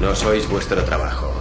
No 0.00 0.14
sois 0.14 0.48
vuestro 0.48 0.84
trabajo. 0.84 1.32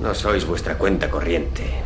No 0.00 0.14
sois 0.14 0.46
vuestra 0.46 0.76
cuenta 0.76 1.10
corriente. 1.10 1.82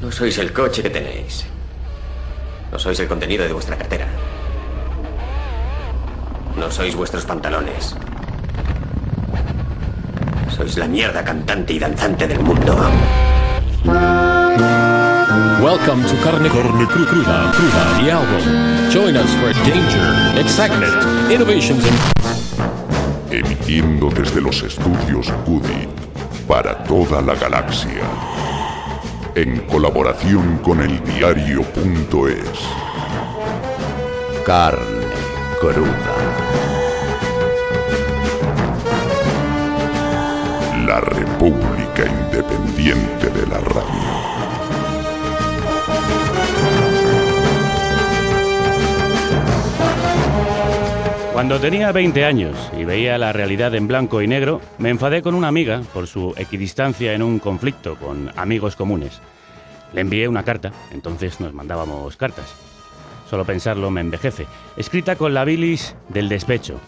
No 0.00 0.12
sois 0.12 0.38
el 0.38 0.52
coche 0.52 0.82
que 0.82 0.90
tenéis. 0.90 1.46
No 2.70 2.78
sois 2.78 2.98
el 3.00 3.08
contenido 3.08 3.44
de 3.44 3.52
vuestra 3.52 3.76
cartera. 3.76 4.06
No 6.56 6.70
sois 6.70 6.94
vuestros 6.94 7.24
pantalones. 7.24 7.96
Sois 10.54 10.78
la 10.78 10.86
mierda 10.86 11.24
cantante 11.24 11.72
y 11.72 11.78
danzante 11.80 12.28
del 12.28 12.40
mundo. 12.40 12.76
Welcome 15.64 16.02
to 16.02 16.14
Carne, 16.22 16.46
Carne 16.50 16.86
Cru- 16.86 17.06
Cruda, 17.06 17.50
Cruda, 17.54 17.84
the 17.98 18.10
album. 18.10 18.90
Join 18.90 19.16
us 19.16 19.32
for 19.36 19.50
danger, 19.64 20.38
excitement, 20.38 20.92
innovations, 21.32 21.82
and 21.86 21.96
emitiendo 23.32 24.10
desde 24.10 24.42
los 24.42 24.62
estudios 24.62 25.32
Goody 25.46 25.88
para 26.46 26.84
toda 26.84 27.22
la 27.22 27.34
galaxia, 27.34 28.04
en 29.34 29.60
colaboración 29.60 30.58
con 30.58 30.82
el 30.82 31.02
diario.es. 31.02 32.60
Carne 34.44 35.06
cruda. 35.60 36.14
La 40.86 41.00
República 41.00 42.04
Independiente 42.04 43.30
de 43.30 43.46
la 43.46 43.60
Radio. 43.60 44.33
Cuando 51.34 51.58
tenía 51.58 51.90
20 51.90 52.24
años 52.24 52.70
y 52.78 52.84
veía 52.84 53.18
la 53.18 53.32
realidad 53.32 53.74
en 53.74 53.88
blanco 53.88 54.22
y 54.22 54.28
negro, 54.28 54.60
me 54.78 54.90
enfadé 54.90 55.20
con 55.20 55.34
una 55.34 55.48
amiga 55.48 55.82
por 55.92 56.06
su 56.06 56.32
equidistancia 56.36 57.12
en 57.12 57.24
un 57.24 57.40
conflicto 57.40 57.96
con 57.96 58.30
amigos 58.36 58.76
comunes. 58.76 59.20
Le 59.92 60.02
envié 60.02 60.28
una 60.28 60.44
carta, 60.44 60.70
entonces 60.92 61.40
nos 61.40 61.52
mandábamos 61.52 62.16
cartas. 62.16 62.54
Solo 63.28 63.44
pensarlo 63.44 63.90
me 63.90 64.00
envejece, 64.00 64.46
escrita 64.76 65.16
con 65.16 65.34
la 65.34 65.44
bilis 65.44 65.96
del 66.08 66.28
despecho. 66.28 66.80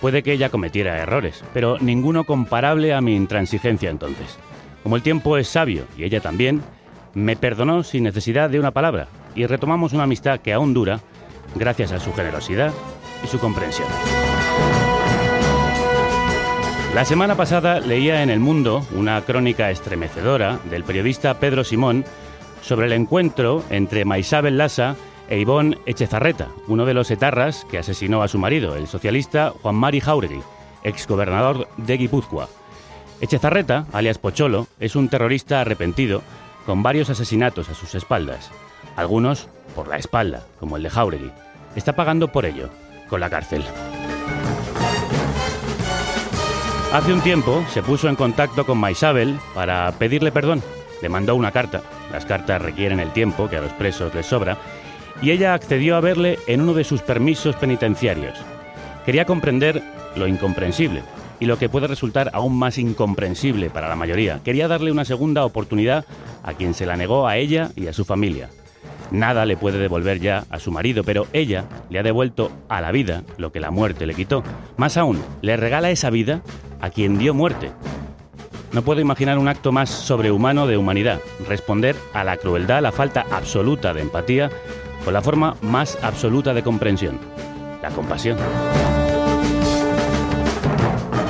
Puede 0.00 0.22
que 0.22 0.34
ella 0.34 0.50
cometiera 0.50 1.02
errores, 1.02 1.42
pero 1.52 1.76
ninguno 1.80 2.22
comparable 2.22 2.94
a 2.94 3.00
mi 3.00 3.16
intransigencia 3.16 3.90
entonces. 3.90 4.38
Como 4.84 4.94
el 4.94 5.02
tiempo 5.02 5.36
es 5.36 5.48
sabio 5.48 5.82
y 5.98 6.04
ella 6.04 6.20
también, 6.20 6.62
me 7.12 7.34
perdonó 7.34 7.82
sin 7.82 8.04
necesidad 8.04 8.50
de 8.50 8.60
una 8.60 8.70
palabra 8.70 9.08
y 9.34 9.46
retomamos 9.46 9.92
una 9.92 10.04
amistad 10.04 10.38
que 10.38 10.52
aún 10.52 10.74
dura 10.74 11.00
gracias 11.56 11.90
a 11.90 11.98
su 11.98 12.12
generosidad 12.12 12.72
y 13.22 13.26
su 13.26 13.38
comprensión. 13.38 13.88
La 16.94 17.04
semana 17.04 17.36
pasada 17.36 17.78
leía 17.78 18.22
en 18.22 18.30
El 18.30 18.40
Mundo 18.40 18.84
una 18.92 19.20
crónica 19.22 19.70
estremecedora 19.70 20.58
del 20.64 20.82
periodista 20.82 21.38
Pedro 21.38 21.62
Simón 21.62 22.04
sobre 22.62 22.86
el 22.86 22.92
encuentro 22.92 23.62
entre 23.70 24.04
Maisabel 24.04 24.58
Lassa 24.58 24.96
e 25.28 25.38
Ivón 25.38 25.78
Echezarreta, 25.86 26.48
uno 26.66 26.86
de 26.86 26.94
los 26.94 27.10
etarras 27.12 27.64
que 27.70 27.78
asesinó 27.78 28.22
a 28.22 28.28
su 28.28 28.38
marido, 28.38 28.74
el 28.74 28.88
socialista 28.88 29.54
Juan 29.62 29.76
Mari 29.76 30.00
Jauregui, 30.00 30.42
exgobernador 30.82 31.68
de 31.76 31.96
Guipúzcoa. 31.96 32.48
Echezarreta, 33.20 33.86
alias 33.92 34.18
Pocholo, 34.18 34.66
es 34.80 34.96
un 34.96 35.08
terrorista 35.08 35.60
arrepentido 35.60 36.22
con 36.66 36.82
varios 36.82 37.08
asesinatos 37.08 37.68
a 37.68 37.74
sus 37.74 37.94
espaldas, 37.94 38.50
algunos 38.96 39.48
por 39.76 39.86
la 39.86 39.96
espalda, 39.96 40.44
como 40.58 40.76
el 40.76 40.82
de 40.82 40.90
Jauregui. 40.90 41.30
Está 41.76 41.94
pagando 41.94 42.32
por 42.32 42.44
ello, 42.46 42.68
con 43.10 43.20
la 43.20 43.28
cárcel. 43.28 43.62
Hace 46.92 47.12
un 47.12 47.20
tiempo 47.20 47.64
se 47.68 47.82
puso 47.82 48.08
en 48.08 48.16
contacto 48.16 48.64
con 48.64 48.78
Maisabel 48.78 49.38
para 49.54 49.92
pedirle 49.92 50.32
perdón. 50.32 50.62
Le 51.02 51.08
mandó 51.08 51.36
una 51.36 51.52
carta. 51.52 51.82
Las 52.12 52.24
cartas 52.24 52.62
requieren 52.62 53.00
el 53.00 53.12
tiempo 53.12 53.48
que 53.48 53.56
a 53.56 53.60
los 53.60 53.72
presos 53.72 54.14
les 54.14 54.26
sobra. 54.26 54.58
Y 55.22 55.30
ella 55.30 55.54
accedió 55.54 55.96
a 55.96 56.00
verle 56.00 56.38
en 56.46 56.62
uno 56.62 56.72
de 56.72 56.84
sus 56.84 57.02
permisos 57.02 57.54
penitenciarios. 57.56 58.38
Quería 59.04 59.24
comprender 59.24 59.82
lo 60.16 60.26
incomprensible 60.26 61.02
y 61.38 61.46
lo 61.46 61.58
que 61.58 61.68
puede 61.68 61.86
resultar 61.86 62.30
aún 62.32 62.58
más 62.58 62.78
incomprensible 62.78 63.70
para 63.70 63.88
la 63.88 63.96
mayoría. 63.96 64.40
Quería 64.44 64.68
darle 64.68 64.92
una 64.92 65.04
segunda 65.04 65.44
oportunidad 65.44 66.04
a 66.42 66.54
quien 66.54 66.74
se 66.74 66.86
la 66.86 66.96
negó 66.96 67.26
a 67.26 67.36
ella 67.36 67.70
y 67.76 67.86
a 67.86 67.92
su 67.92 68.04
familia. 68.04 68.50
Nada 69.10 69.44
le 69.44 69.56
puede 69.56 69.78
devolver 69.78 70.20
ya 70.20 70.44
a 70.50 70.58
su 70.58 70.70
marido, 70.70 71.02
pero 71.02 71.26
ella 71.32 71.64
le 71.88 71.98
ha 71.98 72.02
devuelto 72.02 72.50
a 72.68 72.80
la 72.80 72.92
vida 72.92 73.22
lo 73.38 73.50
que 73.50 73.60
la 73.60 73.70
muerte 73.70 74.06
le 74.06 74.14
quitó. 74.14 74.44
Más 74.76 74.96
aún, 74.96 75.20
le 75.42 75.56
regala 75.56 75.90
esa 75.90 76.10
vida 76.10 76.42
a 76.80 76.90
quien 76.90 77.18
dio 77.18 77.34
muerte. 77.34 77.72
No 78.72 78.82
puedo 78.82 79.00
imaginar 79.00 79.38
un 79.38 79.48
acto 79.48 79.72
más 79.72 79.90
sobrehumano 79.90 80.68
de 80.68 80.76
humanidad, 80.76 81.20
responder 81.48 81.96
a 82.14 82.22
la 82.22 82.36
crueldad, 82.36 82.82
la 82.82 82.92
falta 82.92 83.26
absoluta 83.32 83.92
de 83.92 84.02
empatía, 84.02 84.48
con 85.04 85.12
la 85.12 85.22
forma 85.22 85.56
más 85.60 85.98
absoluta 86.02 86.54
de 86.54 86.62
comprensión, 86.62 87.18
la 87.82 87.90
compasión. 87.90 88.38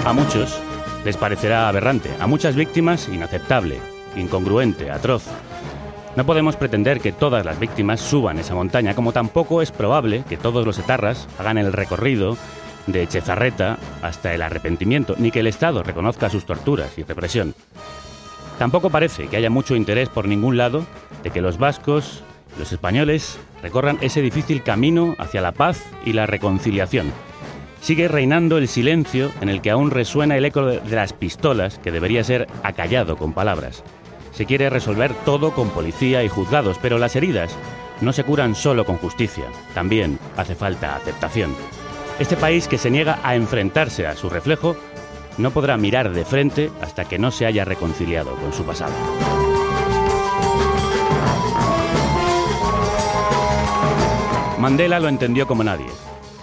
A 0.05 0.13
muchos 0.13 0.61
les 1.05 1.17
parecerá 1.17 1.69
aberrante, 1.69 2.11
a 2.21 2.27
muchas 2.27 2.57
víctimas 2.57 3.09
inaceptable, 3.09 3.79
incongruente, 4.17 4.91
atroz. 4.91 5.25
No 6.17 6.27
podemos 6.27 6.57
pretender 6.57 7.01
que 7.01 7.13
todas 7.13 7.47
las 7.47 7.61
víctimas 7.61 8.01
suban 8.01 8.39
esa 8.39 8.55
montaña, 8.55 8.95
como 8.95 9.13
tampoco 9.13 9.63
es 9.63 9.71
probable 9.71 10.25
que 10.29 10.37
todos 10.37 10.67
los 10.67 10.79
etarras 10.79 11.29
hagan 11.39 11.57
el 11.57 11.73
recorrido 11.73 12.37
de 12.87 13.07
Chezarreta 13.07 13.79
hasta 14.03 14.35
el 14.35 14.43
arrepentimiento, 14.43 15.15
ni 15.19 15.31
que 15.31 15.41
el 15.41 15.47
Estado 15.47 15.83
reconozca 15.83 16.29
sus 16.29 16.45
torturas 16.47 16.99
y 16.99 17.05
represión. 17.05 17.55
Tampoco 18.59 18.91
parece 18.91 19.29
que 19.29 19.37
haya 19.37 19.51
mucho 19.51 19.77
interés 19.77 20.09
por 20.09 20.27
ningún 20.27 20.57
lado 20.57 20.85
de 21.23 21.31
que 21.31 21.41
los 21.41 21.59
vascos 21.59 22.25
los 22.59 22.73
españoles 22.73 23.39
recorran 23.63 23.99
ese 24.01 24.21
difícil 24.21 24.63
camino 24.63 25.15
hacia 25.19 25.41
la 25.41 25.53
paz 25.53 25.83
y 26.05 26.13
la 26.13 26.27
reconciliación. 26.27 27.13
Sigue 27.81 28.09
reinando 28.09 28.59
el 28.59 28.69
silencio 28.69 29.31
en 29.41 29.49
el 29.49 29.63
que 29.63 29.71
aún 29.71 29.91
resuena 29.91 30.37
el 30.37 30.45
eco 30.45 30.67
de 30.67 30.97
las 30.97 31.13
pistolas 31.13 31.79
que 31.79 31.93
debería 31.93 32.25
ser 32.25 32.49
acallado 32.63 33.17
con 33.17 33.33
palabras. 33.33 33.83
Se 34.33 34.47
quiere 34.47 34.71
resolver 34.71 35.13
todo 35.25 35.53
con 35.53 35.71
policía 35.71 36.23
y 36.23 36.29
juzgados, 36.29 36.79
pero 36.81 36.99
las 36.99 37.17
heridas 37.17 37.57
no 38.01 38.13
se 38.13 38.25
curan 38.25 38.55
solo 38.55 38.85
con 38.85 38.97
justicia, 38.97 39.45
también 39.75 40.19
hace 40.37 40.55
falta 40.55 40.97
aceptación. 40.97 41.55
Este 42.19 42.37
país 42.37 42.69
que 42.69 42.79
se 42.79 42.91
niega 42.91 43.19
a 43.23 43.35
enfrentarse 43.35 44.07
a 44.07 44.17
su 44.17 44.29
reflejo 44.29 44.77
no 45.39 45.51
podrá 45.51 45.77
mirar 45.77 46.13
de 46.13 46.25
frente 46.25 46.71
hasta 46.81 47.07
que 47.07 47.19
no 47.19 47.31
se 47.31 47.47
haya 47.47 47.65
reconciliado 47.65 48.35
con 48.37 48.53
su 48.53 48.65
pasado. 48.65 48.93
Mandela 54.59 55.01
lo 55.01 55.09
entendió 55.09 55.47
como 55.47 55.65
nadie. 55.65 55.87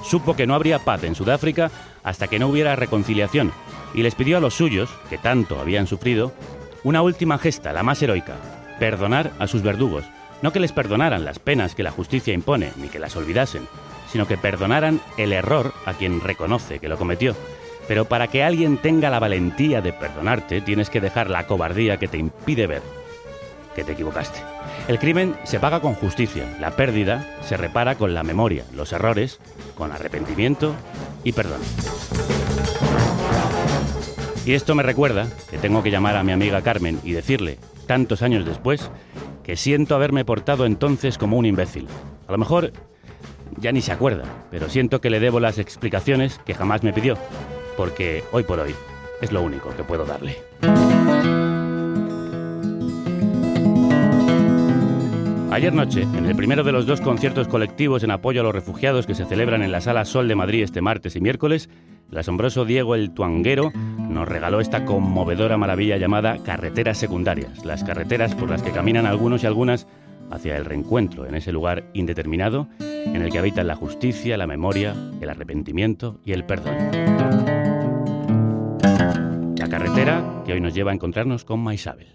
Supo 0.04 0.36
que 0.36 0.48
no 0.48 0.56
habría 0.56 0.80
paz 0.80 1.04
en 1.04 1.14
Sudáfrica 1.14 1.70
hasta 2.04 2.28
que 2.28 2.40
no 2.40 2.48
hubiera 2.48 2.76
reconciliación 2.76 3.52
y 3.94 4.02
les 4.02 4.16
pidió 4.16 4.38
a 4.38 4.40
los 4.40 4.56
suyos, 4.56 4.90
que 5.10 5.18
tanto 5.18 5.60
habían 5.60 5.86
sufrido, 5.86 6.34
una 6.88 7.02
última 7.02 7.38
gesta, 7.38 7.74
la 7.74 7.84
más 7.84 8.02
heroica, 8.02 8.36
perdonar 8.80 9.34
a 9.40 9.48
sus 9.48 9.62
verdugos. 9.62 10.06
No 10.42 10.54
que 10.54 10.62
les 10.62 10.72
perdonaran 10.72 11.26
las 11.26 11.38
penas 11.38 11.76
que 11.76 11.84
la 11.84 11.92
justicia 11.92 12.34
impone, 12.34 12.72
ni 12.78 12.88
que 12.88 12.98
las 12.98 13.18
olvidasen, 13.18 13.68
sino 14.10 14.26
que 14.26 14.38
perdonaran 14.38 15.02
el 15.18 15.34
error 15.34 15.74
a 15.86 15.96
quien 15.96 16.22
reconoce 16.22 16.80
que 16.80 16.88
lo 16.88 16.98
cometió. 16.98 17.36
Pero 17.90 18.06
para 18.06 18.28
que 18.28 18.42
alguien 18.42 18.78
tenga 18.78 19.10
la 19.10 19.20
valentía 19.20 19.82
de 19.82 19.92
perdonarte, 19.92 20.62
tienes 20.62 20.90
que 20.90 21.02
dejar 21.02 21.30
la 21.30 21.46
cobardía 21.46 21.98
que 21.98 22.08
te 22.08 22.20
impide 22.20 22.68
ver 22.68 22.82
que 23.76 23.84
te 23.84 23.92
equivocaste. 23.92 24.40
El 24.88 24.98
crimen 24.98 25.36
se 25.44 25.60
paga 25.60 25.82
con 25.82 25.94
justicia, 25.94 26.56
la 26.60 26.72
pérdida 26.72 27.38
se 27.44 27.58
repara 27.58 27.96
con 27.96 28.14
la 28.14 28.24
memoria, 28.24 28.64
los 28.74 28.94
errores 28.94 29.40
con 29.76 29.92
arrepentimiento 29.92 30.74
y 31.26 31.34
perdón. 31.34 31.60
Y 34.48 34.54
esto 34.54 34.76
me 34.76 34.84
recuerda 34.84 35.28
que 35.52 35.58
tengo 35.58 35.84
que 35.84 35.92
llamar 35.92 36.16
a 36.16 36.24
mi 36.24 36.32
amiga 36.32 36.62
Carmen 36.62 37.02
y 37.04 37.12
decirle, 37.12 37.58
tantos 37.86 38.22
años 38.22 38.46
después, 38.46 38.90
que 39.44 39.58
siento 39.58 39.94
haberme 39.94 40.24
portado 40.24 40.66
entonces 40.66 41.18
como 41.18 41.36
un 41.36 41.46
imbécil. 41.46 41.86
A 42.30 42.32
lo 42.32 42.38
mejor 42.38 42.72
ya 43.58 43.74
ni 43.74 43.82
se 43.82 43.92
acuerda, 43.92 44.24
pero 44.50 44.70
siento 44.70 45.02
que 45.02 45.10
le 45.10 45.20
debo 45.20 45.42
las 45.42 45.58
explicaciones 45.58 46.40
que 46.46 46.54
jamás 46.54 46.82
me 46.82 46.94
pidió, 46.94 47.18
porque 47.76 48.24
hoy 48.32 48.44
por 48.44 48.62
hoy 48.62 48.74
es 49.20 49.34
lo 49.34 49.42
único 49.42 49.76
que 49.76 49.84
puedo 49.84 50.06
darle. 50.06 50.38
Ayer 55.58 55.74
noche, 55.74 56.04
en 56.04 56.28
el 56.28 56.36
primero 56.36 56.64
de 56.64 56.72
los 56.72 56.86
dos 56.86 57.02
conciertos 57.02 57.48
colectivos 57.48 58.04
en 58.04 58.12
apoyo 58.12 58.42
a 58.42 58.44
los 58.44 58.54
refugiados 58.54 59.08
que 59.08 59.16
se 59.16 59.26
celebran 59.26 59.64
en 59.64 59.72
la 59.72 59.82
Sala 59.82 60.06
Sol 60.06 60.28
de 60.28 60.36
Madrid 60.36 60.62
este 60.62 60.82
martes 60.82 61.16
y 61.16 61.20
miércoles, 61.20 61.68
el 62.12 62.18
asombroso 62.20 62.64
Diego 62.64 62.94
el 62.94 63.10
Tuanguero 63.10 63.72
nos 63.74 64.28
regaló 64.28 64.60
esta 64.60 64.86
conmovedora 64.86 65.58
maravilla 65.58 65.98
llamada 65.98 66.38
carreteras 66.44 67.00
secundarias, 67.00 67.66
las 67.66 67.84
carreteras 67.84 68.36
por 68.36 68.52
las 68.52 68.62
que 68.62 68.70
caminan 68.70 69.08
algunos 69.08 69.44
y 69.44 69.48
algunas 69.48 69.88
hacia 70.30 70.56
el 70.58 70.64
reencuentro 70.64 71.26
en 71.26 71.34
ese 71.34 71.52
lugar 71.52 71.86
indeterminado 71.96 72.68
en 72.80 73.24
el 73.24 73.32
que 73.32 73.40
habitan 73.40 73.66
la 73.66 73.76
justicia, 73.76 74.38
la 74.38 74.46
memoria, 74.46 74.94
el 75.22 75.28
arrepentimiento 75.28 76.20
y 76.24 76.34
el 76.34 76.46
perdón. 76.46 76.76
La 79.58 79.68
carretera 79.68 80.44
que 80.46 80.54
hoy 80.54 80.62
nos 80.62 80.76
lleva 80.76 80.92
a 80.92 80.94
encontrarnos 80.94 81.46
con 81.46 81.62
Maisabel. 81.62 82.10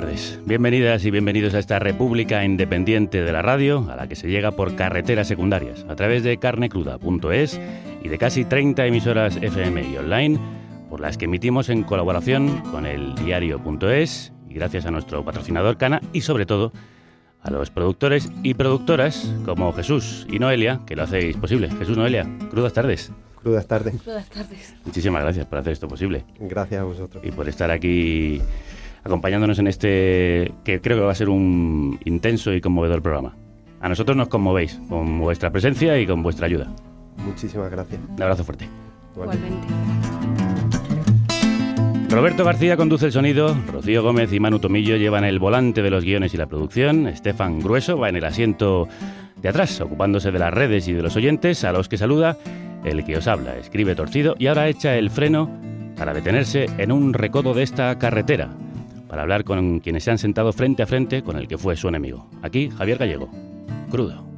Tardes. 0.00 0.38
Bienvenidas 0.44 1.06
y 1.06 1.10
bienvenidos 1.10 1.54
a 1.54 1.58
esta 1.58 1.78
República 1.78 2.44
Independiente 2.44 3.22
de 3.22 3.32
la 3.32 3.40
Radio, 3.40 3.90
a 3.90 3.96
la 3.96 4.06
que 4.06 4.14
se 4.14 4.28
llega 4.28 4.50
por 4.50 4.76
carreteras 4.76 5.26
secundarias, 5.26 5.86
a 5.88 5.96
través 5.96 6.22
de 6.22 6.36
carnecruda.es 6.36 7.58
y 8.02 8.08
de 8.08 8.18
casi 8.18 8.44
30 8.44 8.84
emisoras 8.84 9.36
FM 9.36 9.88
y 9.88 9.96
online, 9.96 10.38
por 10.90 11.00
las 11.00 11.16
que 11.16 11.24
emitimos 11.24 11.70
en 11.70 11.82
colaboración 11.82 12.60
con 12.70 12.84
el 12.84 13.14
diario.es 13.14 14.34
y 14.50 14.52
gracias 14.52 14.84
a 14.84 14.90
nuestro 14.90 15.24
patrocinador 15.24 15.78
Cana 15.78 16.02
y 16.12 16.20
sobre 16.20 16.44
todo 16.44 16.74
a 17.40 17.50
los 17.50 17.70
productores 17.70 18.30
y 18.42 18.52
productoras 18.52 19.32
como 19.46 19.72
Jesús 19.72 20.26
y 20.30 20.38
Noelia, 20.38 20.82
que 20.86 20.94
lo 20.94 21.04
hacéis 21.04 21.38
posible. 21.38 21.70
Jesús, 21.70 21.96
Noelia, 21.96 22.28
crudas 22.50 22.74
tardes. 22.74 23.12
Crudas 23.42 23.66
tardes. 23.66 24.02
Crudas 24.02 24.28
tardes. 24.28 24.74
Muchísimas 24.84 25.22
gracias 25.22 25.46
por 25.46 25.56
hacer 25.56 25.72
esto 25.72 25.88
posible. 25.88 26.26
Gracias 26.38 26.82
a 26.82 26.84
vosotros. 26.84 27.24
Y 27.24 27.30
por 27.30 27.48
estar 27.48 27.70
aquí 27.70 28.42
acompañándonos 29.06 29.58
en 29.58 29.68
este 29.68 30.52
que 30.64 30.80
creo 30.80 30.98
que 30.98 31.04
va 31.04 31.12
a 31.12 31.14
ser 31.14 31.28
un 31.28 31.98
intenso 32.04 32.52
y 32.52 32.60
conmovedor 32.60 33.02
programa. 33.02 33.34
A 33.80 33.88
nosotros 33.88 34.16
nos 34.16 34.28
conmovéis 34.28 34.80
con 34.88 35.20
vuestra 35.20 35.50
presencia 35.50 35.98
y 35.98 36.06
con 36.06 36.22
vuestra 36.22 36.46
ayuda. 36.46 36.66
Muchísimas 37.24 37.70
gracias. 37.70 38.00
Un 38.08 38.22
abrazo 38.22 38.44
fuerte. 38.44 38.68
Igualmente. 39.14 39.66
Roberto 42.10 42.44
García 42.44 42.76
conduce 42.76 43.06
el 43.06 43.12
sonido, 43.12 43.56
Rocío 43.72 44.02
Gómez 44.02 44.32
y 44.32 44.40
Manu 44.40 44.58
Tomillo 44.58 44.96
llevan 44.96 45.24
el 45.24 45.38
volante 45.38 45.82
de 45.82 45.90
los 45.90 46.04
guiones 46.04 46.34
y 46.34 46.36
la 46.36 46.46
producción, 46.46 47.08
Estefan 47.08 47.60
Grueso 47.60 47.98
va 47.98 48.08
en 48.08 48.16
el 48.16 48.24
asiento 48.24 48.88
de 49.42 49.48
atrás, 49.48 49.80
ocupándose 49.80 50.30
de 50.30 50.38
las 50.38 50.54
redes 50.54 50.86
y 50.88 50.92
de 50.92 51.02
los 51.02 51.16
oyentes, 51.16 51.64
a 51.64 51.72
los 51.72 51.88
que 51.88 51.98
saluda 51.98 52.38
el 52.84 53.04
que 53.04 53.16
os 53.16 53.26
habla, 53.26 53.56
escribe 53.56 53.94
torcido 53.94 54.36
y 54.38 54.46
ahora 54.46 54.68
echa 54.68 54.96
el 54.96 55.10
freno 55.10 55.50
para 55.96 56.14
detenerse 56.14 56.66
en 56.78 56.92
un 56.92 57.12
recodo 57.12 57.54
de 57.54 57.64
esta 57.64 57.98
carretera, 57.98 58.50
para 59.08 59.22
hablar 59.22 59.44
con 59.44 59.80
quienes 59.80 60.04
se 60.04 60.10
han 60.10 60.18
sentado 60.18 60.52
frente 60.52 60.82
a 60.82 60.86
frente 60.86 61.22
con 61.22 61.36
el 61.36 61.48
que 61.48 61.58
fue 61.58 61.76
su 61.76 61.88
enemigo. 61.88 62.28
Aquí 62.42 62.70
Javier 62.70 62.98
Gallego, 62.98 63.30
crudo. 63.90 64.35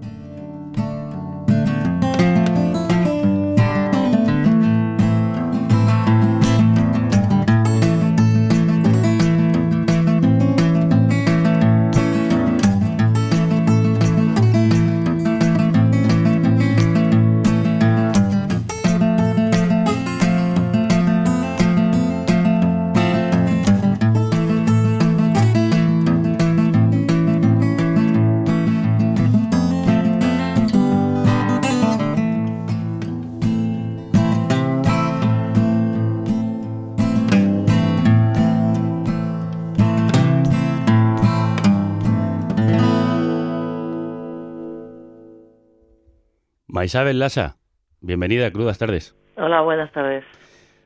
Maisabel 46.78 47.18
Lasa, 47.18 47.56
bienvenida 48.00 48.46
a 48.46 48.52
Crudas 48.52 48.78
Tardes. 48.78 49.12
Hola, 49.36 49.62
buenas 49.62 49.90
tardes. 49.90 50.22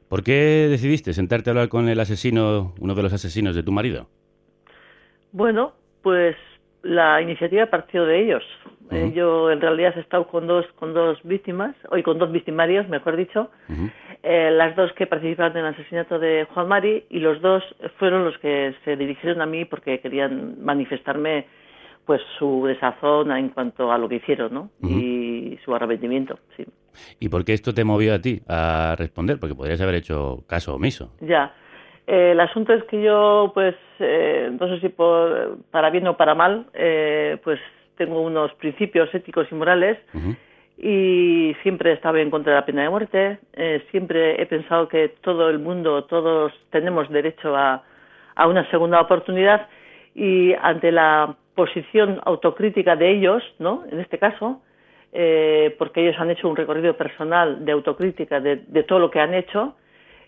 ¿Por 0.09 0.25
qué 0.25 0.67
decidiste 0.71 1.13
sentarte 1.13 1.51
a 1.51 1.53
hablar 1.53 1.69
con 1.69 1.87
el 1.87 2.01
asesino, 2.01 2.73
uno 2.81 2.95
de 2.95 3.03
los 3.03 3.13
asesinos 3.13 3.55
de 3.55 3.63
tu 3.63 3.73
marido? 3.73 4.09
Bueno, 5.33 5.75
pues 6.01 6.35
la 6.83 7.21
iniciativa 7.21 7.67
partió 7.67 8.07
de 8.07 8.25
ellos. 8.25 8.43
Eh, 8.91 9.13
yo 9.15 9.51
en 9.51 9.61
realidad 9.61 9.93
he 9.95 10.01
estado 10.01 10.29
con 10.29 10.47
dos, 10.47 10.65
con 10.77 10.95
dos 10.95 11.19
víctimas, 11.25 11.77
hoy 11.91 12.03
con 12.03 12.19
dos 12.19 12.33
victimarios, 12.33 12.89
mejor 12.89 13.19
dicho, 13.19 13.51
eh, 14.23 14.51
las 14.51 14.75
dos 14.75 14.95
que 14.95 15.07
participaron 15.07 15.59
en 15.59 15.67
el 15.67 15.75
asesinato 15.75 16.19
de 16.19 16.47
Juan 16.55 16.69
Mari 16.69 17.05
y 17.11 17.19
los 17.19 17.43
dos 17.43 17.63
fueron 17.99 18.25
los 18.25 18.39
que 18.39 18.75
se 18.87 18.97
dirigieron 18.97 19.43
a 19.43 19.47
mí 19.47 19.67
porque 19.67 20.01
querían 20.01 20.57
manifestarme 20.65 21.45
pues 22.07 22.21
su 22.39 22.65
desazón 22.67 23.31
en 23.31 23.51
cuanto 23.51 23.93
a 23.93 23.99
lo 23.99 24.09
que 24.09 24.17
hicieron, 24.17 24.53
¿no? 24.53 24.71
Y 24.83 25.32
su 25.65 25.75
arrepentimiento, 25.75 26.39
sí. 26.57 26.65
¿Y 27.21 27.29
por 27.29 27.45
qué 27.45 27.53
esto 27.55 27.73
te 27.73 27.85
movió 27.85 28.15
a 28.15 28.21
ti 28.21 28.41
a 28.49 28.95
responder? 28.99 29.39
Porque 29.41 29.55
podrías 29.55 29.81
haber 29.81 29.97
hecho 29.97 30.45
caso 30.47 30.75
omiso. 30.75 31.13
Ya. 31.21 31.55
el 32.07 32.39
asunto 32.41 32.73
es 32.73 32.85
que 32.85 33.03
yo, 33.03 33.51
pues, 33.55 33.75
eh, 33.99 34.51
no 34.59 34.69
sé 34.69 34.81
si 34.81 34.89
por, 34.89 35.59
para 35.71 35.91
bien 35.91 36.07
o 36.07 36.17
para 36.17 36.35
mal, 36.35 36.67
eh, 36.75 37.39
pues 37.43 37.61
tengo 37.97 38.21
unos 38.21 38.53
principios 38.55 39.15
éticos 39.15 39.47
y 39.51 39.55
morales 39.55 39.99
y 40.79 41.55
siempre 41.63 41.91
he 41.91 41.95
estado 41.95 42.17
en 42.17 42.31
contra 42.31 42.55
de 42.55 42.61
la 42.61 42.67
pena 42.67 42.83
de 42.83 42.91
muerte. 42.91 43.39
Eh, 43.53 43.85
siempre 43.91 44.41
he 44.41 44.47
pensado 44.47 44.89
que 44.89 45.09
todo 45.21 45.49
el 45.51 45.59
mundo, 45.59 46.05
todos 46.05 46.53
tenemos 46.71 47.09
derecho 47.11 47.57
a, 47.57 47.85
a 48.35 48.47
una 48.49 48.69
segunda 48.71 49.01
oportunidad 49.01 49.69
y 50.15 50.55
ante 50.55 50.91
la 50.91 51.37
posición 51.55 52.21
autocrítica 52.25 52.97
de 52.97 53.11
ellos, 53.11 53.43
¿no? 53.59 53.85
En 53.91 54.01
este 54.01 54.19
caso, 54.19 54.63
eh, 55.13 55.75
porque 55.79 56.03
ellos 56.03 56.17
han 56.19 56.31
hecho 56.31 56.49
un 56.49 56.57
recorrido 56.57 56.97
personal 56.97 57.65
de 57.65 57.73
autocrítica 57.73 58.41
de, 58.41 58.57
de 58.57 58.83
todo 58.83 58.99
lo 58.99 59.11
que 59.11 59.21
han 59.21 59.35
hecho, 59.35 59.77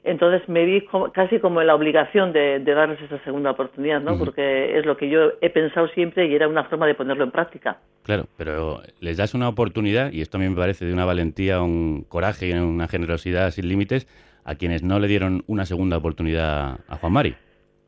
entonces 0.05 0.47
me 0.51 0.67
vi 0.67 0.87
casi 1.15 1.39
como 1.41 1.63
en 1.63 1.67
la 1.67 1.75
obligación 1.75 2.33
de, 2.35 2.61
darles 2.61 3.01
esa 3.01 3.19
segunda 3.25 3.53
oportunidad, 3.53 4.03
¿no? 4.03 4.19
Porque 4.19 4.79
es 4.79 4.85
lo 4.85 4.99
que 4.99 5.09
yo 5.09 5.33
he 5.41 5.49
pensado 5.49 5.89
siempre 5.89 6.27
y 6.27 6.35
era 6.35 6.47
una 6.47 6.65
forma 6.65 6.87
de 6.87 6.95
ponerlo 6.95 7.25
en 7.25 7.31
práctica. 7.31 7.79
Claro, 8.03 8.27
pero 8.37 8.83
les 9.01 9.17
das 9.17 9.33
una 9.33 9.49
oportunidad, 9.49 10.13
y 10.13 10.21
esto 10.21 10.37
a 10.37 10.41
mí 10.41 10.49
me 10.49 10.57
parece 10.57 10.85
de 10.85 10.93
una 10.93 11.07
valentía, 11.07 11.63
un 11.63 12.05
coraje 12.07 12.51
y 12.51 12.53
una 12.53 12.87
generosidad 12.87 13.51
sin 13.51 13.67
límites, 13.67 14.07
a 14.45 14.57
quienes 14.57 14.83
no 14.83 14.99
le 14.99 15.09
dieron 15.09 15.43
una 15.47 15.65
segunda 15.65 15.97
oportunidad 15.97 16.81
a 16.87 16.97
Juan 16.97 17.13
Mari. 17.15 17.35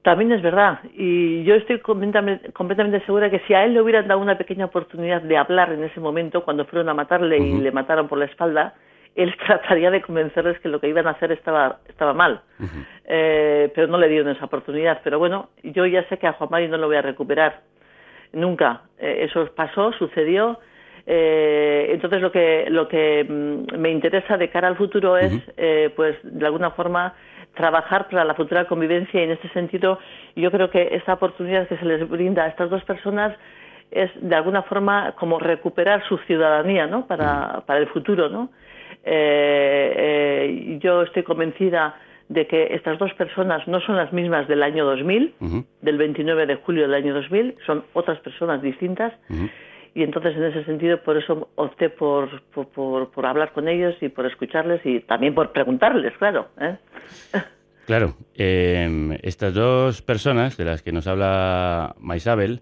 También 0.06 0.30
es 0.30 0.40
verdad, 0.40 0.78
y 0.94 1.42
yo 1.42 1.56
estoy 1.56 1.80
completamente, 1.80 2.52
completamente, 2.52 3.04
segura 3.06 3.28
que 3.28 3.40
si 3.40 3.54
a 3.54 3.64
él 3.64 3.74
le 3.74 3.82
hubieran 3.82 4.06
dado 4.06 4.20
una 4.20 4.38
pequeña 4.38 4.66
oportunidad 4.66 5.20
de 5.20 5.36
hablar 5.36 5.72
en 5.72 5.82
ese 5.82 5.98
momento, 5.98 6.44
cuando 6.44 6.64
fueron 6.64 6.88
a 6.88 6.94
matarle 6.94 7.38
y 7.38 7.58
le 7.58 7.72
mataron 7.72 8.06
por 8.06 8.16
la 8.16 8.26
espalda, 8.26 8.74
él 9.16 9.34
trataría 9.44 9.90
de 9.90 10.02
convencerles 10.02 10.60
que 10.60 10.68
lo 10.68 10.78
que 10.78 10.88
iban 10.88 11.08
a 11.08 11.10
hacer 11.10 11.32
estaba, 11.32 11.80
estaba 11.88 12.14
mal. 12.14 12.40
Eh, 13.04 13.72
pero 13.74 13.88
no 13.88 13.98
le 13.98 14.06
dieron 14.06 14.28
esa 14.28 14.44
oportunidad. 14.44 15.00
Pero 15.02 15.18
bueno, 15.18 15.48
yo 15.64 15.84
ya 15.86 16.04
sé 16.04 16.18
que 16.18 16.28
a 16.28 16.34
Juan 16.34 16.50
Mari 16.52 16.68
no 16.68 16.78
lo 16.78 16.86
voy 16.86 16.98
a 16.98 17.02
recuperar. 17.02 17.62
Nunca. 18.32 18.82
Eh, 19.00 19.26
eso 19.28 19.52
pasó, 19.56 19.90
sucedió. 19.94 20.60
Eh, 21.04 21.88
entonces 21.90 22.22
lo 22.22 22.30
que, 22.30 22.66
lo 22.68 22.86
que 22.86 23.24
mm, 23.28 23.76
me 23.76 23.90
interesa 23.90 24.36
de 24.36 24.50
cara 24.50 24.68
al 24.68 24.76
futuro 24.76 25.18
es, 25.18 25.32
pues, 25.96 26.16
de 26.22 26.46
alguna 26.46 26.70
forma, 26.70 27.12
trabajar 27.56 28.08
para 28.08 28.24
la 28.24 28.34
futura 28.34 28.66
convivencia 28.66 29.20
y 29.20 29.24
en 29.24 29.32
este 29.32 29.48
sentido 29.48 29.98
yo 30.36 30.50
creo 30.50 30.70
que 30.70 30.90
esta 30.92 31.14
oportunidad 31.14 31.66
que 31.66 31.76
se 31.76 31.84
les 31.84 32.08
brinda 32.08 32.44
a 32.44 32.48
estas 32.48 32.70
dos 32.70 32.84
personas 32.84 33.36
es 33.90 34.10
de 34.20 34.34
alguna 34.34 34.62
forma 34.62 35.12
como 35.12 35.38
recuperar 35.38 36.06
su 36.08 36.18
ciudadanía 36.18 36.86
¿no? 36.86 37.06
para, 37.06 37.62
para 37.66 37.80
el 37.80 37.88
futuro. 37.88 38.28
¿no? 38.28 38.50
Eh, 39.04 39.94
eh, 39.96 40.78
yo 40.80 41.02
estoy 41.02 41.22
convencida 41.22 41.96
de 42.28 42.46
que 42.46 42.74
estas 42.74 42.98
dos 42.98 43.12
personas 43.14 43.66
no 43.68 43.80
son 43.80 43.96
las 43.96 44.12
mismas 44.12 44.48
del 44.48 44.62
año 44.62 44.84
2000, 44.84 45.34
del 45.80 45.96
29 45.96 46.46
de 46.46 46.56
julio 46.56 46.82
del 46.82 46.94
año 46.94 47.14
2000, 47.14 47.54
son 47.64 47.84
otras 47.92 48.18
personas 48.18 48.60
distintas. 48.62 49.12
Y 49.96 50.02
entonces, 50.02 50.36
en 50.36 50.44
ese 50.44 50.62
sentido, 50.64 51.02
por 51.02 51.16
eso 51.16 51.48
opté 51.54 51.88
por, 51.88 52.42
por, 52.52 53.10
por, 53.10 53.24
hablar 53.24 53.54
con 53.54 53.66
ellos 53.66 53.94
y 54.02 54.10
por 54.10 54.26
escucharles 54.26 54.84
y 54.84 55.00
también 55.00 55.34
por 55.34 55.52
preguntarles, 55.52 56.12
claro. 56.18 56.48
¿eh? 56.60 56.76
Claro. 57.86 58.14
Em, 58.34 59.12
estas 59.22 59.54
dos 59.54 60.02
personas 60.02 60.58
de 60.58 60.66
las 60.66 60.82
que 60.82 60.92
nos 60.92 61.06
habla 61.06 61.94
Maisabel, 61.98 62.60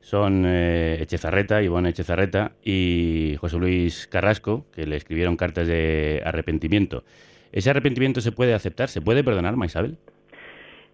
son 0.00 0.44
eh, 0.46 0.98
Echezarreta, 1.00 1.62
Ivonne 1.62 1.88
Echezarreta 1.88 2.52
y 2.62 3.36
José 3.40 3.56
Luis 3.56 4.06
Carrasco, 4.06 4.66
que 4.74 4.84
le 4.86 4.96
escribieron 4.96 5.38
cartas 5.38 5.66
de 5.66 6.20
arrepentimiento. 6.22 7.04
¿Ese 7.52 7.70
arrepentimiento 7.70 8.20
se 8.20 8.32
puede 8.32 8.52
aceptar? 8.52 8.90
¿Se 8.90 9.00
puede 9.00 9.24
perdonar, 9.24 9.56
Maisabel? 9.56 9.96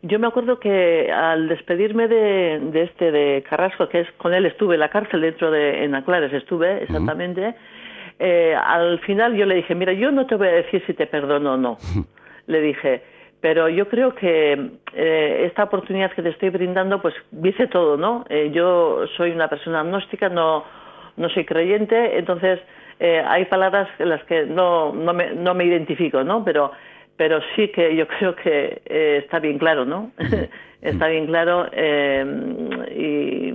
Yo 0.02 0.18
me 0.18 0.26
acuerdo 0.26 0.58
que 0.58 1.12
al 1.12 1.48
despedirme 1.48 2.08
de, 2.08 2.82
este, 2.82 3.12
de 3.12 3.44
Carrasco, 3.48 3.88
que 3.88 4.00
es 4.00 4.12
con 4.12 4.32
él 4.32 4.46
estuve 4.46 4.74
en 4.74 4.80
la 4.80 4.88
cárcel 4.88 5.20
dentro 5.20 5.50
de, 5.50 5.84
en 5.84 5.94
Aclares 5.94 6.32
estuve 6.32 6.84
exactamente, 6.84 7.54
eh, 8.18 8.54
al 8.54 8.98
final 9.00 9.34
yo 9.34 9.44
le 9.44 9.56
dije, 9.56 9.74
mira, 9.74 9.92
yo 9.92 10.10
no 10.10 10.26
te 10.26 10.36
voy 10.36 10.48
a 10.48 10.52
decir 10.52 10.82
si 10.86 10.94
te 10.94 11.06
perdono 11.06 11.54
o 11.54 11.56
no. 11.56 11.76
le 12.46 12.60
dije, 12.62 13.02
pero 13.40 13.68
yo 13.68 13.88
creo 13.88 14.14
que 14.14 14.70
eh, 14.94 15.44
esta 15.46 15.64
oportunidad 15.64 16.12
que 16.12 16.22
te 16.22 16.30
estoy 16.30 16.50
brindando, 16.50 17.00
pues 17.00 17.14
dice 17.30 17.66
todo, 17.66 17.96
¿no? 17.96 18.24
Eh, 18.28 18.50
yo 18.52 19.06
soy 19.16 19.30
una 19.30 19.48
persona 19.48 19.80
agnóstica, 19.80 20.28
no, 20.28 20.64
no 21.16 21.28
soy 21.30 21.44
creyente, 21.44 22.18
entonces 22.18 22.60
eh, 22.98 23.22
hay 23.26 23.46
palabras 23.46 23.88
en 23.98 24.10
las 24.10 24.22
que 24.24 24.44
no, 24.44 24.92
no, 24.92 25.14
me, 25.14 25.32
no 25.34 25.54
me 25.54 25.64
identifico, 25.64 26.22
¿no? 26.22 26.44
Pero, 26.44 26.72
pero 27.20 27.38
sí 27.54 27.68
que 27.68 27.94
yo 27.94 28.08
creo 28.08 28.34
que 28.34 28.80
está 29.22 29.40
bien 29.40 29.58
claro, 29.58 29.84
¿no? 29.84 30.10
está 30.80 31.06
bien 31.08 31.26
claro 31.26 31.66
y, 32.96 33.52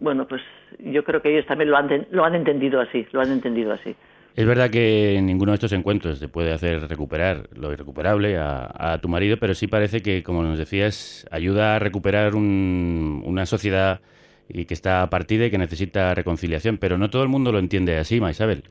bueno, 0.00 0.26
pues 0.26 0.42
yo 0.80 1.04
creo 1.04 1.22
que 1.22 1.30
ellos 1.30 1.46
también 1.46 1.70
lo 1.70 1.76
han, 1.76 2.08
lo 2.10 2.24
han 2.24 2.34
entendido 2.34 2.80
así, 2.80 3.06
lo 3.12 3.20
han 3.20 3.30
entendido 3.30 3.72
así. 3.72 3.94
Es 4.34 4.44
verdad 4.44 4.68
que 4.68 5.14
en 5.14 5.26
ninguno 5.26 5.52
de 5.52 5.54
estos 5.54 5.72
encuentros 5.74 6.18
te 6.18 6.26
puede 6.26 6.52
hacer 6.52 6.88
recuperar 6.88 7.46
lo 7.54 7.72
irrecuperable 7.72 8.36
a, 8.36 8.98
tu 9.00 9.08
marido, 9.08 9.36
pero 9.36 9.54
sí 9.54 9.68
parece 9.68 10.02
que, 10.02 10.24
como 10.24 10.42
nos 10.42 10.58
decías, 10.58 11.24
ayuda 11.30 11.76
a 11.76 11.78
recuperar 11.78 12.34
una 12.34 13.46
sociedad 13.46 14.00
y 14.48 14.64
que 14.64 14.74
está 14.74 15.08
partida 15.08 15.46
y 15.46 15.52
que 15.52 15.58
necesita 15.58 16.16
reconciliación. 16.16 16.78
Pero 16.78 16.98
no 16.98 17.10
todo 17.10 17.22
el 17.22 17.28
mundo 17.28 17.52
lo 17.52 17.60
entiende 17.60 17.96
así, 17.96 18.20
Isabel. 18.28 18.64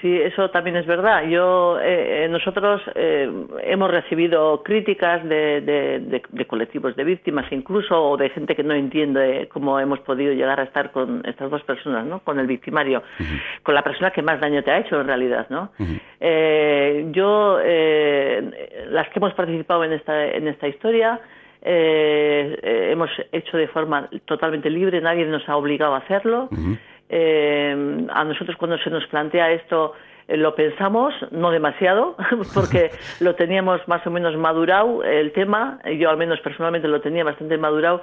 Sí, 0.00 0.16
eso 0.16 0.48
también 0.50 0.76
es 0.76 0.86
verdad. 0.86 1.24
Yo, 1.28 1.80
eh, 1.80 2.24
eh, 2.24 2.28
nosotros 2.28 2.80
eh, 2.94 3.28
hemos 3.64 3.90
recibido 3.90 4.62
críticas 4.62 5.24
de, 5.28 5.60
de, 5.60 6.46
colectivos 6.46 6.94
de 6.94 7.02
víctimas, 7.02 7.50
incluso 7.50 8.10
o 8.10 8.16
de 8.16 8.30
gente 8.30 8.54
que 8.54 8.62
no 8.62 8.74
entiende 8.74 9.48
cómo 9.52 9.80
hemos 9.80 9.98
podido 10.00 10.32
llegar 10.32 10.60
a 10.60 10.64
estar 10.64 10.92
con 10.92 11.22
estas 11.26 11.50
dos 11.50 11.62
personas, 11.64 12.06
¿no? 12.06 12.20
Con 12.20 12.38
el 12.38 12.46
victimario, 12.46 13.02
con 13.64 13.74
la 13.74 13.82
persona 13.82 14.12
que 14.12 14.22
más 14.22 14.40
daño 14.40 14.62
te 14.62 14.70
ha 14.70 14.78
hecho 14.78 15.00
en 15.00 15.06
realidad, 15.08 15.46
¿no? 15.50 15.70
yo, 17.12 17.58
las 17.58 19.08
que 19.08 19.18
hemos 19.18 19.34
participado 19.34 19.84
en 19.84 19.92
esta 19.92 20.26
en 20.26 20.46
esta 20.48 20.68
historia. 20.68 21.20
hemos 21.62 23.10
hecho 23.32 23.56
de 23.56 23.68
forma 23.68 24.08
totalmente 24.26 24.70
libre, 24.70 25.00
nadie 25.00 25.26
nos 25.26 25.48
ha 25.48 25.56
obligado 25.56 25.94
a 25.94 25.98
hacerlo. 25.98 26.48
Eh, 27.08 28.06
a 28.10 28.24
nosotros 28.24 28.56
cuando 28.56 28.78
se 28.78 28.90
nos 28.90 29.06
plantea 29.06 29.52
esto 29.52 29.94
eh, 30.26 30.36
lo 30.36 30.54
pensamos, 30.54 31.14
no 31.30 31.50
demasiado, 31.50 32.16
porque 32.54 32.90
lo 33.20 33.34
teníamos 33.34 33.86
más 33.88 34.06
o 34.06 34.10
menos 34.10 34.36
madurado 34.36 35.02
el 35.02 35.32
tema, 35.32 35.80
yo 35.98 36.10
al 36.10 36.16
menos 36.16 36.40
personalmente 36.40 36.88
lo 36.88 37.00
tenía 37.00 37.24
bastante 37.24 37.56
madurado 37.56 38.02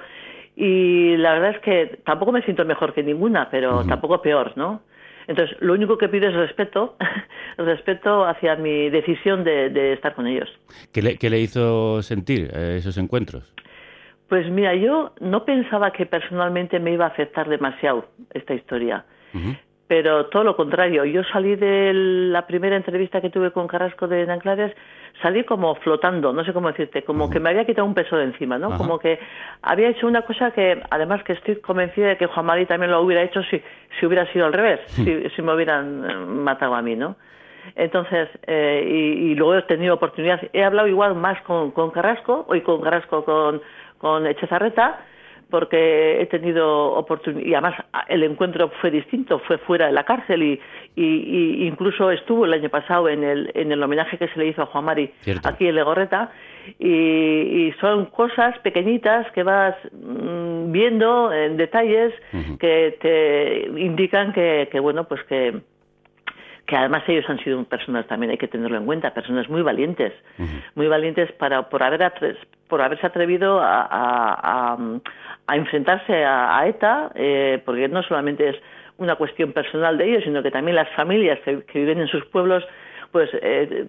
y 0.56 1.16
la 1.18 1.34
verdad 1.34 1.50
es 1.50 1.60
que 1.60 1.98
tampoco 2.04 2.32
me 2.32 2.42
siento 2.42 2.64
mejor 2.64 2.94
que 2.94 3.02
ninguna, 3.02 3.50
pero 3.50 3.84
tampoco 3.84 4.22
peor, 4.22 4.52
¿no? 4.56 4.80
Entonces, 5.26 5.56
lo 5.60 5.74
único 5.74 5.98
que 5.98 6.08
pido 6.08 6.28
es 6.28 6.34
respeto, 6.34 6.96
respeto 7.58 8.24
hacia 8.24 8.56
mi 8.56 8.90
decisión 8.90 9.44
de, 9.44 9.92
estar 9.92 10.14
con 10.14 10.26
ellos. 10.26 10.48
¿Qué 10.92 11.02
le, 11.02 11.18
¿Qué 11.18 11.30
le, 11.30 11.40
hizo 11.40 12.02
sentir 12.02 12.50
eh, 12.54 12.76
esos 12.78 12.96
encuentros? 12.96 13.52
Pues 14.28 14.50
mira, 14.50 14.74
yo 14.74 15.12
no 15.20 15.44
pensaba 15.44 15.92
que 15.92 16.06
personalmente 16.06 16.80
me 16.80 16.92
iba 16.92 17.04
a 17.04 17.08
afectar 17.08 17.48
demasiado 17.48 18.06
esta 18.34 18.54
historia, 18.54 19.04
pero 19.86 20.26
todo 20.26 20.42
lo 20.42 20.56
contrario. 20.56 21.04
Yo 21.04 21.22
salí 21.24 21.54
de 21.54 21.92
la 21.94 22.46
primera 22.46 22.76
entrevista 22.76 23.20
que 23.20 23.30
tuve 23.30 23.52
con 23.52 23.68
Carrasco 23.68 24.08
de 24.08 24.26
Nanclares, 24.26 24.74
salí 25.22 25.44
como 25.44 25.76
flotando, 25.76 26.32
no 26.32 26.44
sé 26.44 26.52
cómo 26.52 26.68
decirte, 26.68 27.02
como 27.04 27.30
que 27.30 27.38
me 27.38 27.50
había 27.50 27.64
quitado 27.64 27.86
un 27.86 27.94
peso 27.94 28.16
de 28.16 28.24
encima, 28.24 28.58
¿no? 28.58 28.76
Como 28.76 28.98
que 28.98 29.20
había 29.62 29.90
hecho 29.90 30.08
una 30.08 30.22
cosa 30.22 30.50
que, 30.50 30.82
además 30.90 31.22
que 31.22 31.34
estoy 31.34 31.56
convencida 31.56 32.08
de 32.08 32.16
que 32.16 32.26
Juan 32.26 32.46
Mari 32.46 32.66
también 32.66 32.90
lo 32.90 33.00
hubiera 33.00 33.22
hecho 33.22 33.42
si, 33.44 33.62
si 34.00 34.06
hubiera 34.06 34.26
sido 34.32 34.46
al 34.46 34.52
revés, 34.52 34.80
si, 34.88 35.30
si 35.30 35.42
me 35.42 35.54
hubieran 35.54 36.04
eh, 36.04 36.16
matado 36.16 36.74
a 36.74 36.82
mí, 36.82 36.96
¿no? 36.96 37.14
Entonces, 37.74 38.28
eh, 38.46 38.84
y, 38.86 39.34
luego 39.34 39.56
he 39.56 39.62
tenido 39.62 39.94
oportunidad, 39.94 40.40
he 40.52 40.62
hablado 40.62 40.86
igual 40.88 41.14
más 41.14 41.40
con, 41.42 41.72
con 41.72 41.90
Carrasco, 41.90 42.44
hoy 42.48 42.60
con 42.60 42.80
Carrasco 42.80 43.24
con 43.24 43.60
con 43.98 44.26
Echezarreta 44.26 45.00
porque 45.50 46.20
he 46.20 46.26
tenido 46.26 46.92
oportunidad 46.94 47.46
y 47.46 47.54
además 47.54 47.74
el 48.08 48.24
encuentro 48.24 48.70
fue 48.80 48.90
distinto, 48.90 49.38
fue 49.40 49.58
fuera 49.58 49.86
de 49.86 49.92
la 49.92 50.04
cárcel 50.04 50.42
y, 50.42 50.60
y, 50.96 51.66
incluso 51.66 52.10
estuvo 52.10 52.46
el 52.46 52.52
año 52.52 52.68
pasado 52.68 53.08
en 53.08 53.22
el, 53.22 53.50
en 53.54 53.70
el 53.70 53.82
homenaje 53.82 54.18
que 54.18 54.28
se 54.28 54.38
le 54.38 54.48
hizo 54.48 54.62
a 54.62 54.66
Juan 54.66 54.84
Mari 54.84 55.12
aquí 55.44 55.68
en 55.68 55.74
Legorreta. 55.76 56.32
Y, 56.80 57.72
son 57.80 58.06
cosas 58.06 58.58
pequeñitas 58.60 59.30
que 59.32 59.44
vas 59.44 59.76
mm, 59.92 60.72
viendo 60.72 61.32
en 61.32 61.56
detalles 61.56 62.12
que 62.58 62.96
te 63.00 63.80
indican 63.80 64.32
que, 64.32 64.68
que 64.72 64.80
bueno 64.80 65.04
pues 65.04 65.22
que 65.24 65.60
que 66.66 66.76
además 66.76 67.02
ellos 67.06 67.24
han 67.28 67.38
sido 67.38 67.62
personas 67.64 68.06
también 68.06 68.30
hay 68.30 68.38
que 68.38 68.48
tenerlo 68.48 68.76
en 68.76 68.86
cuenta 68.86 69.14
personas 69.14 69.48
muy 69.48 69.62
valientes 69.62 70.12
muy 70.74 70.88
valientes 70.88 71.30
para 71.32 71.68
por 71.68 71.82
haber 71.82 72.12
por 72.68 72.82
haberse 72.82 73.06
atrevido 73.06 73.60
a, 73.60 74.76
a, 75.46 75.56
enfrentarse 75.56 76.24
a, 76.24 76.66
ETA 76.66 77.12
eh, 77.14 77.62
porque 77.64 77.88
no 77.88 78.02
solamente 78.02 78.48
es 78.48 78.56
una 78.98 79.14
cuestión 79.16 79.52
personal 79.52 79.96
de 79.96 80.08
ellos 80.08 80.24
sino 80.24 80.42
que 80.42 80.50
también 80.50 80.76
las 80.76 80.88
familias 80.90 81.38
que, 81.44 81.62
viven 81.74 82.00
en 82.00 82.08
sus 82.08 82.24
pueblos 82.26 82.64
pues, 83.12 83.30
eh, 83.40 83.86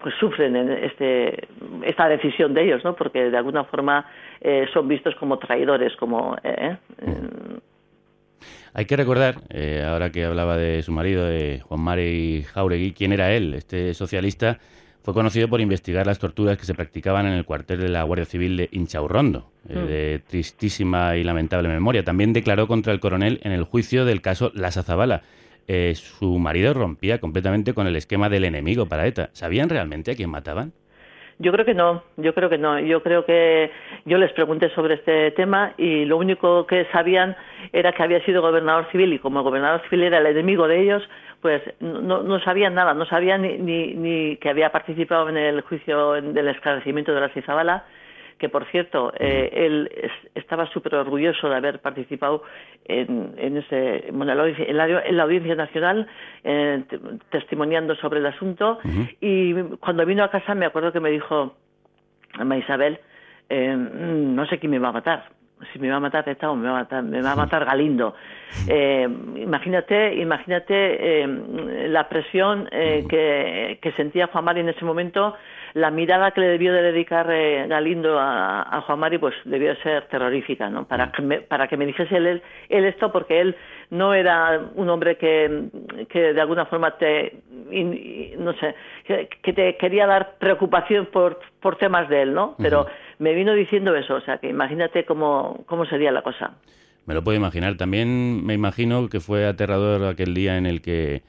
pues 0.00 0.14
sufren 0.14 0.56
en 0.56 0.70
este, 0.70 1.48
esta 1.82 2.08
decisión 2.08 2.54
de 2.54 2.62
ellos, 2.62 2.82
¿no? 2.82 2.94
Porque 2.94 3.28
de 3.30 3.36
alguna 3.36 3.64
forma 3.64 4.06
eh, 4.40 4.66
son 4.72 4.88
vistos 4.88 5.14
como 5.16 5.38
traidores, 5.38 5.94
como... 5.96 6.34
Eh, 6.42 6.76
hay 8.72 8.84
que 8.84 8.96
recordar, 8.96 9.42
ahora 9.86 10.10
que 10.10 10.24
hablaba 10.24 10.56
de 10.56 10.82
su 10.82 10.92
marido, 10.92 11.24
de 11.26 11.60
Juan 11.66 11.80
Mari 11.80 12.44
Jauregui, 12.52 12.92
quién 12.92 13.12
era 13.12 13.32
él, 13.32 13.54
este 13.54 13.94
socialista 13.94 14.58
fue 15.02 15.14
conocido 15.14 15.48
por 15.48 15.60
investigar 15.60 16.06
las 16.06 16.18
torturas 16.18 16.58
que 16.58 16.66
se 16.66 16.74
practicaban 16.74 17.26
en 17.26 17.32
el 17.32 17.44
cuartel 17.44 17.80
de 17.80 17.88
la 17.88 18.02
Guardia 18.02 18.26
Civil 18.26 18.56
de 18.56 18.68
Inchaurrondo, 18.72 19.50
eh, 19.68 19.74
mm. 19.74 19.86
de 19.86 20.22
tristísima 20.26 21.16
y 21.16 21.24
lamentable 21.24 21.68
memoria. 21.68 22.04
También 22.04 22.32
declaró 22.32 22.66
contra 22.66 22.92
el 22.92 23.00
coronel 23.00 23.40
en 23.42 23.52
el 23.52 23.64
juicio 23.64 24.04
del 24.04 24.20
caso 24.20 24.52
La 24.54 24.70
Zabala. 24.70 25.22
Eh, 25.68 25.94
su 25.94 26.38
marido 26.38 26.74
rompía 26.74 27.18
completamente 27.18 27.72
con 27.72 27.86
el 27.86 27.96
esquema 27.96 28.28
del 28.28 28.44
enemigo 28.44 28.86
para 28.86 29.06
ETA. 29.06 29.30
¿Sabían 29.32 29.68
realmente 29.68 30.10
a 30.10 30.16
quién 30.16 30.28
mataban? 30.28 30.72
Yo 31.40 31.52
creo 31.52 31.64
que 31.64 31.72
no, 31.72 32.02
yo 32.18 32.34
creo 32.34 32.50
que 32.50 32.58
no. 32.58 32.78
Yo 32.80 33.02
creo 33.02 33.24
que 33.24 33.70
yo 34.04 34.18
les 34.18 34.30
pregunté 34.32 34.68
sobre 34.74 34.96
este 34.96 35.30
tema 35.30 35.72
y 35.78 36.04
lo 36.04 36.18
único 36.18 36.66
que 36.66 36.84
sabían 36.92 37.34
era 37.72 37.92
que 37.92 38.02
había 38.02 38.22
sido 38.26 38.42
gobernador 38.42 38.90
civil 38.92 39.14
y 39.14 39.18
como 39.18 39.38
el 39.38 39.44
gobernador 39.44 39.80
civil 39.88 40.04
era 40.04 40.18
el 40.18 40.26
enemigo 40.26 40.68
de 40.68 40.82
ellos, 40.82 41.02
pues 41.40 41.62
no, 41.80 42.40
sabían 42.40 42.74
nada, 42.74 42.92
no 42.92 43.06
sabían 43.06 43.40
ni, 43.40 43.56
ni, 43.56 43.94
ni, 43.94 44.36
que 44.36 44.50
había 44.50 44.70
participado 44.70 45.30
en 45.30 45.38
el 45.38 45.62
juicio 45.62 46.12
del 46.12 46.48
esclarecimiento 46.48 47.14
de 47.14 47.20
la 47.22 47.30
Cizabala, 47.30 47.86
que 48.40 48.48
por 48.48 48.64
cierto, 48.70 49.12
eh, 49.18 49.50
él 49.52 49.90
estaba 50.34 50.66
súper 50.66 50.94
orgulloso 50.94 51.50
de 51.50 51.56
haber 51.56 51.80
participado 51.80 52.42
en, 52.86 53.34
en 53.36 53.58
ese, 53.58 54.08
en, 54.08 54.76
la, 54.76 55.22
Audiencia 55.22 55.54
Nacional, 55.54 56.08
eh, 56.42 56.82
testimoniando 57.30 57.94
sobre 57.96 58.18
el 58.18 58.26
asunto, 58.26 58.78
y 59.20 59.52
cuando 59.78 60.06
vino 60.06 60.24
a 60.24 60.30
casa 60.30 60.54
me 60.54 60.64
acuerdo 60.64 60.90
que 60.90 61.00
me 61.00 61.10
dijo, 61.10 61.54
Ama 62.32 62.56
Isabel, 62.56 62.98
eh, 63.50 63.76
mm, 63.76 64.34
no 64.34 64.46
sé 64.46 64.58
quién 64.58 64.72
me 64.72 64.78
va 64.78 64.88
a 64.88 64.92
matar 64.92 65.39
si 65.72 65.78
me 65.78 65.90
va 65.90 65.96
a 65.96 66.00
matar 66.00 66.28
Estado, 66.28 66.54
me 66.56 66.68
va 66.68 66.78
a 66.78 66.80
matar, 66.82 67.02
me 67.02 67.22
va 67.22 67.32
a 67.32 67.36
matar 67.36 67.64
Galindo. 67.64 68.14
Eh, 68.68 69.08
imagínate, 69.36 70.14
imagínate 70.16 71.22
eh, 71.22 71.88
la 71.88 72.08
presión 72.08 72.68
eh, 72.72 73.04
que, 73.08 73.78
que, 73.80 73.92
sentía 73.92 74.26
Juan 74.28 74.44
Mari 74.44 74.60
en 74.60 74.70
ese 74.70 74.84
momento, 74.84 75.36
la 75.74 75.90
mirada 75.90 76.32
que 76.32 76.40
le 76.40 76.48
debió 76.48 76.72
de 76.72 76.82
dedicar 76.82 77.26
Galindo 77.68 78.18
a, 78.18 78.82
Juan 78.86 78.98
Mari, 78.98 79.18
pues 79.18 79.34
debió 79.44 79.74
ser 79.76 80.06
terrorífica, 80.08 80.68
¿no? 80.68 80.84
Para 80.86 81.12
que 81.12 81.22
me, 81.22 81.40
para 81.40 81.68
que 81.68 81.76
me 81.76 81.86
dijese 81.86 82.16
él, 82.16 82.42
él 82.68 82.84
esto, 82.84 83.12
porque 83.12 83.40
él 83.40 83.56
no 83.90 84.14
era 84.14 84.70
un 84.74 84.88
hombre 84.88 85.16
que, 85.16 85.68
que 86.08 86.32
de 86.32 86.40
alguna 86.40 86.66
forma 86.66 86.96
te, 86.96 87.42
no 88.38 88.52
sé, 88.54 88.74
que, 89.04 89.52
te 89.52 89.76
quería 89.76 90.06
dar 90.06 90.36
preocupación 90.38 91.06
por, 91.06 91.40
por 91.60 91.76
temas 91.76 92.08
de 92.08 92.22
él, 92.22 92.34
¿no? 92.34 92.54
Pero 92.58 92.86
me 93.18 93.34
vino 93.34 93.52
diciendo 93.54 93.94
eso, 93.96 94.14
o 94.14 94.20
sea, 94.20 94.38
que 94.38 94.48
imagínate 94.48 95.04
cómo, 95.04 95.64
cómo 95.66 95.84
sería 95.86 96.12
la 96.12 96.22
cosa. 96.22 96.52
Me 97.06 97.14
lo 97.14 97.24
puedo 97.24 97.36
imaginar. 97.36 97.76
También 97.76 98.44
me 98.44 98.54
imagino 98.54 99.08
que 99.08 99.20
fue 99.20 99.46
aterrador 99.46 100.04
aquel 100.04 100.34
día 100.34 100.56
en 100.56 100.66
el 100.66 100.80
que 100.80 101.22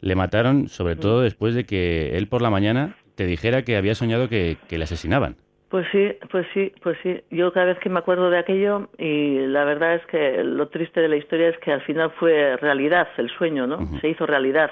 le 0.00 0.14
mataron, 0.14 0.68
sobre 0.68 0.96
todo 0.96 1.20
mm. 1.20 1.24
después 1.24 1.54
de 1.54 1.64
que 1.64 2.16
él 2.18 2.28
por 2.28 2.42
la 2.42 2.50
mañana 2.50 2.96
te 3.14 3.24
dijera 3.24 3.62
que 3.62 3.76
había 3.76 3.94
soñado 3.94 4.28
que, 4.28 4.58
que 4.68 4.76
le 4.76 4.84
asesinaban. 4.84 5.36
Pues 5.72 5.86
sí, 5.90 6.12
pues 6.30 6.46
sí, 6.52 6.70
pues 6.82 6.98
sí. 7.02 7.22
Yo 7.30 7.50
cada 7.50 7.64
vez 7.64 7.78
que 7.78 7.88
me 7.88 7.98
acuerdo 7.98 8.28
de 8.28 8.36
aquello 8.36 8.90
y 8.98 9.38
la 9.46 9.64
verdad 9.64 9.94
es 9.94 10.04
que 10.04 10.44
lo 10.44 10.68
triste 10.68 11.00
de 11.00 11.08
la 11.08 11.16
historia 11.16 11.48
es 11.48 11.56
que 11.60 11.72
al 11.72 11.80
final 11.80 12.10
fue 12.20 12.58
realidad 12.58 13.08
el 13.16 13.30
sueño, 13.30 13.66
¿no? 13.66 13.78
Se 14.02 14.08
hizo 14.10 14.26
realidad 14.26 14.70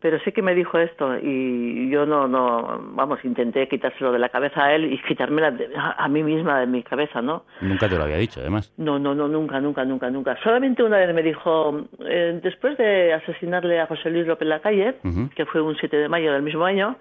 pero 0.00 0.18
sí 0.20 0.32
que 0.32 0.42
me 0.42 0.54
dijo 0.54 0.78
esto 0.78 1.16
y 1.16 1.88
yo 1.88 2.04
no, 2.04 2.28
no, 2.28 2.78
vamos, 2.92 3.24
intenté 3.24 3.66
quitárselo 3.68 4.12
de 4.12 4.18
la 4.18 4.28
cabeza 4.28 4.64
a 4.64 4.74
él 4.74 4.92
y 4.92 5.00
quitármela 5.00 5.56
a, 5.96 6.08
mí 6.08 6.22
misma 6.22 6.60
de 6.60 6.66
mi 6.66 6.82
cabeza, 6.82 7.22
¿no? 7.22 7.44
Nunca 7.62 7.88
te 7.88 7.96
lo 7.96 8.04
había 8.04 8.18
dicho, 8.18 8.40
además. 8.40 8.70
No, 8.76 8.98
no, 8.98 9.14
no, 9.14 9.28
nunca, 9.28 9.62
nunca, 9.62 9.82
nunca, 9.82 10.10
nunca. 10.10 10.36
Solamente 10.42 10.82
una 10.82 10.98
vez 10.98 11.14
me 11.14 11.22
dijo, 11.22 11.86
eh, 12.06 12.38
después 12.42 12.76
de 12.76 13.14
asesinarle 13.14 13.80
a 13.80 13.86
José 13.86 14.10
Luis 14.10 14.26
López 14.26 14.42
en 14.42 14.50
la 14.50 14.60
calle, 14.60 14.96
que 15.34 15.46
fue 15.46 15.62
un 15.62 15.74
7 15.74 15.96
de 15.96 16.08
mayo 16.10 16.34
del 16.34 16.42
mismo 16.42 16.66
año, 16.66 16.98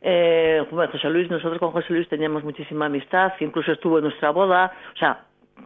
eh, 0.00 0.64
José 0.70 1.10
Luis, 1.10 1.30
nosotros 1.30 1.58
con 1.58 1.72
José 1.72 1.92
Luis 1.92 2.08
teníamos 2.08 2.44
muchísima 2.44 2.86
amistad, 2.86 3.32
incluso 3.40 3.72
estuvo 3.72 3.98
en 3.98 4.04
nuestra 4.04 4.30
boda, 4.30 4.72
o 4.94 4.98
sea, 4.98 5.24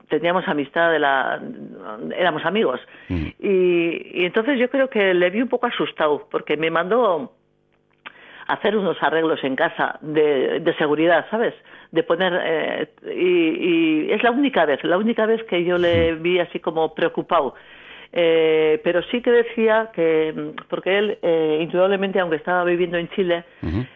teníamos 0.08 0.46
amistad 0.48 0.90
de 0.90 0.98
la 0.98 1.40
éramos 2.16 2.44
amigos. 2.44 2.80
Mm. 3.08 3.26
y, 3.38 4.24
entonces 4.24 4.58
yo 4.58 4.70
creo 4.70 4.88
que 4.88 5.14
le 5.14 5.30
vi 5.30 5.42
un 5.42 5.48
poco 5.48 5.66
asustado 5.66 6.28
porque 6.30 6.56
me 6.56 6.70
mandó 6.70 7.32
hacer 8.48 8.76
unos 8.76 8.96
arreglos 9.02 9.42
en 9.44 9.56
casa 9.56 9.98
de, 10.00 10.60
de 10.60 10.74
seguridad 10.76 11.26
sabes 11.30 11.54
de 11.90 12.02
poner 12.02 12.32
eh, 12.44 12.88
y, 13.14 14.08
y, 14.08 14.12
es 14.12 14.22
la 14.22 14.30
única 14.30 14.64
vez 14.66 14.82
la 14.84 14.98
única 14.98 15.26
vez 15.26 15.42
que 15.44 15.64
yo 15.64 15.78
le 15.78 16.14
vi 16.14 16.38
así 16.38 16.58
como 16.58 16.94
preocupado 16.94 17.54
eh, 18.12 18.80
pero 18.84 19.02
sí 19.04 19.22
que 19.22 19.30
decía 19.30 19.90
que, 19.94 20.52
porque 20.68 20.98
él, 20.98 21.18
eh, 21.22 21.60
indudablemente, 21.62 22.20
aunque 22.20 22.36
estaba 22.36 22.62
viviendo 22.64 22.98
en 22.98 23.08
Chile, 23.10 23.44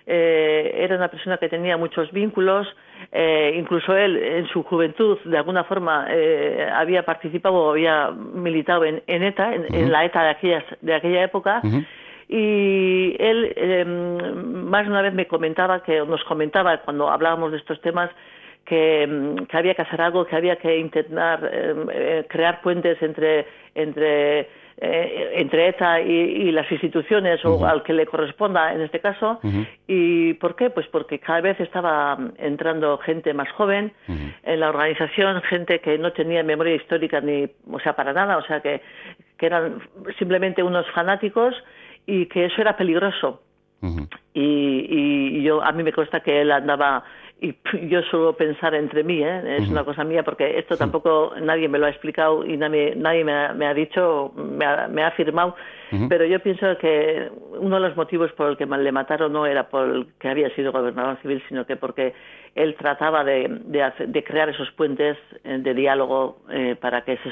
eh, 0.07 0.73
era 0.75 0.97
una 0.97 1.09
persona 1.09 1.37
que 1.37 1.49
tenía 1.51 1.77
muchos 1.77 2.11
vínculos, 2.13 2.67
eh, 3.13 3.55
incluso 3.59 3.95
él 3.95 4.17
en 4.17 4.47
su 4.49 4.63
juventud, 4.63 5.19
de 5.25 5.37
alguna 5.37 5.65
forma, 5.65 6.07
eh, 6.09 6.67
había 6.73 7.05
participado 7.05 7.57
o 7.57 7.71
había 7.73 8.11
militado 8.11 8.85
en, 8.85 9.03
ETA, 9.07 9.55
en, 9.55 9.93
la 9.93 10.05
ETA 10.05 10.23
de, 10.23 10.31
aquellas, 10.31 10.65
de 10.81 10.95
aquella 10.95 11.23
época. 11.23 11.61
Y 12.29 13.15
él 13.21 13.53
em, 13.55 14.65
más 14.65 14.85
de 14.85 14.91
una 14.91 15.03
vez 15.03 15.15
me 15.15 15.27
comentaba, 15.27 15.83
que 15.83 16.01
nos 16.01 16.25
comentaba 16.25 16.79
cuando 16.79 17.09
hablábamos 17.09 17.53
de 17.53 17.59
estos 17.59 17.81
temas, 17.83 18.11
que, 18.67 19.37
que, 19.49 19.57
había 19.57 19.75
que 19.75 19.83
hacer 19.83 20.01
algo, 20.01 20.27
que 20.27 20.37
había 20.37 20.57
que 20.57 20.77
intentar 20.77 21.49
em, 21.53 21.87
eh, 21.91 22.27
crear 22.29 22.61
puentes 22.61 23.01
entre 23.01 23.47
entre 23.75 24.49
eh, 24.79 25.33
entre 25.37 25.69
ETA 25.69 26.03
y, 26.03 26.53
las 26.53 26.71
instituciones 26.71 27.43
o 27.47 27.65
al 27.65 27.83
que 27.83 27.95
le 27.95 28.05
corresponda 28.05 28.75
en 28.75 28.83
este 28.83 29.01
caso. 29.01 29.41
¿Y 29.87 30.35
por 30.35 30.55
qué? 30.55 30.69
Pues 30.69 30.87
porque 30.89 31.19
cada 31.19 31.41
vez 31.41 31.59
estaba 31.61 32.19
entrando 32.37 32.99
gente 32.99 33.33
más 33.33 33.51
joven 33.53 33.93
en 34.07 34.61
la 34.61 34.69
organización, 34.69 35.41
gente 35.43 35.81
que 35.81 35.97
no 35.97 36.13
tenía 36.13 36.43
memoria 36.43 36.75
histórica 36.75 37.23
ni, 37.23 37.49
o 37.71 37.81
sea, 37.81 37.97
para 37.97 38.13
nada, 38.13 38.37
o 38.37 38.43
sea, 38.43 38.61
que, 38.61 38.83
que 39.39 39.47
eran 39.47 39.81
simplemente 40.19 40.63
unos 40.63 40.87
fanáticos 40.91 41.55
y 42.05 42.27
que 42.27 42.45
eso 42.45 42.61
era 42.61 42.77
peligroso. 42.77 43.41
y, 44.35 44.87
y 44.91 45.43
yo 45.43 45.63
a 45.63 45.73
mí 45.73 45.83
me 45.83 45.93
consta 45.93 46.21
que 46.21 46.43
él 46.43 46.53
andaba 46.53 47.03
y 47.41 47.55
yo 47.89 48.03
suelo 48.03 48.35
pensar 48.35 48.75
entre 48.75 49.05
mí, 49.05 49.23
¿eh? 49.23 49.59
es 49.59 49.69
una 49.69 49.85
cosa 49.85 50.05
mía, 50.05 50.23
porque 50.23 50.59
esto 50.59 50.77
tampoco 50.77 51.33
nadie 51.41 51.69
me 51.69 51.79
lo 51.79 51.87
ha 51.87 51.91
explicado 51.91 52.45
y 52.45 52.57
nadie, 52.57 52.95
nadie 52.97 53.25
me, 53.25 53.33
ha, 53.33 53.53
me 53.53 53.67
ha 53.67 53.75
dicho, 53.75 54.33
me 54.35 54.65
ha, 54.65 54.89
me 54.89 55.03
ha 55.03 55.09
afirmado, 55.09 55.55
pero 56.09 56.25
yo 56.25 56.41
pienso 56.41 56.67
que 56.79 57.31
uno 57.61 57.77
de 57.77 57.89
los 57.89 57.97
motivos 57.97 58.33
por 58.33 58.51
el 58.51 58.57
que 58.57 58.67
le 58.67 58.91
mataron 58.91 59.33
no 59.33 59.47
era 59.47 59.69
porque 59.69 60.29
había 60.29 60.53
sido 60.57 60.73
gobernador 60.73 61.17
civil, 61.23 61.43
sino 61.49 61.65
que 61.65 61.77
porque 61.77 62.13
él 62.57 62.75
trataba 62.77 63.23
de, 63.23 63.61
de, 63.69 64.25
crear 64.25 64.49
esos 64.49 64.71
puentes 64.73 65.17
eh, 65.45 65.59
de 65.59 65.75
diálogo 65.75 66.39
eh, 66.51 66.75
para 66.81 67.03
que 67.03 67.19
se, 67.19 67.31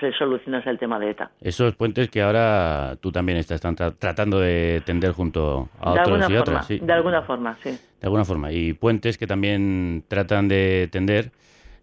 se 0.00 0.12
solucionase 0.16 0.70
el 0.70 0.78
tema 0.78 0.98
de 0.98 1.10
ETA. 1.10 1.30
Esos 1.40 1.74
puentes 1.74 2.08
que 2.08 2.22
ahora 2.22 2.96
tú 3.00 3.10
también 3.10 3.38
estás 3.38 3.60
tratando 3.60 4.38
de 4.38 4.80
tender 4.86 5.12
junto 5.12 5.68
a 5.80 5.90
otros 5.92 6.30
y 6.30 6.36
otras. 6.36 6.68
De 6.68 6.92
alguna 6.92 7.22
forma, 7.22 7.56
sí. 7.62 7.76
De 8.04 8.08
alguna 8.08 8.26
forma. 8.26 8.52
Y 8.52 8.74
puentes 8.74 9.16
que 9.16 9.26
también 9.26 10.04
tratan 10.08 10.46
de 10.46 10.90
tender 10.92 11.32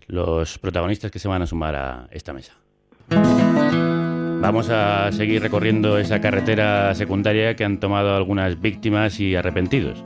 los 0.06 0.60
protagonistas 0.60 1.10
que 1.10 1.18
se 1.18 1.28
van 1.28 1.42
a 1.42 1.48
sumar 1.48 1.76
a 1.76 2.08
esta 2.12 2.32
mesa. 2.32 2.54
Vamos 3.10 4.70
a 4.70 5.12
seguir 5.14 5.42
recorriendo 5.42 5.98
esa 5.98 6.22
carretera 6.22 6.94
secundaria 6.94 7.56
que 7.56 7.66
han 7.66 7.80
tomado 7.80 8.16
algunas 8.16 8.62
víctimas 8.62 9.20
y 9.20 9.36
arrepentidos 9.36 10.04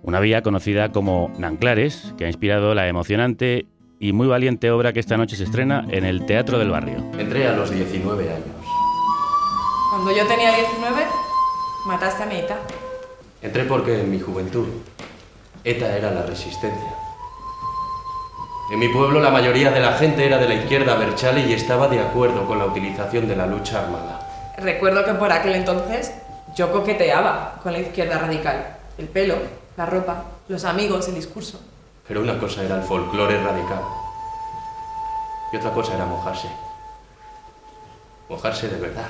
una 0.00 0.18
vía 0.20 0.40
conocida 0.40 0.92
como 0.92 1.30
Nanclares, 1.36 2.14
que 2.16 2.24
ha 2.24 2.28
inspirado 2.28 2.74
la 2.74 2.88
emocionante 2.88 3.66
y 4.00 4.14
muy 4.14 4.26
valiente 4.26 4.70
obra 4.70 4.94
que 4.94 5.00
esta 5.00 5.18
noche 5.18 5.36
se 5.36 5.44
estrena 5.44 5.84
en 5.90 6.06
el 6.06 6.24
Teatro 6.24 6.58
del 6.58 6.70
Barrio. 6.70 7.04
Entré 7.18 7.48
a 7.48 7.52
los 7.52 7.70
19 7.70 8.30
años. 8.30 8.46
Cuando 9.90 10.10
yo 10.10 10.26
tenía 10.26 10.54
19, 10.56 11.02
mataste 11.86 12.22
a 12.22 12.26
mi 12.26 12.36
ETA. 12.36 12.58
Entré 13.42 13.64
porque 13.64 14.00
en 14.00 14.10
mi 14.10 14.20
juventud 14.20 14.68
ETA 15.64 15.96
era 15.96 16.10
la 16.10 16.22
resistencia. 16.22 16.94
En 18.70 18.78
mi 18.78 18.88
pueblo 18.88 19.20
la 19.20 19.30
mayoría 19.30 19.70
de 19.70 19.80
la 19.80 19.92
gente 19.94 20.26
era 20.26 20.38
de 20.38 20.48
la 20.48 20.54
izquierda 20.54 20.94
Berchale 20.94 21.40
y 21.40 21.54
estaba 21.54 21.88
de 21.88 22.00
acuerdo 22.00 22.46
con 22.46 22.58
la 22.58 22.66
utilización 22.66 23.26
de 23.26 23.36
la 23.36 23.46
lucha 23.46 23.80
armada. 23.80 24.54
Recuerdo 24.58 25.04
que 25.04 25.14
por 25.14 25.32
aquel 25.32 25.54
entonces 25.54 26.12
yo 26.54 26.70
coqueteaba 26.70 27.60
con 27.62 27.72
la 27.72 27.80
izquierda 27.80 28.18
radical. 28.18 28.76
El 28.98 29.08
pelo, 29.08 29.36
la 29.76 29.86
ropa, 29.86 30.24
los 30.48 30.64
amigos, 30.64 31.08
el 31.08 31.14
discurso. 31.14 31.60
Pero 32.06 32.20
una 32.20 32.38
cosa 32.38 32.62
era 32.62 32.76
el 32.76 32.82
folclore 32.82 33.42
radical 33.42 33.82
y 35.52 35.56
otra 35.56 35.72
cosa 35.72 35.94
era 35.94 36.04
mojarse. 36.04 36.48
Mojarse 38.28 38.68
de 38.68 38.80
verdad. 38.80 39.08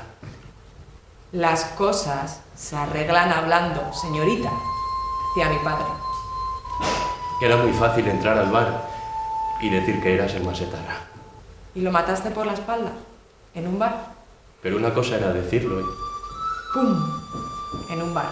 Las 1.33 1.64
cosas 1.64 2.43
se 2.55 2.77
arreglan 2.77 3.33
hablando, 3.33 3.93
señorita, 3.93 4.51
decía 5.29 5.51
mi 5.51 5.59
padre. 5.64 5.87
Que 7.41 7.47
era 7.47 7.57
muy 7.57 7.73
fácil 7.73 8.07
entrar 8.09 8.39
al 8.39 8.51
bar 8.51 8.89
y 9.61 9.69
decir 9.71 10.01
que 10.03 10.15
eras 10.15 10.35
el 10.35 10.45
masetara. 10.45 11.01
¿Y 11.75 11.81
lo 11.81 11.91
mataste 11.91 12.31
por 12.31 12.47
la 12.47 12.55
espalda? 12.55 12.93
¿En 13.55 13.67
un 13.67 13.79
bar? 13.79 14.13
Pero 14.63 14.77
una 14.77 14.93
cosa 14.95 15.17
era 15.17 15.33
decirlo 15.33 15.81
y, 15.81 15.85
¡Pum! 16.73 17.21
En 17.91 18.03
un 18.03 18.15
bar. 18.15 18.29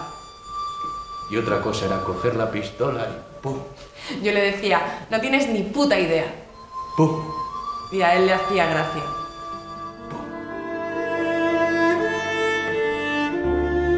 y 1.29 1.37
otra 1.37 1.61
cosa 1.61 1.85
era 1.85 2.01
coger 2.01 2.35
la 2.35 2.49
pistola 2.51 3.07
y 3.09 3.41
¡pum! 3.41 3.59
Yo 4.21 4.31
le 4.31 4.41
decía, 4.51 5.05
no 5.09 5.19
tienes 5.21 5.47
ni 5.49 5.63
puta 5.63 5.99
idea. 5.99 6.25
¡pum! 6.97 7.21
Y 7.91 8.01
a 8.01 8.15
él 8.15 8.25
le 8.25 8.33
hacía 8.33 8.65
gracia. 8.67 9.03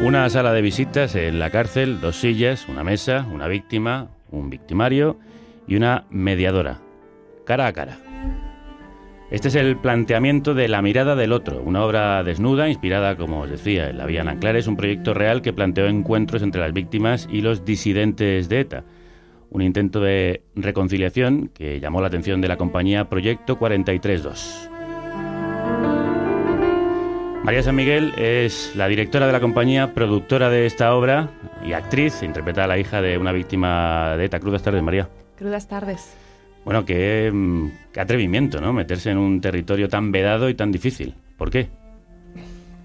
Una 0.02 0.28
sala 0.30 0.52
de 0.52 0.62
visitas 0.62 1.14
en 1.14 1.38
la 1.38 1.50
cárcel, 1.50 2.00
dos 2.00 2.16
sillas, 2.20 2.68
una 2.68 2.84
mesa, 2.84 3.26
una 3.32 3.48
víctima, 3.48 4.08
un 4.30 4.50
victimario 4.50 5.18
y 5.66 5.76
una 5.76 6.06
mediadora, 6.10 6.80
cara 7.44 7.66
a 7.66 7.72
cara. 7.72 7.98
Este 9.30 9.48
es 9.48 9.56
el 9.56 9.76
planteamiento 9.76 10.54
de 10.54 10.68
La 10.68 10.82
mirada 10.82 11.16
del 11.16 11.32
otro, 11.32 11.60
una 11.60 11.84
obra 11.84 12.22
desnuda 12.22 12.68
inspirada, 12.68 13.16
como 13.16 13.40
os 13.40 13.50
decía, 13.50 13.90
en 13.90 13.98
La 13.98 14.06
Vía 14.06 14.22
Nanclares, 14.22 14.68
un 14.68 14.76
proyecto 14.76 15.14
real 15.14 15.42
que 15.42 15.52
planteó 15.52 15.86
encuentros 15.86 16.42
entre 16.42 16.60
las 16.60 16.72
víctimas 16.72 17.28
y 17.30 17.40
los 17.40 17.64
disidentes 17.64 18.48
de 18.48 18.60
ETA. 18.60 18.84
Un 19.50 19.62
intento 19.62 20.00
de 20.00 20.42
reconciliación 20.54 21.50
que 21.52 21.80
llamó 21.80 22.00
la 22.00 22.06
atención 22.06 22.40
de 22.40 22.48
la 22.48 22.56
compañía 22.56 23.08
Proyecto 23.08 23.58
432. 23.58 24.75
María 27.44 27.62
San 27.62 27.76
Miguel 27.76 28.12
es 28.16 28.74
la 28.74 28.88
directora 28.88 29.26
de 29.26 29.32
la 29.32 29.40
compañía, 29.40 29.94
productora 29.94 30.50
de 30.50 30.66
esta 30.66 30.94
obra 30.94 31.30
y 31.64 31.72
actriz. 31.72 32.22
Interpreta 32.22 32.64
a 32.64 32.66
la 32.66 32.78
hija 32.78 33.00
de 33.00 33.18
una 33.18 33.32
víctima 33.32 34.16
de 34.16 34.24
ETA. 34.24 34.40
Crudas 34.40 34.62
tardes, 34.62 34.82
María. 34.82 35.08
Crudas 35.36 35.68
tardes. 35.68 36.14
Bueno, 36.64 36.84
qué, 36.84 37.30
mm, 37.32 37.68
qué 37.92 38.00
atrevimiento, 38.00 38.60
¿no? 38.60 38.72
Meterse 38.72 39.10
en 39.10 39.18
un 39.18 39.40
territorio 39.40 39.88
tan 39.88 40.10
vedado 40.10 40.48
y 40.48 40.54
tan 40.54 40.72
difícil. 40.72 41.14
¿Por 41.36 41.50
qué? 41.50 41.68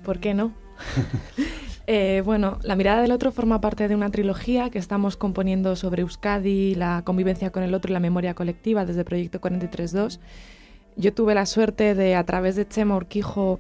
¿Por 0.04 0.20
qué 0.20 0.34
no? 0.34 0.54
Eh, 1.88 2.22
bueno, 2.24 2.58
La 2.62 2.76
mirada 2.78 3.02
del 3.02 3.12
otro 3.12 3.32
forma 3.32 3.60
parte 3.60 3.88
de 3.90 3.96
una 3.96 4.12
trilogía 4.12 4.70
que 4.70 4.80
estamos 4.80 5.18
componiendo 5.18 5.76
sobre 5.76 6.04
Euskadi, 6.04 6.76
la 6.76 7.02
convivencia 7.04 7.50
con 7.50 7.64
el 7.64 7.74
otro 7.74 7.92
y 7.92 7.94
la 7.94 8.00
memoria 8.00 8.34
colectiva 8.34 8.86
desde 8.86 9.04
Proyecto 9.04 9.42
432. 9.42 10.22
Yo 10.96 11.14
tuve 11.14 11.36
la 11.36 11.46
suerte 11.46 11.96
de, 11.96 12.16
a 12.16 12.24
través 12.24 12.56
de 12.56 12.68
Chema 12.68 12.96
Urquijo, 12.96 13.60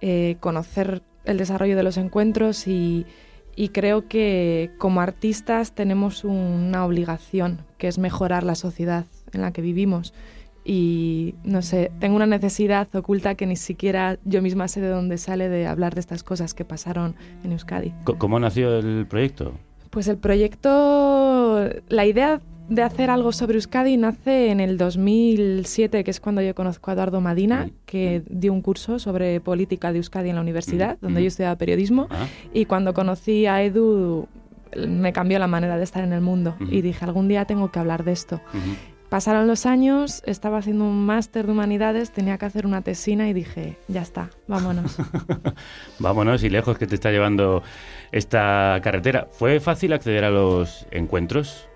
eh, 0.00 0.36
conocer 0.40 1.02
el 1.24 1.36
desarrollo 1.36 1.76
de 1.76 1.82
los 1.82 1.96
encuentros 1.96 2.66
y, 2.66 3.06
y 3.56 3.68
creo 3.68 4.08
que 4.08 4.70
como 4.78 5.00
artistas 5.00 5.74
tenemos 5.74 6.24
una 6.24 6.84
obligación, 6.84 7.66
que 7.78 7.88
es 7.88 7.98
mejorar 7.98 8.42
la 8.42 8.54
sociedad 8.54 9.06
en 9.32 9.42
la 9.42 9.52
que 9.52 9.62
vivimos. 9.62 10.14
Y 10.64 11.34
no 11.42 11.62
sé, 11.62 11.90
tengo 12.00 12.16
una 12.16 12.26
necesidad 12.26 12.94
oculta 12.94 13.34
que 13.34 13.46
ni 13.46 13.56
siquiera 13.56 14.18
yo 14.24 14.42
misma 14.42 14.68
sé 14.68 14.80
de 14.80 14.88
dónde 14.88 15.18
sale 15.18 15.48
de 15.48 15.66
hablar 15.66 15.94
de 15.94 16.00
estas 16.00 16.22
cosas 16.22 16.54
que 16.54 16.64
pasaron 16.64 17.16
en 17.44 17.52
Euskadi. 17.52 17.92
¿Cómo 18.04 18.38
nació 18.38 18.78
el 18.78 19.06
proyecto? 19.06 19.54
Pues 19.90 20.06
el 20.06 20.18
proyecto, 20.18 21.68
la 21.88 22.06
idea 22.06 22.40
de 22.70 22.82
hacer 22.82 23.10
algo 23.10 23.32
sobre 23.32 23.56
Euskadi 23.56 23.96
nace 23.96 24.50
en 24.50 24.60
el 24.60 24.78
2007, 24.78 26.04
que 26.04 26.10
es 26.10 26.20
cuando 26.20 26.40
yo 26.40 26.54
conozco 26.54 26.90
a 26.90 26.94
Eduardo 26.94 27.20
Madina, 27.20 27.68
que 27.84 28.22
dio 28.30 28.52
un 28.52 28.62
curso 28.62 29.00
sobre 29.00 29.40
política 29.40 29.90
de 29.90 29.98
Euskadi 29.98 30.30
en 30.30 30.36
la 30.36 30.40
universidad, 30.40 30.96
donde 31.00 31.20
yo 31.20 31.28
estudiaba 31.28 31.56
periodismo. 31.56 32.06
Ah, 32.10 32.26
Y 32.54 32.66
cuando 32.66 32.94
conocí 32.94 33.46
a 33.46 33.60
Edu, 33.62 34.28
me 34.86 35.12
cambió 35.12 35.40
la 35.40 35.48
manera 35.48 35.76
de 35.76 35.82
estar 35.82 36.04
en 36.04 36.12
el 36.12 36.20
mundo. 36.20 36.54
Y 36.70 36.80
dije, 36.80 37.04
algún 37.04 37.26
día 37.26 37.44
tengo 37.44 37.72
que 37.72 37.80
hablar 37.80 38.04
de 38.04 38.12
esto. 38.12 38.40
Pasaron 39.08 39.48
los 39.48 39.66
años, 39.66 40.22
estaba 40.24 40.58
haciendo 40.58 40.84
un 40.84 41.04
máster 41.04 41.46
de 41.46 41.50
humanidades, 41.50 42.12
tenía 42.12 42.38
que 42.38 42.46
hacer 42.46 42.66
una 42.66 42.82
tesina 42.82 43.28
y 43.28 43.32
dije, 43.32 43.78
ya 43.88 44.02
está, 44.02 44.30
vámonos. 44.46 44.96
Vámonos 45.98 46.44
y 46.44 46.50
lejos 46.50 46.78
que 46.78 46.86
te 46.86 46.94
está 46.94 47.10
llevando 47.10 47.64
esta 48.12 48.78
carretera. 48.80 49.26
¿Fue 49.32 49.58
fácil 49.58 49.92
acceder 49.92 50.22
a 50.22 50.30
los 50.30 50.86
encuentros? 50.92 51.66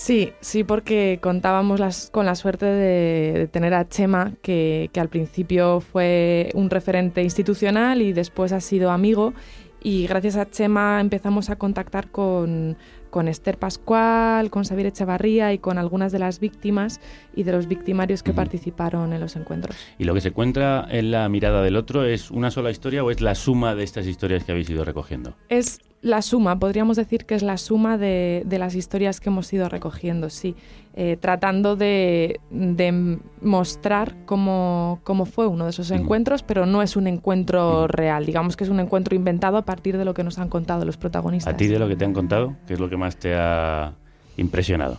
Sí, 0.00 0.32
sí, 0.40 0.62
porque 0.62 1.18
contábamos 1.20 1.80
las- 1.80 2.08
con 2.10 2.24
la 2.24 2.36
suerte 2.36 2.66
de, 2.66 3.32
de 3.36 3.46
tener 3.48 3.74
a 3.74 3.88
Chema, 3.88 4.32
que, 4.42 4.90
que 4.92 5.00
al 5.00 5.08
principio 5.08 5.80
fue 5.80 6.50
un 6.54 6.70
referente 6.70 7.20
institucional 7.24 8.00
y 8.00 8.12
después 8.12 8.52
ha 8.52 8.60
sido 8.60 8.92
amigo. 8.92 9.34
Y 9.82 10.06
gracias 10.06 10.36
a 10.36 10.48
Chema 10.48 11.00
empezamos 11.00 11.50
a 11.50 11.56
contactar 11.56 12.10
con, 12.12 12.76
con 13.10 13.26
Esther 13.26 13.58
Pascual, 13.58 14.50
con 14.50 14.62
Xavier 14.64 14.86
Echevarría 14.86 15.52
y 15.52 15.58
con 15.58 15.78
algunas 15.78 16.12
de 16.12 16.20
las 16.20 16.38
víctimas 16.38 17.00
y 17.34 17.42
de 17.42 17.52
los 17.52 17.66
victimarios 17.66 18.22
que 18.22 18.30
Ujú. 18.30 18.36
participaron 18.36 19.12
en 19.12 19.20
los 19.20 19.34
encuentros. 19.34 19.76
¿Y 19.98 20.04
lo 20.04 20.14
que 20.14 20.20
se 20.20 20.28
encuentra 20.28 20.86
en 20.90 21.10
la 21.10 21.28
mirada 21.28 21.60
del 21.62 21.74
otro 21.76 22.04
es 22.04 22.30
una 22.30 22.52
sola 22.52 22.70
historia 22.70 23.02
o 23.02 23.10
es 23.10 23.20
la 23.20 23.34
suma 23.34 23.74
de 23.74 23.82
estas 23.82 24.06
historias 24.06 24.44
que 24.44 24.52
habéis 24.52 24.70
ido 24.70 24.84
recogiendo? 24.84 25.34
Es 25.48 25.80
la 26.00 26.22
suma, 26.22 26.58
podríamos 26.58 26.96
decir 26.96 27.24
que 27.26 27.34
es 27.34 27.42
la 27.42 27.56
suma 27.58 27.98
de, 27.98 28.42
de 28.46 28.58
las 28.58 28.74
historias 28.76 29.18
que 29.20 29.30
hemos 29.30 29.52
ido 29.52 29.68
recogiendo, 29.68 30.30
sí, 30.30 30.54
Eh, 31.00 31.16
tratando 31.16 31.76
de, 31.76 32.40
de 32.50 33.18
mostrar 33.40 34.16
cómo, 34.26 34.98
cómo 35.04 35.26
fue 35.26 35.46
uno 35.46 35.62
de 35.64 35.70
esos 35.70 35.92
encuentros, 35.92 36.42
pero 36.42 36.66
no 36.66 36.82
es 36.82 36.96
un 36.96 37.06
encuentro 37.06 37.86
real, 37.86 38.26
digamos 38.26 38.56
que 38.56 38.64
es 38.64 38.70
un 38.70 38.80
encuentro 38.80 39.14
inventado 39.14 39.58
a 39.58 39.62
partir 39.64 39.96
de 39.96 40.04
lo 40.04 40.12
que 40.12 40.24
nos 40.24 40.38
han 40.40 40.48
contado 40.48 40.84
los 40.84 40.96
protagonistas. 40.96 41.54
¿A 41.54 41.56
ti 41.56 41.68
de 41.68 41.78
lo 41.78 41.86
que 41.86 41.94
te 41.94 42.04
han 42.04 42.12
contado? 42.14 42.56
¿Qué 42.66 42.74
es 42.74 42.80
lo 42.80 42.88
que 42.88 42.96
más 42.96 43.16
te 43.16 43.32
ha 43.36 43.92
impresionado? 44.36 44.98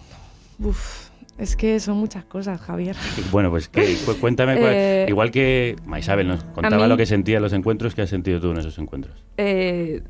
Uf, 0.59 1.09
es 1.37 1.57
que 1.57 1.81
son 1.81 1.97
muchas 1.97 2.23
cosas, 2.23 2.61
Javier. 2.61 2.95
Bueno, 3.31 3.49
pues 3.49 3.67
que, 3.67 3.97
cuéntame, 4.21 4.55
Eh, 4.57 5.05
igual 5.09 5.31
que 5.31 5.75
Maisabel 5.85 6.29
nos 6.29 6.43
contaba 6.45 6.83
mí- 6.83 6.89
lo 6.89 6.95
que 6.95 7.05
sentía 7.07 7.37
en 7.37 7.43
los 7.43 7.51
encuentros, 7.51 7.93
¿qué 7.93 8.03
has 8.03 8.09
sentido 8.09 8.39
tú 8.39 8.51
en 8.51 8.57
esos 8.59 8.77
encuentros? 8.79 9.21
Eh, 9.35 10.01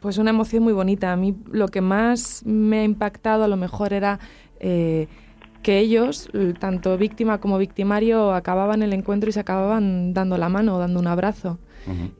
pues 0.00 0.18
una 0.18 0.30
emoción 0.30 0.62
muy 0.62 0.72
bonita. 0.72 1.12
A 1.12 1.16
mí 1.16 1.34
lo 1.50 1.68
que 1.68 1.80
más 1.80 2.42
me 2.44 2.80
ha 2.80 2.84
impactado 2.84 3.44
a 3.44 3.48
lo 3.48 3.56
mejor 3.56 3.92
era 3.92 4.18
eh, 4.60 5.08
que 5.62 5.80
ellos, 5.80 6.28
tanto 6.60 6.96
víctima 6.96 7.40
como 7.40 7.58
victimario, 7.58 8.32
acababan 8.32 8.82
el 8.82 8.92
encuentro 8.92 9.28
y 9.28 9.32
se 9.32 9.40
acababan 9.40 10.14
dando 10.14 10.38
la 10.38 10.48
mano, 10.48 10.78
dando 10.78 11.00
un 11.00 11.06
abrazo. 11.08 11.58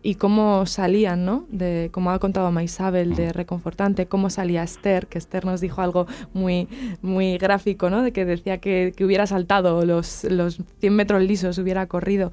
Y 0.00 0.14
cómo 0.14 0.64
salían, 0.66 1.24
¿no? 1.24 1.44
De, 1.48 1.88
como 1.92 2.12
ha 2.12 2.18
contado 2.20 2.52
Maisabel, 2.52 3.16
de 3.16 3.24
Ujú. 3.24 3.32
reconfortante, 3.32 4.06
cómo 4.06 4.30
salía 4.30 4.62
Esther, 4.62 5.08
que 5.08 5.18
Esther 5.18 5.44
nos 5.44 5.60
dijo 5.60 5.82
algo 5.82 6.06
muy, 6.32 6.68
muy 7.02 7.36
gráfico, 7.36 7.90
¿no? 7.90 8.02
De 8.02 8.12
que 8.12 8.24
decía 8.24 8.58
que, 8.58 8.92
que 8.96 9.04
hubiera 9.04 9.26
saltado 9.26 9.84
los, 9.84 10.22
los 10.22 10.60
100 10.78 10.94
metros 10.94 11.22
lisos, 11.22 11.58
hubiera 11.58 11.86
corrido. 11.88 12.30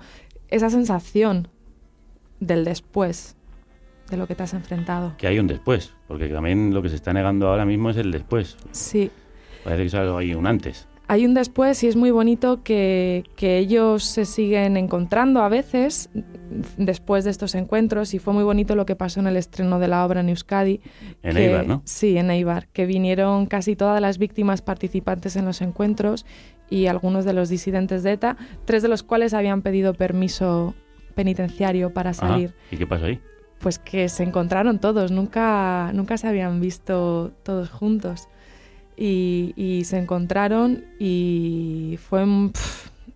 Esa 0.50 0.70
sensación 0.70 1.48
del 2.40 2.66
después, 2.66 3.36
de 4.13 4.17
lo 4.17 4.28
que 4.28 4.36
te 4.36 4.43
has 4.43 4.54
enfrentado. 4.54 5.13
Que 5.17 5.28
hay 5.28 5.39
un 5.39 5.47
después, 5.47 5.93
porque 6.08 6.28
también 6.30 6.73
lo 6.73 6.82
que 6.82 6.89
se 6.89 6.95
está 6.95 7.12
negando 7.13 7.47
ahora 7.49 7.65
mismo 7.65 7.89
es 7.89 7.97
el 7.97 8.12
después. 8.12 8.56
Sí, 8.71 9.12
Parece 9.63 9.82
que 9.84 9.88
es 9.88 9.93
algo 9.95 10.17
hay 10.17 10.34
un 10.36 10.45
antes. 10.47 10.88
hay 11.08 11.26
un 11.26 11.34
después 11.34 11.84
y 11.84 11.88
es 11.88 11.95
muy 11.95 12.12
bonito 12.12 12.63
que, 12.63 13.23
que 13.36 13.58
ellos 13.60 14.04
se 14.04 14.26
siguen 14.26 14.78
encontrando 14.78 15.41
a 15.41 15.49
veces 15.49 16.10
después 16.78 17.23
de 17.23 17.32
estos 17.32 17.56
encuentros 17.56 18.13
y 18.13 18.19
fue 18.19 18.34
muy 18.34 18.43
bonito 18.43 18.76
lo 18.76 18.86
que 18.86 18.95
pasó 18.95 19.19
en 19.19 19.28
el 19.28 19.38
estreno 19.38 19.80
de 19.80 19.88
la 19.88 20.06
obra 20.06 20.19
en 20.21 20.30
Euskadi. 20.30 20.82
En 21.23 21.36
que- 21.36 21.45
Eibar, 21.47 21.67
¿no? 21.67 21.82
Sí, 21.86 22.17
en 22.17 22.30
Eibar, 22.32 22.67
que 22.69 22.86
vinieron 22.86 23.45
casi 23.47 23.76
todas 23.76 23.99
las 24.02 24.17
víctimas 24.17 24.62
participantes 24.62 25.36
en 25.36 25.45
los 25.45 25.62
encuentros 25.62 26.26
y 26.69 26.88
algunos 26.88 27.26
de 27.26 27.34
los 27.34 27.49
disidentes 27.49 28.04
de 28.04 28.13
ETA, 28.13 28.38
tres 28.65 28.82
de 28.84 28.89
los 28.89 29.04
cuales 29.04 29.34
habían 29.34 29.62
pedido 29.62 29.93
permiso 29.93 30.73
penitenciario 31.15 31.93
para 31.93 32.10
Ajá. 32.12 32.28
salir. 32.28 32.54
¿Y 32.71 32.78
qué 32.78 32.88
pasó 32.88 33.06
ahí? 33.06 33.19
Pues 33.63 33.80
que 33.80 34.10
se 34.10 34.23
encontraron 34.23 34.78
todos, 34.78 35.12
nunca, 35.12 35.91
nunca 35.93 36.17
se 36.17 36.28
habían 36.28 36.60
visto 36.60 37.32
todos 37.43 37.69
juntos. 37.69 38.28
Y, 38.95 39.54
y 39.56 39.86
se 39.86 39.97
encontraron 39.97 40.86
y 40.99 41.97
fue 42.08 42.26
mm, 42.26 42.52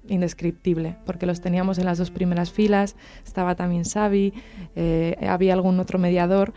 indescriptible, 0.08 0.96
porque 1.06 1.26
los 1.26 1.42
teníamos 1.42 1.78
en 1.78 1.86
las 1.86 1.98
dos 1.98 2.12
primeras 2.12 2.52
filas, 2.52 2.96
estaba 3.26 3.56
también 3.56 3.84
Xavi, 3.84 4.34
eh, 4.76 5.16
había 5.28 5.54
algún 5.54 5.80
otro 5.80 6.00
mediador 6.00 6.54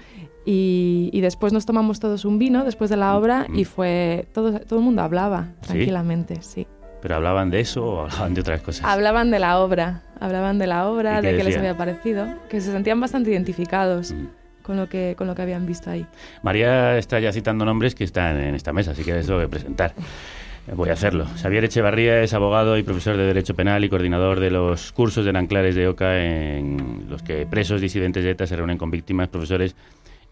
y, 0.47 1.11
y 1.13 1.21
después 1.21 1.53
nos 1.53 1.67
tomamos 1.67 2.01
todos 2.01 2.25
un 2.25 2.39
vino 2.39 2.65
después 2.65 2.91
de 2.91 2.97
la 2.97 3.17
obra 3.17 3.47
y 3.55 3.65
fue 3.65 4.29
todo, 4.33 4.59
todo 4.61 4.79
el 4.79 4.85
mundo 4.85 5.03
hablaba 5.03 5.49
¿Sí? 5.63 5.69
tranquilamente, 5.69 6.43
sí. 6.43 6.67
¿Pero 7.03 7.17
hablaban 7.17 7.51
de 7.51 7.61
eso 7.61 7.85
o 7.85 8.01
hablaban 8.03 8.35
de 8.35 8.41
otras 8.41 8.63
cosas? 8.63 8.85
Hablaban 8.85 9.31
de 9.31 9.39
la 9.39 9.59
obra, 9.59 10.03
hablaban 10.21 10.59
de 10.59 10.67
la 10.67 10.83
¿Y 10.85 10.87
obra, 10.87 11.21
de 11.23 11.37
qué 11.37 11.45
les 11.45 11.57
había 11.57 11.77
parecido, 11.77 12.29
que 12.49 12.61
se 12.61 12.71
sentían 12.71 13.01
bastante 13.01 13.31
identificados 13.31 14.13
Mm. 14.13 14.27
con 14.63 14.77
lo 14.77 14.89
que, 14.89 15.15
con 15.17 15.27
lo 15.27 15.35
que 15.35 15.43
habían 15.43 15.67
visto 15.67 15.91
ahí. 15.91 16.07
María 16.43 16.97
está 16.99 17.19
ya 17.19 17.33
citando 17.33 17.65
nombres 17.65 17.95
que 17.95 18.05
están 18.05 18.39
en 18.39 18.55
esta 18.55 18.73
mesa, 18.73 18.93
así 18.93 19.03
que 19.03 19.19
eso 19.19 19.39
que 19.41 19.49
presentar. 19.49 19.95
Voy 20.77 20.91
a 20.91 20.93
hacerlo. 20.93 21.27
Xavier 21.43 21.65
Echevarría 21.65 22.23
es 22.23 22.35
abogado 22.35 22.77
y 22.79 22.83
profesor 22.83 23.17
de 23.17 23.25
Derecho 23.25 23.55
Penal 23.57 23.83
y 23.83 23.89
coordinador 23.89 24.39
de 24.39 24.51
los 24.51 24.93
cursos 24.93 25.25
de 25.25 25.33
Nanclares 25.33 25.75
de 25.75 25.89
OCA 25.89 26.21
en 26.23 27.07
los 27.09 27.23
que 27.23 27.47
presos 27.47 27.81
disidentes 27.81 28.23
de 28.23 28.31
ETA 28.31 28.47
se 28.47 28.55
reúnen 28.57 28.79
con 28.79 28.91
víctimas, 28.91 29.29
profesores 29.29 29.75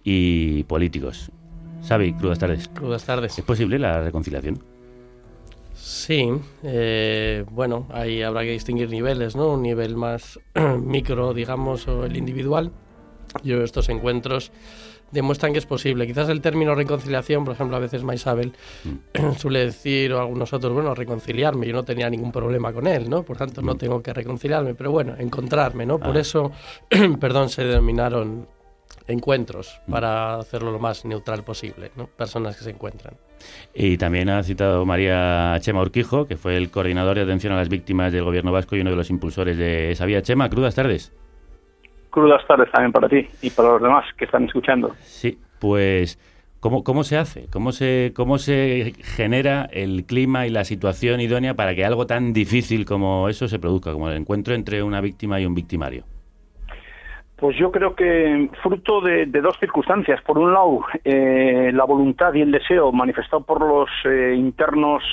y 0.05 0.62
políticos. 0.64 1.33
Xavi, 1.88 2.12
crudas 2.12 2.38
tardes. 2.38 2.68
Crudas 2.68 3.05
tardes. 3.05 3.38
¿Es 3.38 3.44
posible 3.44 3.79
la 3.79 4.03
reconciliación? 4.03 4.62
Sí, 5.80 6.28
eh, 6.64 7.44
bueno, 7.50 7.86
ahí 7.90 8.22
habrá 8.22 8.42
que 8.42 8.50
distinguir 8.50 8.90
niveles, 8.90 9.36
¿no? 9.36 9.52
Un 9.52 9.62
nivel 9.62 9.96
más 9.96 10.38
micro, 10.82 11.32
digamos, 11.32 11.86
o 11.86 12.04
el 12.04 12.16
individual. 12.16 12.72
Yo 13.44 13.62
estos 13.62 13.88
encuentros 13.88 14.50
demuestran 15.12 15.52
que 15.52 15.58
es 15.58 15.66
posible. 15.66 16.06
Quizás 16.06 16.28
el 16.28 16.40
término 16.40 16.74
reconciliación, 16.74 17.44
por 17.44 17.54
ejemplo, 17.54 17.76
a 17.76 17.80
veces 17.80 18.02
Maisabel 18.02 18.52
mm. 18.84 19.32
suele 19.38 19.66
decir, 19.66 20.12
o 20.12 20.20
algunos 20.20 20.52
otros, 20.52 20.72
bueno, 20.72 20.94
reconciliarme, 20.94 21.66
yo 21.66 21.72
no 21.72 21.84
tenía 21.84 22.10
ningún 22.10 22.32
problema 22.32 22.72
con 22.72 22.86
él, 22.86 23.08
¿no? 23.08 23.22
Por 23.22 23.36
tanto, 23.36 23.62
no 23.62 23.74
mm. 23.74 23.78
tengo 23.78 24.02
que 24.02 24.12
reconciliarme, 24.12 24.74
pero 24.74 24.90
bueno, 24.90 25.14
encontrarme, 25.16 25.86
¿no? 25.86 25.98
Por 25.98 26.16
ah. 26.16 26.20
eso, 26.20 26.50
perdón, 27.20 27.48
se 27.48 27.64
denominaron 27.64 28.48
encuentros, 29.08 29.80
mm. 29.86 29.90
para 29.90 30.36
hacerlo 30.36 30.70
lo 30.70 30.78
más 30.78 31.04
neutral 31.04 31.42
posible, 31.42 31.90
¿no? 31.96 32.06
Personas 32.06 32.56
que 32.56 32.64
se 32.64 32.70
encuentran. 32.70 33.14
Y 33.74 33.96
también 33.96 34.28
ha 34.28 34.42
citado 34.42 34.84
María 34.84 35.56
Chema 35.60 35.80
Urquijo, 35.80 36.26
que 36.26 36.36
fue 36.36 36.56
el 36.56 36.70
coordinador 36.70 37.16
de 37.16 37.22
atención 37.22 37.52
a 37.52 37.56
las 37.56 37.68
víctimas 37.68 38.12
del 38.12 38.24
gobierno 38.24 38.52
vasco 38.52 38.76
y 38.76 38.80
uno 38.80 38.90
de 38.90 38.96
los 38.96 39.10
impulsores 39.10 39.56
de 39.56 39.90
esa 39.92 40.06
vía. 40.06 40.22
Chema, 40.22 40.48
crudas 40.48 40.74
tardes 40.74 41.12
crudas 42.10 42.44
tardes 42.46 42.70
también 42.72 42.92
para 42.92 43.08
ti 43.08 43.28
y 43.42 43.50
para 43.50 43.70
los 43.70 43.82
demás 43.82 44.04
que 44.16 44.24
están 44.24 44.44
escuchando. 44.44 44.94
Sí, 45.00 45.38
pues 45.60 46.18
¿cómo, 46.60 46.82
cómo 46.82 47.04
se 47.04 47.16
hace? 47.16 47.46
¿Cómo 47.52 47.72
se, 47.72 48.12
¿Cómo 48.14 48.38
se 48.38 48.92
genera 49.02 49.68
el 49.70 50.04
clima 50.04 50.46
y 50.46 50.50
la 50.50 50.64
situación 50.64 51.20
idónea 51.20 51.54
para 51.54 51.74
que 51.74 51.84
algo 51.84 52.06
tan 52.06 52.32
difícil 52.32 52.84
como 52.84 53.28
eso 53.28 53.48
se 53.48 53.58
produzca, 53.58 53.92
como 53.92 54.08
el 54.08 54.16
encuentro 54.16 54.54
entre 54.54 54.82
una 54.82 55.00
víctima 55.00 55.40
y 55.40 55.46
un 55.46 55.54
victimario? 55.54 56.04
Pues 57.38 57.57
yo 57.57 57.70
creo 57.70 57.94
que 57.94 58.51
fruto 58.62 59.01
de, 59.01 59.27
dos 59.27 59.57
circunstancias. 59.61 60.20
Por 60.22 60.38
un 60.38 60.53
lado, 60.53 60.81
eh, 61.05 61.70
la 61.72 61.85
voluntad 61.85 62.35
y 62.35 62.40
el 62.40 62.51
deseo 62.51 62.90
manifestado 62.90 63.44
por 63.44 63.61
los 63.61 63.88
eh, 64.05 64.35
internos 64.37 65.05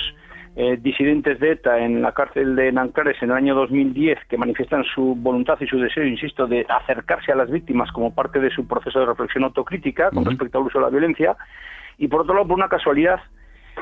eh, 0.56 0.76
disidentes 0.80 1.38
de 1.38 1.52
ETA 1.52 1.78
en 1.78 2.02
la 2.02 2.10
cárcel 2.10 2.56
de 2.56 2.72
Nancares 2.72 3.22
en 3.22 3.30
el 3.30 3.36
año 3.36 3.54
2010 3.54 4.18
que 4.28 4.38
manifiestan 4.38 4.82
su 4.82 5.14
voluntad 5.14 5.56
y 5.60 5.68
su 5.68 5.78
deseo, 5.78 6.04
insisto, 6.04 6.48
de 6.48 6.66
acercarse 6.68 7.30
a 7.30 7.36
las 7.36 7.48
víctimas 7.48 7.92
como 7.92 8.12
parte 8.12 8.40
de 8.40 8.50
su 8.50 8.66
proceso 8.66 8.98
de 8.98 9.06
reflexión 9.06 9.44
autocrítica 9.44 10.10
con 10.10 10.24
respecto 10.24 10.58
al 10.58 10.64
uso 10.64 10.78
de 10.78 10.84
la 10.84 10.90
violencia. 10.90 11.36
Y 11.96 12.08
por 12.08 12.22
otro 12.22 12.34
lado, 12.34 12.48
por 12.48 12.56
una 12.56 12.68
casualidad, 12.68 13.20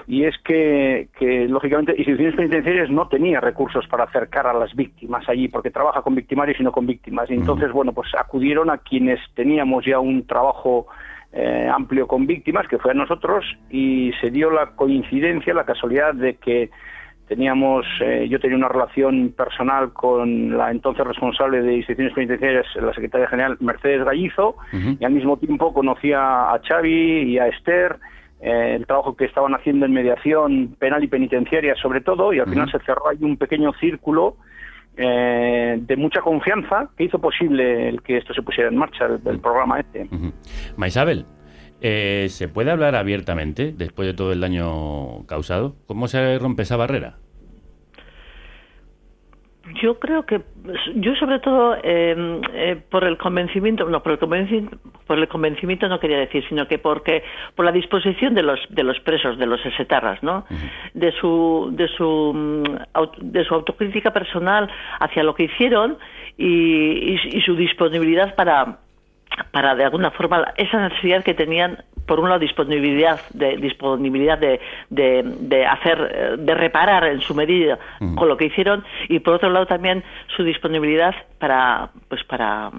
y 0.07 0.25
es 0.25 0.37
que, 0.45 1.09
que, 1.19 1.47
lógicamente 1.49 1.95
instituciones 1.97 2.37
penitenciarias 2.37 2.91
no 2.91 3.09
tenía 3.09 3.41
recursos 3.41 3.87
para 3.89 4.05
acercar 4.05 4.47
a 4.47 4.53
las 4.53 4.75
víctimas 4.75 5.29
allí 5.29 5.49
porque 5.49 5.71
trabaja 5.71 6.03
con 6.03 6.15
victimarios 6.15 6.59
y 6.61 6.63
no 6.63 6.73
con 6.73 6.87
víctimas. 6.87 7.31
Y 7.31 7.35
entonces 7.35 7.73
bueno 7.73 7.93
pues 7.93 8.09
acudieron 8.19 8.71
a 8.71 8.79
quienes 8.79 9.21
teníamos 9.35 9.85
ya 9.85 9.99
un 9.99 10.27
trabajo 10.27 10.87
eh, 11.37 11.69
amplio 11.69 12.07
con 12.07 12.29
víctimas, 12.29 12.69
que 12.69 12.79
fue 12.79 12.93
a 12.93 12.95
nosotros, 12.95 13.45
y 13.69 14.13
se 14.21 14.31
dio 14.31 14.51
la 14.51 14.67
coincidencia, 14.77 15.53
la 15.53 15.65
casualidad 15.65 16.15
de 16.15 16.37
que 16.37 16.71
teníamos, 17.27 17.85
eh, 18.01 18.29
yo 18.29 18.39
tenía 18.39 18.57
una 18.57 18.69
relación 18.69 19.33
personal 19.37 19.93
con 19.93 20.57
la 20.57 20.71
entonces 20.71 21.05
responsable 21.05 21.63
de 21.63 21.79
instituciones 21.79 22.15
penitenciarias, 22.15 22.67
la 22.77 22.95
secretaria 22.95 23.27
general 23.27 23.57
Mercedes 23.59 24.05
Gallizo, 24.05 24.57
y 24.73 25.05
al 25.05 25.11
mismo 25.11 25.37
tiempo 25.37 25.75
conocía 25.75 26.53
a 26.53 26.61
Xavi 26.63 27.23
y 27.33 27.39
a 27.39 27.49
Esther, 27.49 27.97
eh, 28.41 28.75
el 28.77 28.87
trabajo 28.87 29.17
que 29.17 29.25
estaban 29.25 29.55
haciendo 29.55 29.87
en 29.87 29.93
mediación 29.93 30.77
penal 30.79 31.03
y 31.05 31.09
penitenciaria 31.09 31.75
sobre 31.77 32.01
todo, 32.01 32.33
y 32.33 32.41
al 32.41 32.49
final 32.49 32.71
se 32.71 32.79
cerró 32.81 33.09
ahí 33.09 33.19
un 33.21 33.37
pequeño 33.37 33.73
círculo 33.75 34.37
de 34.97 35.97
mucha 35.97 36.21
confianza 36.21 36.89
que 36.97 37.03
hizo 37.03 37.19
posible 37.19 37.89
el 37.89 38.01
que 38.01 38.17
esto 38.17 38.33
se 38.33 38.43
pusiera 38.43 38.71
en 38.71 38.77
marcha, 38.77 39.07
el, 39.07 39.41
programa 39.41 39.81
este. 39.81 40.09
Maisabel, 40.77 41.27
eh, 41.87 42.29
¿se 42.31 42.49
puede 42.49 42.71
hablar 42.71 42.95
abiertamente 42.95 43.75
después 43.77 44.07
de 44.07 44.15
todo 44.15 44.33
el 44.33 44.41
daño 44.41 45.27
causado? 45.27 45.77
¿Cómo 45.87 46.09
se 46.09 46.39
rompe 46.39 46.63
esa 46.63 46.77
barrera? 46.77 47.19
Yo 49.83 49.99
creo 49.99 50.27
que, 50.27 50.43
yo 50.95 51.15
sobre 51.17 51.39
todo 51.39 51.77
em, 51.83 52.43
eh, 52.53 52.77
por 52.91 53.03
el 53.05 53.17
convencimiento, 53.17 53.89
no, 53.89 54.03
por 54.03 54.13
el 54.13 54.19
convencimiento, 54.19 54.77
por 55.07 55.19
el 55.19 55.27
convencimiento 55.27 55.89
no 55.89 55.99
quería 55.99 56.19
decir, 56.19 56.45
sino 56.49 56.69
que 56.69 56.79
porque 56.79 57.25
por 57.55 57.65
la 57.65 57.73
disposición 57.73 58.35
de 58.35 58.43
los 58.43 58.61
de 58.69 58.83
los 58.83 59.01
presos, 59.01 59.39
de 59.39 59.47
los 59.47 59.65
esetarras, 59.65 60.23
¿no? 60.23 60.45
De 60.93 61.13
su 61.13 61.71
de 61.73 61.89
su 61.89 62.33
mm, 62.35 63.23
de 63.23 63.45
su 63.45 63.55
autocrítica 63.55 64.13
personal 64.13 64.71
hacia 65.01 65.23
lo 65.23 65.35
que 65.35 65.45
hicieron 65.45 65.97
y, 66.37 67.17
y 67.35 67.41
su 67.41 67.57
disponibilidad 67.57 68.35
para 68.35 68.81
para 69.51 69.75
de 69.75 69.85
alguna 69.85 70.11
forma 70.11 70.53
esa 70.57 70.89
necesidad 70.89 71.23
que 71.23 71.35
tenían 71.35 71.85
por 72.07 72.21
un 72.21 72.29
lado 72.29 72.41
disponibilidad 72.41 73.21
de 73.33 73.57
disponibilidad 73.57 74.39
de, 74.39 74.61
de, 74.91 75.67
hacer 75.67 76.39
de 76.39 76.55
reparar 76.55 77.05
en 77.07 77.21
su 77.21 77.35
medida 77.35 77.79
con 78.15 78.29
lo 78.29 78.37
que 78.37 78.47
hicieron 78.47 78.85
y 79.09 79.21
por 79.21 79.35
otro 79.35 79.51
lado 79.51 79.67
también 79.67 80.05
su 80.37 80.45
disponibilidad 80.45 81.15
para 81.39 81.91
pues 82.09 82.23
para 82.25 82.71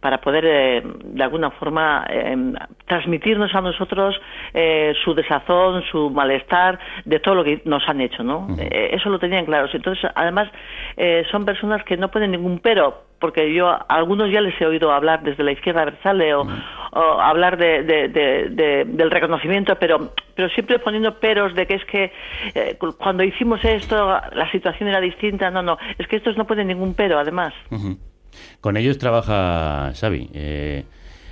para 0.00 0.18
poder 0.18 0.44
eh, 0.46 0.82
de 0.84 1.22
alguna 1.22 1.50
forma 1.50 2.06
em, 2.08 2.54
transmitirnos 2.86 3.54
a 3.54 3.60
nosotros 3.60 4.20
eh, 4.54 4.94
su 5.04 5.14
desazón 5.14 5.82
su 5.90 6.10
malestar 6.10 6.78
de 7.04 7.18
todo 7.18 7.36
lo 7.36 7.44
que 7.44 7.62
nos 7.64 7.88
han 7.88 8.00
hecho 8.00 8.22
no 8.22 8.46
eh, 8.58 8.90
eso 8.92 9.08
lo 9.10 9.18
tenían 9.18 9.44
claro 9.44 9.68
entonces 9.72 10.08
además 10.14 10.48
son 11.30 11.44
personas 11.44 11.84
que 11.84 11.96
no 11.96 12.10
ponen 12.10 12.32
ningún 12.32 12.58
pero 12.58 13.07
porque 13.18 13.52
yo 13.52 13.68
a 13.68 13.84
algunos 13.88 14.30
ya 14.30 14.40
les 14.40 14.58
he 14.60 14.66
oído 14.66 14.92
hablar 14.92 15.22
desde 15.22 15.42
la 15.42 15.52
izquierda 15.52 15.84
versale 15.84 16.34
o, 16.34 16.46
hablar 16.92 17.58
de, 17.58 18.84
del 18.86 19.10
reconocimiento, 19.10 19.76
pero, 19.78 20.12
pero 20.34 20.48
siempre 20.50 20.78
poniendo 20.78 21.18
peros 21.20 21.54
de 21.54 21.66
que 21.66 21.74
es 21.74 21.84
que 21.84 22.12
eh, 22.54 22.78
cuando 22.96 23.22
hicimos 23.22 23.64
esto 23.64 24.08
la 24.32 24.50
situación 24.50 24.88
era 24.88 25.00
distinta. 25.00 25.50
No, 25.50 25.62
no, 25.62 25.78
es 25.98 26.06
que 26.08 26.16
estos 26.16 26.36
no 26.36 26.46
ponen 26.46 26.68
ningún 26.68 26.94
pero, 26.94 27.18
además. 27.18 27.52
Con 28.60 28.76
ellos 28.76 28.98
trabaja 28.98 29.92
Xavi. 29.94 30.30
Eh, 30.32 30.84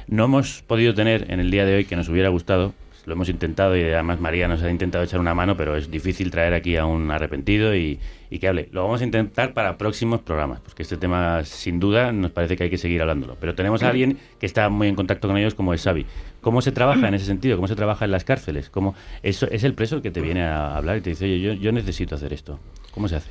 no 0.09 0.25
hemos 0.25 0.63
podido 0.63 0.95
tener 0.95 1.31
en 1.31 1.41
el 1.41 1.51
día 1.51 1.65
de 1.65 1.77
hoy 1.77 1.85
que 1.85 1.97
nos 1.97 2.09
hubiera 2.09 2.29
gustado 2.29 2.75
lo 3.07 3.13
hemos 3.13 3.29
intentado 3.29 3.77
y 3.77 3.83
además 3.83 4.21
María 4.21 4.49
nos 4.49 4.63
ha 4.63 4.71
intentado 4.71 5.05
echar 5.05 5.21
una 5.21 5.33
mano, 5.33 5.57
pero 5.57 5.77
es 5.77 5.91
difícil 5.91 6.31
traer 6.31 6.55
aquí 6.55 6.77
a 6.77 6.85
un 6.87 7.11
arrepentido 7.11 7.75
y, 7.75 7.99
que 8.41 8.49
hable. 8.49 8.69
Lo 8.73 8.83
vamos 8.83 9.01
a 9.01 9.05
intentar 9.05 9.55
para 9.55 9.79
próximos 9.79 10.21
programas, 10.21 10.61
porque 10.61 10.83
este 10.83 10.97
tema 10.97 11.43
sin 11.45 11.81
duda 11.81 12.13
nos 12.13 12.33
parece 12.33 12.57
que 12.57 12.65
hay 12.65 12.71
que 12.71 12.79
seguir 12.79 13.01
hablándolo. 13.01 13.37
Pero 13.41 13.55
tenemos 13.55 13.83
a 13.83 13.89
alguien 13.89 14.19
que 14.39 14.45
está 14.45 14.69
muy 14.69 14.89
en 14.89 14.97
contacto 14.97 15.29
con 15.29 15.39
ellos 15.39 15.55
como 15.55 15.73
es 15.73 15.83
Xavi. 15.83 16.05
¿Cómo 16.41 16.61
se 16.61 16.73
trabaja 16.73 17.09
en 17.09 17.15
ese 17.15 17.25
sentido? 17.25 17.57
¿Cómo 17.57 17.69
se 17.69 17.77
trabaja 17.77 18.05
en 18.05 18.11
las 18.11 18.25
cárceles? 18.25 18.69
¿Cómo, 18.69 18.95
eso, 19.23 19.49
¿Es 19.51 19.65
el 19.65 19.75
preso 19.75 19.97
el 19.97 20.03
que 20.03 20.11
te 20.11 20.21
viene 20.21 20.43
a 20.43 20.77
hablar 20.77 20.99
y 20.99 21.01
te 21.01 21.11
dice, 21.11 21.25
oye, 21.25 21.41
yo, 21.41 21.53
yo 21.53 21.73
necesito 21.73 22.17
hacer 22.17 22.33
esto? 22.33 22.59
¿Cómo 22.93 23.09
se 23.09 23.17
hace? 23.17 23.31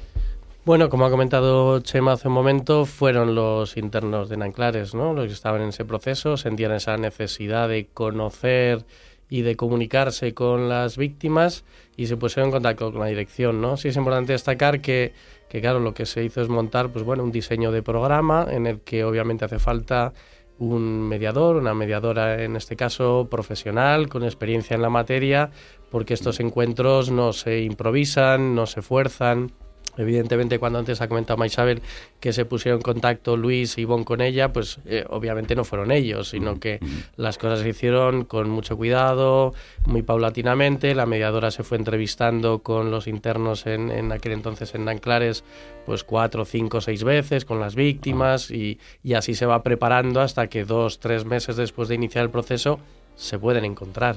Bueno, 0.65 0.89
como 0.89 1.05
ha 1.05 1.11
comentado 1.11 1.79
Chema 1.81 2.13
hace 2.13 2.27
un 2.27 2.33
momento, 2.33 2.85
fueron 2.85 3.35
los 3.35 3.77
internos 3.77 4.29
de 4.29 4.38
Nanclares, 4.38 4.95
¿no? 4.95 5.13
Los 5.13 5.27
que 5.27 5.33
estaban 5.33 5.61
en 5.61 5.69
ese 5.69 5.85
proceso, 5.85 6.38
sentían 6.38 6.71
esa 6.71 6.97
necesidad 6.97 7.69
de 7.69 7.85
conocer 7.93 8.83
y 9.29 9.41
de 9.41 9.55
comunicarse 9.55 10.33
con 10.33 10.69
las 10.69 10.97
víctimas 10.97 11.65
y 11.97 12.07
se 12.07 12.17
pusieron 12.17 12.49
en 12.49 12.53
contacto 12.53 12.91
con 12.91 13.01
la 13.01 13.07
dirección, 13.07 13.61
¿no? 13.61 13.77
Sí 13.77 13.88
es 13.88 13.95
importante 13.95 14.33
destacar 14.33 14.81
que, 14.81 15.13
claro, 15.49 15.79
lo 15.79 15.93
que 15.93 16.05
se 16.05 16.23
hizo 16.23 16.41
es 16.41 16.49
montar, 16.49 16.89
pues 16.89 17.03
bueno, 17.03 17.23
un 17.23 17.31
diseño 17.31 17.71
de 17.71 17.81
programa 17.81 18.45
en 18.49 18.67
el 18.67 18.81
que 18.81 19.03
obviamente 19.03 19.45
hace 19.45 19.59
falta 19.59 20.13
un 20.57 21.07
mediador, 21.07 21.57
una 21.57 21.73
mediadora 21.73 22.43
en 22.43 22.55
este 22.55 22.75
caso 22.75 23.27
profesional, 23.29 24.07
con 24.07 24.23
experiencia 24.23 24.75
en 24.75 24.81
la 24.81 24.89
materia, 24.89 25.49
porque 25.89 26.13
estos 26.13 26.39
encuentros 26.39 27.11
no 27.11 27.33
se 27.33 27.61
improvisan, 27.61 28.55
no 28.55 28.65
se 28.65 28.81
fuerzan, 28.81 29.51
Evidentemente, 29.97 30.60
cuando 30.60 30.79
antes 30.79 31.01
ha 31.01 31.08
comentado 31.08 31.38
Maisabel 31.38 31.81
que 32.19 32.34
se 32.34 32.45
pusieron 32.45 32.79
en 32.79 32.84
contacto 32.84 33.38
Luis 33.38 33.77
y 33.77 33.81
Ivonne 33.81 34.05
con 34.05 34.21
ella, 34.21 34.51
pues 34.51 34.79
eh, 34.86 35.05
obviamente 35.10 35.55
no 35.55 35.63
fueron 35.63 35.91
ellos, 35.91 36.29
sino 36.29 36.60
que 36.60 36.79
las 37.15 37.38
cosas 37.38 37.60
se 37.60 37.69
hicieron 37.69 38.25
con 38.25 38.49
mucho 38.49 38.77
cuidado, 38.77 39.53
muy 39.86 40.01
paulatinamente. 40.01 40.95
La 40.95 41.05
mediadora 41.05 41.51
se 41.51 41.63
fue 41.63 41.77
entrevistando 41.77 42.60
con 42.60 42.91
los 42.91 43.08
internos 43.08 43.65
en, 43.65 43.91
en 43.91 44.12
aquel 44.12 44.34
entonces 44.34 44.75
en 44.75 44.86
Nanclares, 44.86 45.43
pues 45.86 46.03
cuatro, 46.03 46.45
cinco, 46.45 46.81
seis 46.81 47.03
veces 47.03 47.45
con 47.45 47.60
las 47.60 47.75
víctimas 47.75 48.51
y, 48.51 48.79
y 49.03 49.13
así 49.13 49.36
se 49.36 49.45
va 49.45 49.63
preparando 49.63 50.21
hasta 50.21 50.47
que 50.47 50.65
dos, 50.65 50.99
tres 50.99 51.25
meses 51.25 51.55
después 51.55 51.88
de 51.89 51.95
iniciar 51.95 52.23
el 52.23 52.31
proceso 52.31 52.79
se 53.15 53.39
pueden 53.39 53.65
encontrar. 53.65 54.15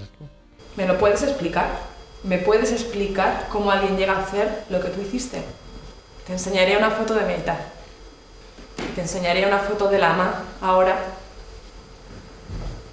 ¿Me 0.77 0.87
lo 0.87 0.99
puedes 0.99 1.23
explicar? 1.23 1.69
¿Me 2.25 2.39
puedes 2.39 2.73
explicar 2.73 3.47
cómo 3.53 3.71
alguien 3.71 3.97
llega 3.97 4.15
a 4.15 4.23
hacer 4.23 4.65
lo 4.71 4.81
que 4.81 4.89
tú 4.89 5.01
hiciste? 5.01 5.43
Te 6.29 6.35
enseñaría 6.35 6.77
una 6.77 6.91
foto 6.91 7.15
de 7.15 7.25
Meita. 7.25 7.57
Te 8.95 9.01
enseñaría 9.01 9.49
una 9.49 9.61
foto 9.61 9.89
de 9.89 9.99
la 9.99 10.13
ama 10.13 10.45
ahora 10.61 10.99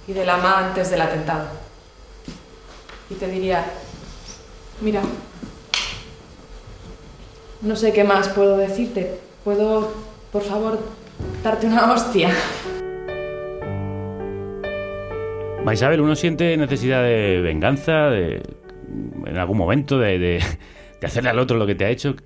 y 0.08 0.14
de 0.14 0.24
la 0.24 0.36
ama 0.36 0.66
antes 0.68 0.90
del 0.90 1.02
atentado. 1.02 1.46
Y 3.10 3.14
te 3.14 3.28
diría, 3.28 3.62
mira, 4.80 5.02
No 7.60 7.76
sé 7.76 7.92
qué 7.92 8.04
más 8.04 8.30
puedo 8.30 8.56
decirte. 8.56 9.20
¿Puedo, 9.44 9.92
por 10.32 10.42
favor, 10.42 10.78
darte 11.44 11.66
una 11.66 11.92
hostia? 11.92 12.30
Maisabel, 15.62 16.00
¿uno 16.00 16.16
siente 16.16 16.56
necesidad 16.56 17.02
de 17.02 17.42
venganza 17.42 18.08
de, 18.08 18.42
en 19.26 19.36
algún 19.36 19.58
momento 19.58 19.98
de, 19.98 20.18
de 20.18 21.06
hacerle 21.06 21.28
al 21.28 21.38
otro 21.38 21.58
lo 21.58 21.66
que 21.66 21.74
te 21.74 21.84
ha 21.84 21.90
hecho? 21.90 22.16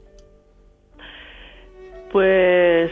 Pues, 2.12 2.90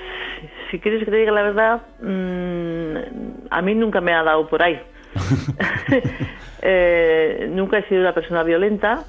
si 0.71 0.79
quieres 0.79 1.05
que 1.05 1.11
te 1.11 1.17
diga 1.17 1.33
la 1.33 1.43
verdad, 1.43 1.83
mmm, 2.01 3.49
a 3.51 3.63
mí 3.63 3.75
nunca 3.75 4.01
me 4.01 4.13
ha 4.13 4.23
dado 4.23 4.49
por 4.49 4.63
ahí. 4.63 4.81
eh, 6.63 7.49
nunca 7.51 7.79
he 7.79 7.89
sido 7.89 8.01
una 8.01 8.15
persona 8.15 8.43
violenta, 8.43 9.05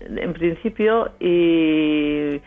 en 0.00 0.32
principio, 0.34 1.12
y 1.20 2.40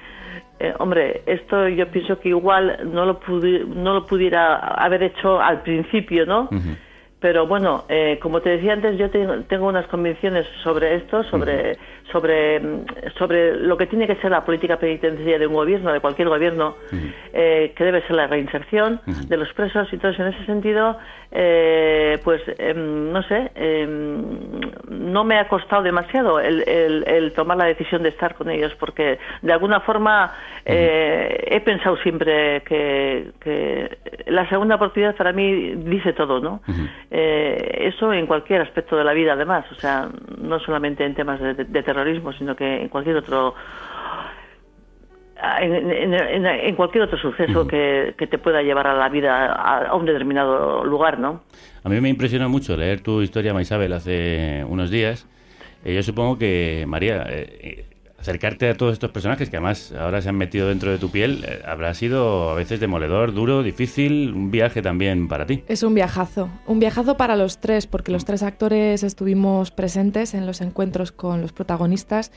eh, 0.60 0.74
hombre, 0.80 1.22
esto 1.26 1.68
yo 1.68 1.88
pienso 1.90 2.20
que 2.20 2.30
igual 2.30 2.80
no 2.92 3.06
lo, 3.06 3.20
pudi 3.20 3.64
no 3.66 3.94
lo 3.94 4.06
pudiera 4.06 4.58
haber 4.58 5.04
hecho 5.04 5.40
al 5.40 5.62
principio, 5.62 6.26
¿no? 6.26 6.44
Uh 6.52 6.56
-huh. 6.56 6.78
Pero 7.20 7.48
bueno, 7.48 7.86
eh, 7.90 8.20
como 8.22 8.42
te 8.42 8.52
decía 8.52 8.74
antes, 8.74 8.98
yo 8.98 9.10
tengo, 9.10 9.34
tengo 9.48 9.68
unas 9.68 9.88
convicciones 9.88 10.46
sobre 10.64 10.96
esto, 10.96 11.24
sobre, 11.24 11.72
uh 11.72 11.74
-huh. 11.74 12.12
sobre, 12.12 12.62
sobre 13.18 13.56
lo 13.56 13.76
que 13.76 13.88
tiene 13.88 14.06
que 14.06 14.18
ser 14.18 14.30
la 14.30 14.46
política 14.46 14.78
penitenciaria 14.78 15.40
de 15.40 15.48
un 15.48 15.54
gobierno, 15.56 15.92
de 15.92 16.00
cualquier 16.00 16.30
gobierno, 16.30 16.76
uh 16.92 16.96
-huh. 16.96 17.14
eh, 17.34 17.74
que 17.76 17.84
debe 17.84 18.02
ser 18.04 18.16
la 18.16 18.28
reinserción 18.28 19.02
uh 19.08 19.10
-huh. 19.10 19.28
de 19.28 19.38
los 19.38 19.52
presos. 19.54 19.88
Y 19.92 19.96
entonces, 19.96 20.20
en 20.20 20.28
ese 20.28 20.46
sentido, 20.46 20.98
eh, 21.32 22.20
pues, 22.24 22.42
no 22.76 23.24
sé, 23.24 23.52
no 24.90 25.24
me 25.24 25.40
ha 25.40 25.48
costado 25.48 25.82
demasiado 25.82 26.40
el, 26.40 26.64
el, 26.68 27.04
el, 27.08 27.34
tomar 27.34 27.58
la 27.58 27.66
decisión 27.66 28.04
de 28.04 28.10
estar 28.10 28.36
con 28.36 28.50
ellos, 28.50 28.76
porque 28.80 29.18
de 29.42 29.54
alguna 29.54 29.80
forma 29.82 30.32
eh, 30.66 31.46
he 31.48 31.62
pensado 31.62 31.98
siempre 31.98 32.62
que, 32.62 33.32
que, 33.40 33.98
la 34.28 34.48
segunda 34.50 34.76
oportunidad 34.76 35.16
para 35.16 35.32
mí 35.32 35.76
dice 35.76 36.14
todo, 36.14 36.40
¿no? 36.40 36.62
Eh, 37.10 37.88
eso 37.88 38.12
en 38.12 38.28
cualquier 38.28 38.62
aspecto 38.62 38.98
de 38.98 39.04
la 39.04 39.14
vida, 39.14 39.34
además, 39.34 39.66
o 39.72 39.76
sea, 39.76 40.10
no 40.42 40.60
solamente 40.60 41.06
en 41.06 41.16
temas 41.16 41.40
de, 41.40 41.54
de, 41.54 41.64
de 41.64 41.84
terrorismo, 41.84 42.34
sino 42.34 42.56
que 42.56 42.82
en 42.82 42.90
cualquier 42.90 43.16
otro 43.18 43.56
en, 45.62 45.92
en, 45.92 46.14
en, 46.14 46.46
en, 46.46 46.76
cualquier 46.76 47.04
otro 47.04 47.18
suceso 47.18 47.62
uh 47.62 47.64
-huh. 47.64 47.68
que, 47.68 48.16
que, 48.18 48.28
te 48.28 48.38
pueda 48.38 48.62
llevar 48.62 48.88
a 48.88 48.96
la 48.96 49.10
vida 49.10 49.54
a, 49.54 49.88
a, 49.88 49.96
un 49.96 50.06
determinado 50.06 50.84
lugar, 50.84 51.20
¿no? 51.20 51.44
A 51.84 51.90
mí 51.90 52.02
me 52.02 52.10
impresionó 52.10 52.50
mucho 52.50 52.76
leer 52.76 53.02
tu 53.02 53.22
historia, 53.22 53.54
Maisabel, 53.54 53.94
hace 53.94 54.66
unos 54.68 54.90
días. 54.90 55.28
Eh, 55.86 55.94
yo 55.94 56.04
supongo 56.04 56.38
que, 56.38 56.86
María, 56.88 57.26
eh, 57.30 57.86
acercarte 58.18 58.70
a 58.70 58.76
todos 58.76 58.94
estos 58.94 59.12
personajes 59.12 59.50
que 59.50 59.58
además 59.58 59.94
ahora 59.94 60.22
se 60.22 60.30
han 60.30 60.36
metido 60.36 60.68
dentro 60.68 60.92
de 60.92 60.98
tu 60.98 61.10
piel 61.10 61.46
eh, 61.48 61.62
habrá 61.66 61.94
sido 61.94 62.50
a 62.50 62.56
veces 62.56 62.80
demoledor, 62.80 63.34
duro, 63.34 63.64
difícil, 63.64 64.34
un 64.34 64.52
viaje 64.52 64.82
también 64.82 65.28
para 65.28 65.46
ti. 65.46 65.64
Es 65.68 65.84
un 65.84 65.94
viajazo, 65.94 66.50
un 66.66 66.80
viajazo 66.80 67.18
para 67.18 67.36
los 67.36 67.60
tres, 67.60 67.88
porque 67.88 68.12
los 68.12 68.26
tres 68.26 68.44
actores 68.44 69.04
estuvimos 69.04 69.72
presentes 69.72 70.34
en 70.34 70.46
los 70.46 70.62
encuentros 70.62 71.12
con 71.12 71.42
los 71.42 71.54
protagonistas 71.54 72.32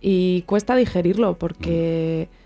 y 0.00 0.42
cuesta 0.42 0.76
digerirlo 0.76 1.38
porque... 1.38 2.28
Mm 2.40 2.44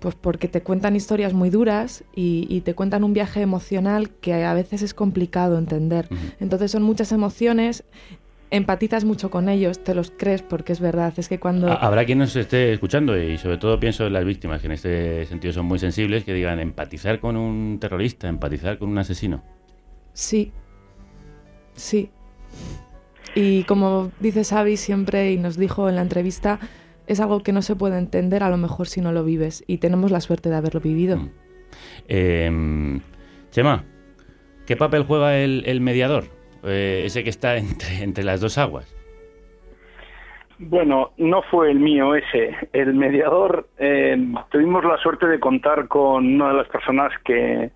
pues 0.00 0.14
porque 0.14 0.48
te 0.48 0.62
cuentan 0.62 0.96
historias 0.96 1.32
muy 1.32 1.50
duras 1.50 2.04
y, 2.14 2.46
y, 2.50 2.60
te 2.60 2.74
cuentan 2.74 3.04
un 3.04 3.12
viaje 3.12 3.40
emocional 3.40 4.10
que 4.10 4.44
a 4.44 4.54
veces 4.54 4.82
es 4.82 4.94
complicado 4.94 5.58
entender. 5.58 6.08
Uh 6.10 6.14
-huh. 6.14 6.34
Entonces 6.40 6.70
son 6.70 6.82
muchas 6.82 7.12
emociones, 7.12 7.84
empatizas 8.50 9.04
mucho 9.04 9.30
con 9.30 9.48
ellos, 9.48 9.82
te 9.82 9.94
los 9.94 10.10
crees 10.10 10.42
porque 10.42 10.72
es 10.72 10.80
verdad. 10.80 11.12
Es 11.16 11.28
que 11.28 11.38
cuando... 11.38 11.70
Habrá 11.70 12.04
quien 12.04 12.18
nos 12.18 12.34
esté 12.36 12.72
escuchando 12.72 13.20
y 13.20 13.38
sobre 13.38 13.58
todo 13.58 13.78
pienso 13.80 14.06
en 14.06 14.12
las 14.12 14.24
víctimas, 14.24 14.60
que 14.60 14.66
en 14.66 14.72
este 14.72 15.24
sentido 15.26 15.52
son 15.52 15.66
muy 15.66 15.78
sensibles, 15.78 16.24
que 16.24 16.34
digan 16.34 16.60
empatizar 16.60 17.20
con 17.20 17.36
un 17.36 17.78
terrorista, 17.80 18.28
empatizar 18.28 18.78
con 18.78 18.88
un 18.88 18.98
asesino. 18.98 19.42
Sí, 20.12 20.52
sí. 21.74 22.10
Y 23.34 23.64
como 23.64 24.10
dice 24.20 24.44
Xavi 24.44 24.76
siempre 24.76 25.32
y 25.32 25.36
nos 25.36 25.56
dijo 25.56 25.88
en 25.88 25.96
la 25.96 26.02
entrevista, 26.02 26.58
es 27.06 27.20
algo 27.20 27.42
que 27.42 27.52
no 27.52 27.62
se 27.62 27.76
puede 27.76 27.98
entender 27.98 28.42
a 28.42 28.50
lo 28.50 28.56
mejor 28.56 28.88
si 28.88 29.00
no 29.00 29.12
lo 29.12 29.24
vives 29.24 29.62
y 29.66 29.78
tenemos 29.78 30.10
la 30.10 30.20
suerte 30.20 30.48
de 30.48 30.56
haberlo 30.56 30.80
vivido. 30.80 31.18
Mm. 31.18 31.30
Eh, 32.08 33.00
Chema, 33.50 33.84
¿qué 34.66 34.76
papel 34.76 35.04
juega 35.04 35.36
el, 35.36 35.64
el 35.66 35.80
mediador? 35.80 36.35
Eh, 36.66 37.02
ese 37.06 37.22
que 37.24 37.30
está 37.30 37.56
entre, 37.56 38.02
entre, 38.02 38.24
las 38.24 38.40
dos 38.40 38.58
aguas. 38.58 38.92
Bueno, 40.58 41.12
no 41.18 41.42
fue 41.42 41.70
el 41.70 41.80
mío 41.80 42.14
ese. 42.14 42.54
El 42.72 42.94
mediador, 42.94 43.68
eh, 43.78 44.16
tuvimos 44.50 44.84
la 44.84 44.96
suerte 44.98 45.26
de 45.26 45.38
contar 45.38 45.86
con 45.86 46.26
una 46.34 46.48
de 46.48 46.54
las 46.54 46.68
personas 46.68 47.12
que, 47.24 47.70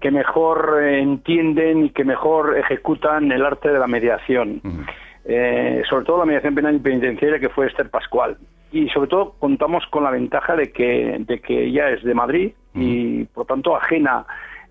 que 0.00 0.10
mejor 0.10 0.82
entienden 0.82 1.86
y 1.86 1.90
que 1.90 2.04
mejor 2.04 2.56
ejecutan 2.56 3.30
el 3.30 3.44
arte 3.44 3.68
de 3.68 3.78
la 3.78 3.86
mediación. 3.86 4.60
Uh 4.64 4.68
-huh 4.68 4.86
eh, 5.28 5.82
sobre 5.88 6.06
todo 6.06 6.18
la 6.18 6.24
mediación 6.24 6.54
penal 6.54 6.76
y 6.76 6.78
penitenciaria 6.78 7.38
que 7.38 7.50
fue 7.50 7.66
Esther 7.66 7.90
Pascual. 7.90 8.38
Y 8.72 8.88
sobre 8.88 9.08
todo 9.08 9.34
contamos 9.38 9.84
con 9.90 10.02
la 10.04 10.10
ventaja 10.10 10.56
de 10.56 10.72
que, 10.72 11.16
de 11.20 11.40
que 11.40 11.66
ella 11.66 11.90
es 11.90 12.02
de 12.02 12.14
Madrid 12.14 12.52
y 12.74 13.24
por 13.24 13.46
tanto 13.46 13.76
ajena 13.76 14.24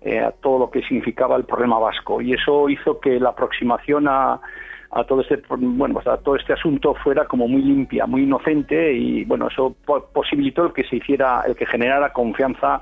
eh, 0.08 0.20
a 0.20 0.32
todo 0.32 0.58
lo 0.58 0.70
que 0.70 0.82
significaba 0.82 1.36
el 1.36 1.44
problema 1.44 1.78
vasco. 1.78 2.22
Y 2.22 2.32
eso 2.32 2.68
hizo 2.68 2.98
que 2.98 3.20
la 3.20 3.30
aproximación 3.30 4.08
a, 4.08 4.40
a 4.90 5.04
todo 5.04 5.20
este 5.20 5.42
bueno 5.50 5.94
pues 5.94 6.06
a 6.06 6.16
todo 6.16 6.36
este 6.36 6.54
asunto 6.54 6.94
fuera 6.94 7.26
como 7.26 7.46
muy 7.46 7.62
limpia, 7.62 8.06
muy 8.06 8.22
inocente 8.22 8.92
y 8.94 9.24
bueno 9.24 9.48
eso 9.48 9.76
posibilitó 10.12 10.66
el 10.66 10.72
que 10.72 10.84
se 10.84 10.96
hiciera, 10.96 11.42
el 11.46 11.54
que 11.56 11.66
generara 11.66 12.12
confianza 12.12 12.80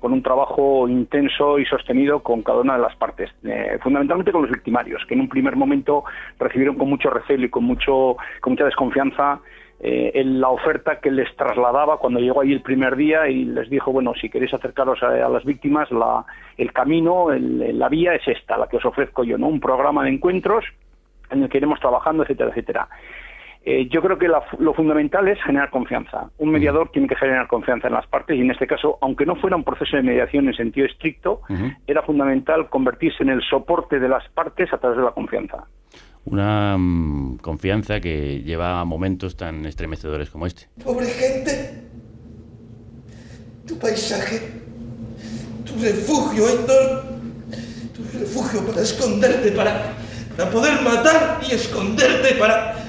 con 0.00 0.12
un 0.12 0.22
trabajo 0.22 0.88
intenso 0.88 1.58
y 1.58 1.64
sostenido 1.64 2.22
con 2.22 2.42
cada 2.42 2.60
una 2.60 2.74
de 2.74 2.82
las 2.82 2.94
partes, 2.96 3.30
eh, 3.44 3.78
fundamentalmente 3.82 4.32
con 4.32 4.42
los 4.42 4.50
victimarios, 4.50 5.02
que 5.08 5.14
en 5.14 5.20
un 5.20 5.28
primer 5.28 5.56
momento 5.56 6.04
recibieron 6.38 6.76
con 6.76 6.90
mucho 6.90 7.08
recelo 7.08 7.46
y 7.46 7.50
con 7.50 7.64
mucho 7.64 8.16
con 8.40 8.52
mucha 8.52 8.64
desconfianza 8.64 9.40
eh, 9.86 10.12
en 10.14 10.40
la 10.40 10.48
oferta 10.48 10.98
que 10.98 11.10
les 11.10 11.30
trasladaba 11.36 11.98
cuando 11.98 12.18
llegó 12.18 12.40
ahí 12.40 12.52
el 12.52 12.62
primer 12.62 12.96
día 12.96 13.28
y 13.28 13.44
les 13.44 13.68
dijo, 13.68 13.92
bueno, 13.92 14.14
si 14.18 14.30
queréis 14.30 14.54
acercaros 14.54 15.02
a, 15.02 15.08
a 15.26 15.28
las 15.28 15.44
víctimas, 15.44 15.90
la, 15.90 16.24
el 16.56 16.72
camino, 16.72 17.30
el, 17.30 17.78
la 17.78 17.90
vía 17.90 18.14
es 18.14 18.26
esta, 18.26 18.56
la 18.56 18.66
que 18.66 18.78
os 18.78 18.84
ofrezco 18.86 19.24
yo, 19.24 19.36
¿no? 19.36 19.46
Un 19.46 19.60
programa 19.60 20.02
de 20.04 20.10
encuentros 20.10 20.64
en 21.30 21.42
el 21.42 21.48
que 21.50 21.58
iremos 21.58 21.80
trabajando, 21.80 22.22
etcétera, 22.22 22.48
etcétera. 22.48 22.88
Eh, 23.66 23.86
yo 23.88 24.00
creo 24.00 24.16
que 24.18 24.28
la, 24.28 24.42
lo 24.58 24.72
fundamental 24.72 25.28
es 25.28 25.38
generar 25.42 25.68
confianza. 25.70 26.30
Un 26.38 26.50
mediador 26.50 26.82
uh 26.82 26.88
-huh. 26.88 26.92
tiene 26.92 27.08
que 27.08 27.16
generar 27.16 27.46
confianza 27.46 27.88
en 27.88 27.94
las 27.94 28.06
partes 28.06 28.36
y 28.36 28.40
en 28.40 28.50
este 28.50 28.66
caso, 28.66 28.96
aunque 29.02 29.26
no 29.26 29.36
fuera 29.36 29.56
un 29.56 29.64
proceso 29.64 29.96
de 29.96 30.02
mediación 30.02 30.46
en 30.48 30.54
sentido 30.54 30.86
estricto, 30.86 31.40
uh 31.48 31.54
-huh. 31.54 31.76
era 31.86 32.02
fundamental 32.02 32.68
convertirse 32.68 33.22
en 33.22 33.30
el 33.30 33.42
soporte 33.42 33.98
de 34.00 34.08
las 34.08 34.26
partes 34.30 34.72
a 34.72 34.78
través 34.78 34.96
de 34.98 35.04
la 35.04 35.12
confianza. 35.12 35.64
Una 36.26 36.76
um, 36.76 37.36
confianza 37.38 38.00
que 38.00 38.42
lleva 38.42 38.80
a 38.80 38.84
momentos 38.84 39.36
tan 39.36 39.66
estremecedores 39.66 40.30
como 40.30 40.46
este. 40.46 40.68
Pobre 40.82 41.06
gente, 41.06 41.82
tu 43.66 43.78
paisaje, 43.78 44.40
tu 45.66 45.74
refugio, 45.82 46.48
Héctor, 46.48 47.04
tu 47.94 48.18
refugio 48.18 48.64
para 48.66 48.82
esconderte, 48.82 49.52
para, 49.52 49.92
para 50.36 50.50
poder 50.50 50.80
matar 50.80 51.40
y 51.46 51.52
esconderte, 51.52 52.34
para 52.36 52.84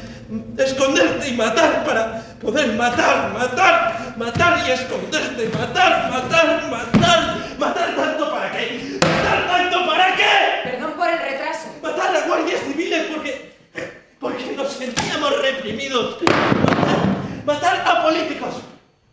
esconderte 0.57 1.29
y 1.29 1.33
matar 1.33 1.85
para 1.85 2.21
poder 2.41 2.73
matar, 2.73 3.33
matar, 3.33 4.13
matar 4.17 4.67
y 4.67 4.71
esconderte, 4.71 5.49
matar, 5.49 6.09
matar, 6.09 6.69
matar, 6.69 7.37
matar 7.59 7.95
tanto 7.95 8.31
para 8.31 8.51
qué, 8.51 8.99
matar 9.01 9.47
tanto 9.47 9.85
para 9.85 10.15
qué. 10.15 10.69
Perdón 10.71 10.93
por 10.95 11.09
el 11.09 11.19
retraso. 11.19 11.67
Matar 11.95 12.13
a 12.13 12.27
guardias 12.27 12.59
civiles 12.59 13.07
porque, 13.07 13.55
porque 14.19 14.51
nos 14.51 14.73
sentíamos 14.73 15.41
reprimidos. 15.41 16.17
Matar, 16.21 16.99
matar 17.45 17.87
a 17.87 18.03
políticos, 18.03 18.55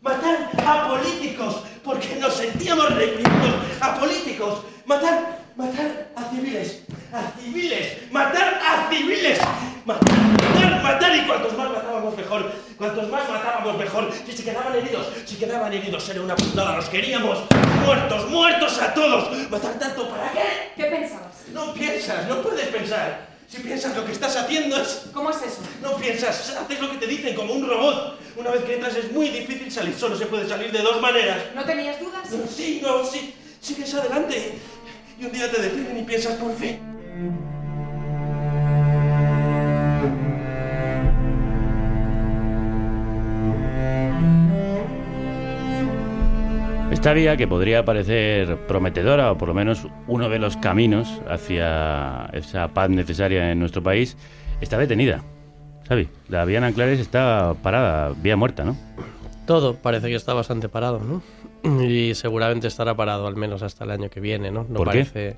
matar 0.01 0.51
a 0.67 0.89
políticos 0.89 1.63
porque 1.85 2.17
nos 2.17 2.35
sentíamos 2.35 2.93
reprimidos. 2.97 3.55
A 3.81 3.95
políticos, 4.01 4.63
matar, 4.85 5.42
matar 5.57 6.09
a 6.17 6.31
civiles, 6.31 6.83
a 7.13 7.31
civiles, 7.39 8.11
matar 8.11 8.61
a 8.63 8.89
civiles. 8.91 9.39
Matar, 9.85 10.09
matar, 10.09 10.83
matar, 10.83 11.17
y 11.17 11.27
cuantos 11.27 11.59
más 11.59 11.71
matábamos 11.71 12.17
mejor, 12.17 12.53
cuantos 12.79 13.11
más 13.11 13.29
matábamos 13.29 13.77
mejor, 13.77 14.13
si 14.25 14.33
se 14.33 14.45
quedaban 14.45 14.77
heridos, 14.77 15.09
si 15.27 15.35
quedaban 15.35 15.73
heridos, 15.73 16.09
era 16.09 16.21
una 16.21 16.37
putada, 16.37 16.77
los 16.77 16.89
queríamos 16.89 17.39
muertos, 17.85 18.31
muertos 18.31 18.81
a 18.81 18.95
todos, 18.95 19.51
matar 19.51 19.79
tanto, 19.81 20.09
¿para 20.09 20.31
qué? 20.31 20.73
¿Qué 20.77 20.85
pensabas? 20.85 21.35
No 21.53 21.75
piensas, 21.75 22.29
no 22.29 22.43
puedes 22.43 22.69
pensar. 22.69 23.33
Si 23.49 23.59
piensas 23.59 23.95
lo 23.95 24.07
que 24.07 24.13
estás 24.13 24.35
haciendo 24.37 24.81
es... 24.81 25.03
¿Cómo 25.13 25.31
es 25.31 25.37
eso? 25.43 25.61
No 25.83 25.97
piensas, 25.97 26.57
haces 26.57 26.81
lo 26.81 26.91
que 26.91 26.97
te 26.99 27.07
dicen 27.07 27.35
como 27.35 27.53
un 27.53 27.69
robot. 27.69 28.19
Una 28.37 28.51
vez 28.51 28.65
que 28.65 28.75
entras 28.77 28.97
es 28.97 29.13
muy 29.13 29.29
difícil 29.29 29.71
salir, 29.71 29.95
solo 29.95 30.17
se 30.17 30.25
puede 30.27 30.49
salir 30.49 30.73
de 30.73 30.79
dos 30.79 31.03
maneras. 31.03 31.39
¿No 31.55 31.63
tenías 31.65 32.01
dudas? 32.01 32.31
No, 32.31 32.47
sí, 32.47 32.81
no, 32.83 33.05
sí, 33.05 33.35
sigues 33.61 33.93
adelante 33.93 34.59
y 35.23 35.27
un 35.27 35.33
día 35.33 35.51
te 35.51 35.63
detienen 35.63 35.99
y 35.99 36.03
piensas 36.03 36.35
por 36.35 36.53
fin. 36.55 36.79
Esta 46.91 47.13
vía, 47.15 47.37
que 47.37 47.49
podría 47.49 47.85
parecer 47.85 48.59
prometedora, 48.67 49.33
o 49.33 49.39
por 49.39 49.49
lo 49.49 49.55
menos 49.55 49.87
uno 50.07 50.29
de 50.29 50.39
los 50.39 50.57
caminos 50.57 51.21
hacia 51.29 52.27
esa 52.33 52.69
paz 52.69 52.91
necesaria 52.91 53.51
en 53.51 53.59
nuestro 53.59 53.83
país, 53.83 54.17
está 54.61 54.79
detenida. 54.79 55.23
Xavi, 55.89 56.09
la 56.29 56.45
vía 56.45 56.59
en 56.59 56.65
Anclares 56.65 57.01
está 57.01 57.55
parada, 57.63 58.13
vía 58.23 58.37
muerta, 58.37 58.65
¿no? 58.65 58.77
Todo 59.47 59.77
parece 59.77 60.09
que 60.09 60.15
está 60.15 60.33
bastante 60.35 60.69
parado, 60.69 61.01
¿no? 61.01 61.23
Y 61.65 62.15
seguramente 62.15 62.67
estará 62.69 62.95
parado 62.95 63.27
al 63.27 63.37
menos 63.37 63.63
hasta 63.63 63.85
el 63.85 63.91
año 63.91 64.11
que 64.11 64.21
viene, 64.21 64.51
¿no? 64.51 64.67
No 64.69 64.75
¿Por 64.75 64.91
qué? 64.91 65.05
parece. 65.05 65.37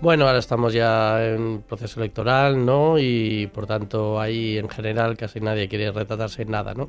Bueno, 0.00 0.26
ahora 0.26 0.38
estamos 0.38 0.72
ya 0.72 1.22
en 1.26 1.62
proceso 1.62 2.00
electoral, 2.00 2.64
¿no? 2.64 2.98
Y 2.98 3.48
por 3.52 3.66
tanto 3.66 4.18
ahí 4.18 4.56
en 4.56 4.68
general 4.70 5.16
casi 5.16 5.40
nadie 5.40 5.68
quiere 5.68 5.92
retratarse 5.92 6.42
en 6.42 6.50
nada, 6.52 6.72
¿no? 6.72 6.88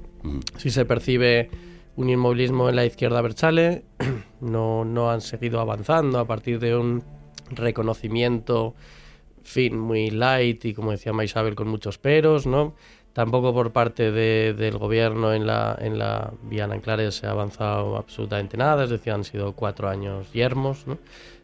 Si 0.57 0.69
se 0.69 0.85
percibe 0.85 1.49
un 1.97 2.09
inmovilismo 2.09 2.69
en 2.69 2.77
la 2.77 2.85
izquierda 2.85 3.21
Berchale, 3.21 3.83
no, 4.39 4.85
no 4.85 5.11
han 5.11 5.19
seguido 5.19 5.59
avanzando 5.59 6.19
a 6.19 6.25
partir 6.25 6.59
de 6.59 6.75
un 6.75 7.03
reconocimiento, 7.49 8.75
fin, 9.43 9.77
muy 9.77 10.09
light 10.09 10.63
y 10.63 10.73
como 10.73 10.91
decía 10.91 11.11
Maisabel 11.11 11.55
con 11.55 11.67
muchos 11.67 11.97
peros, 11.97 12.47
¿no? 12.47 12.75
Tampoco 13.13 13.53
por 13.53 13.71
parte 13.71 14.11
de- 14.11 14.53
del 14.53 14.77
gobierno 14.77 15.33
en 15.33 15.45
la, 15.45 15.77
en 15.79 15.99
la 15.99 16.31
vía 16.43 16.65
Anclares 16.65 17.15
se 17.15 17.27
ha 17.27 17.31
avanzado 17.31 17.97
absolutamente 17.97 18.55
nada, 18.57 18.85
es 18.85 18.89
decir, 18.89 19.11
han 19.11 19.23
sido 19.25 19.51
cuatro 19.53 19.89
años 19.89 20.31
yermos, 20.31 20.87
¿no? 20.87 20.97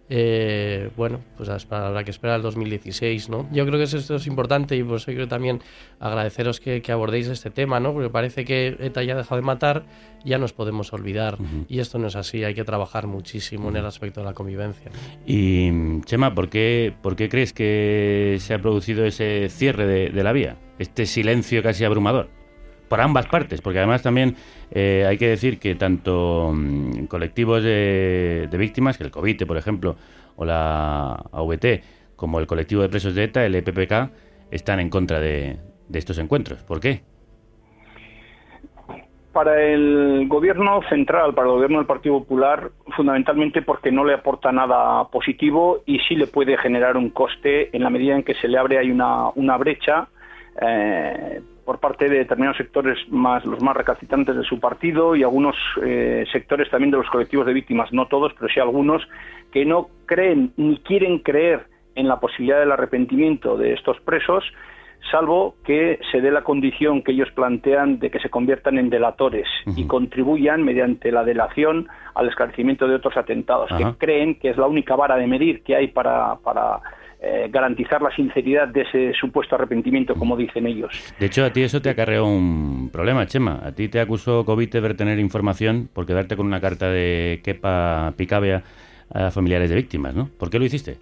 Eh, 0.10 0.90
bueno, 0.96 1.20
pues 1.36 1.50
habrá 1.50 2.04
que 2.04 2.12
esperar 2.12 2.36
al 2.36 2.42
2016, 2.42 3.30
¿no? 3.30 3.48
Yo 3.52 3.66
creo 3.66 3.78
que 3.78 3.84
eso, 3.84 3.98
esto 3.98 4.16
es 4.16 4.28
importante 4.28 4.76
y 4.76 4.84
por 4.84 4.98
eso 4.98 5.08
quiero 5.08 5.28
también 5.28 5.62
agradeceros 6.00 6.60
que, 6.60 6.82
que 6.82 6.92
abordéis 6.92 7.28
este 7.28 7.50
tema, 7.50 7.80
¿no? 7.80 7.94
Porque 7.94 8.10
parece 8.10 8.46
que 8.46 8.78
ETA 8.80 9.04
ya 9.04 9.14
ha 9.14 9.18
dejado 9.18 9.36
de 9.36 9.46
matar, 9.46 9.84
ya 10.24 10.38
nos 10.38 10.54
podemos 10.54 10.94
olvidar 10.94 11.38
y 11.68 11.80
esto 11.80 12.00
no 12.00 12.08
es 12.08 12.16
así, 12.16 12.44
hay 12.44 12.54
que 12.54 12.64
trabajar 12.64 13.08
muchísimo 13.08 13.70
en 13.70 13.76
el 13.78 13.86
aspecto 13.86 14.22
de 14.22 14.28
la 14.28 14.34
convivencia. 14.34 14.92
Y, 15.26 16.02
Chema, 16.02 16.34
¿por 16.34 16.50
qué, 16.50 16.94
¿por 17.02 17.16
qué 17.16 17.28
crees 17.28 17.52
que 17.52 18.38
se 18.40 18.54
ha 18.54 18.60
producido 18.60 19.06
ese 19.06 19.50
cierre 19.50 19.86
de, 19.86 20.10
de 20.10 20.24
la 20.24 20.32
vía? 20.32 20.58
Este 20.80 21.06
silencio 21.06 21.62
casi 21.62 21.84
abrumador. 21.84 22.30
Por 22.88 23.02
ambas 23.02 23.28
partes, 23.28 23.62
porque 23.62 23.80
además 23.80 24.02
también 24.02 24.36
eh, 24.72 25.06
hay 25.08 25.18
que 25.18 25.28
decir 25.28 25.60
que 25.60 25.76
tanto 25.76 26.52
mm, 26.54 27.06
colectivos 27.06 27.64
de, 27.64 28.50
víctimas, 28.58 28.98
que 28.98 29.04
el 29.04 29.12
COVITE, 29.12 29.46
por 29.46 29.58
ejemplo, 29.58 29.96
o 30.36 30.46
la 30.46 31.14
AVT, 31.32 31.84
como 32.16 32.40
el 32.40 32.48
colectivo 32.48 32.82
de 32.82 32.90
presos 32.90 33.14
de 33.16 33.26
ETA, 33.26 33.46
el 33.46 33.56
EPPK, 33.56 34.12
están 34.52 34.80
en 34.80 34.90
contra 34.90 35.20
de, 35.20 35.58
de 35.90 36.00
estos 36.00 36.18
encuentros. 36.18 36.64
¿Por 36.64 36.80
qué? 36.80 37.02
Para 39.38 39.62
el 39.62 40.26
gobierno 40.28 40.82
central, 40.90 41.36
para 41.36 41.48
el 41.48 41.54
gobierno 41.54 41.78
del 41.78 41.86
Partido 41.86 42.18
Popular, 42.20 42.72
fundamentalmente 42.96 43.62
porque 43.62 43.92
no 43.92 44.04
le 44.04 44.16
aporta 44.16 44.52
nada 44.52 45.08
positivo 45.10 45.84
y 45.86 46.00
sí 46.00 46.16
le 46.16 46.26
puede 46.26 46.58
generar 46.58 46.98
un 46.98 47.12
coste 47.12 47.70
en 47.76 47.84
la 47.84 47.92
medida 47.92 48.16
en 48.16 48.24
que 48.24 48.34
se 48.34 48.48
le 48.48 48.58
abre 48.58 48.80
hay 48.80 48.90
una, 48.90 49.30
una 49.36 49.56
brecha 49.58 50.08
eh, 50.60 51.40
por 51.68 51.80
parte 51.82 52.08
de 52.08 52.20
determinados 52.20 52.56
sectores 52.56 52.98
más 53.10 53.46
los 53.46 53.62
más 53.62 53.76
recalcitrantes 53.76 54.38
de 54.38 54.44
su 54.44 54.58
partido 54.58 55.18
y 55.18 55.24
algunos 55.24 55.54
eh, 55.84 56.24
sectores 56.32 56.70
también 56.70 56.92
de 56.92 56.98
los 56.98 57.10
colectivos 57.10 57.46
de 57.46 57.52
víctimas, 57.52 57.92
no 57.92 58.08
todos, 58.08 58.32
pero 58.40 58.48
sí 58.48 58.62
algunos 58.62 59.06
que 59.52 59.66
no 59.66 59.90
creen 60.06 60.54
ni 60.56 60.78
quieren 60.78 61.20
creer 61.20 61.68
en 61.96 62.08
la 62.08 62.22
posibilidad 62.22 62.62
del 62.62 62.72
arrepentimiento 62.72 63.58
de 63.58 63.74
estos 63.74 64.00
presos, 64.00 64.46
salvo 65.12 65.56
que 65.66 66.00
se 66.10 66.22
dé 66.22 66.32
la 66.32 66.46
condición 66.46 67.02
que 67.02 67.12
ellos 67.12 67.32
plantean 67.36 68.00
de 68.00 68.12
que 68.12 68.20
se 68.20 68.30
conviertan 68.30 68.78
en 68.78 68.90
delatores 68.90 69.50
y 69.76 69.88
contribuyan 69.88 70.64
mediante 70.64 71.12
la 71.12 71.26
delación 71.26 71.90
al 72.16 72.30
esclarecimiento 72.30 72.88
de 72.88 72.96
otros 72.96 73.18
atentados, 73.18 73.70
que 73.78 73.84
creen 73.98 74.40
que 74.40 74.52
es 74.52 74.58
la 74.58 74.68
única 74.68 74.96
vara 74.96 75.18
de 75.18 75.28
medir 75.28 75.64
que 75.64 75.76
hay 75.76 75.88
para, 75.90 76.36
para 76.36 76.80
eh, 77.20 77.48
garantizar 77.50 78.02
la 78.02 78.12
sinceridad 78.16 78.68
de 78.68 78.82
ese 78.82 79.14
supuesto 79.14 79.56
arrepentimiento, 79.56 80.14
como 80.16 80.38
dicen 80.38 80.68
ellos. 80.68 81.14
De 81.20 81.26
hecho, 81.26 81.46
a 81.46 81.52
ti 81.52 81.64
eso 81.64 81.82
te 81.82 81.90
acarreó 81.90 82.28
un 82.28 82.90
problema, 82.92 83.26
Chema. 83.26 83.60
A 83.64 83.72
ti 83.72 83.90
te 83.90 84.00
acusó 84.00 84.46
Covite 84.46 84.82
de 84.82 84.88
retener 84.88 85.18
información 85.20 85.90
por 85.92 86.06
quedarte 86.06 86.36
con 86.36 86.46
una 86.46 86.62
carta 86.62 86.90
de 86.90 87.42
Kepa 87.44 88.14
Picabea 88.16 88.62
a 89.14 89.32
familiares 89.32 89.70
de 89.70 89.76
víctimas, 89.76 90.14
¿no? 90.14 90.30
¿Por 90.38 90.50
qué 90.50 90.60
lo 90.60 90.66
hiciste? 90.66 90.98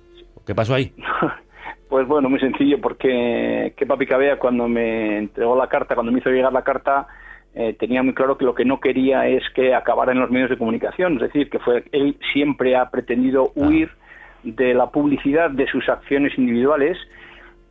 ¿Qué 0.45 0.55
pasó 0.55 0.76
ahí? 0.76 0.93
Pues 1.88 2.07
bueno, 2.07 2.30
muy 2.30 2.39
sencillo, 2.39 2.82
porque 2.82 3.74
que 3.78 3.86
Papi 3.86 4.07
Cabea 4.07 4.39
cuando 4.39 4.68
me 4.68 5.20
entregó 5.20 5.55
la 5.55 5.70
carta, 5.70 5.93
cuando 5.93 6.11
me 6.11 6.20
hizo 6.20 6.32
llegar 6.32 6.51
la 6.51 6.63
carta, 6.63 7.07
eh, 7.53 7.74
tenía 7.80 8.01
muy 8.01 8.13
claro 8.13 8.38
que 8.38 8.43
lo 8.43 8.55
que 8.55 8.66
no 8.66 8.80
quería 8.80 9.28
es 9.28 9.43
que 9.53 9.74
acabara 9.76 10.11
en 10.11 10.20
los 10.20 10.32
medios 10.32 10.49
de 10.49 10.57
comunicación, 10.57 11.13
es 11.13 11.22
decir, 11.22 11.49
que 11.49 11.59
fue 11.59 11.86
él 11.91 12.18
siempre 12.34 12.76
ha 12.76 12.89
pretendido 12.89 13.51
huir 13.55 13.91
de 14.45 14.73
la 14.73 14.89
publicidad 14.89 15.49
de 15.49 15.67
sus 15.67 15.87
acciones 15.89 16.37
individuales 16.37 16.97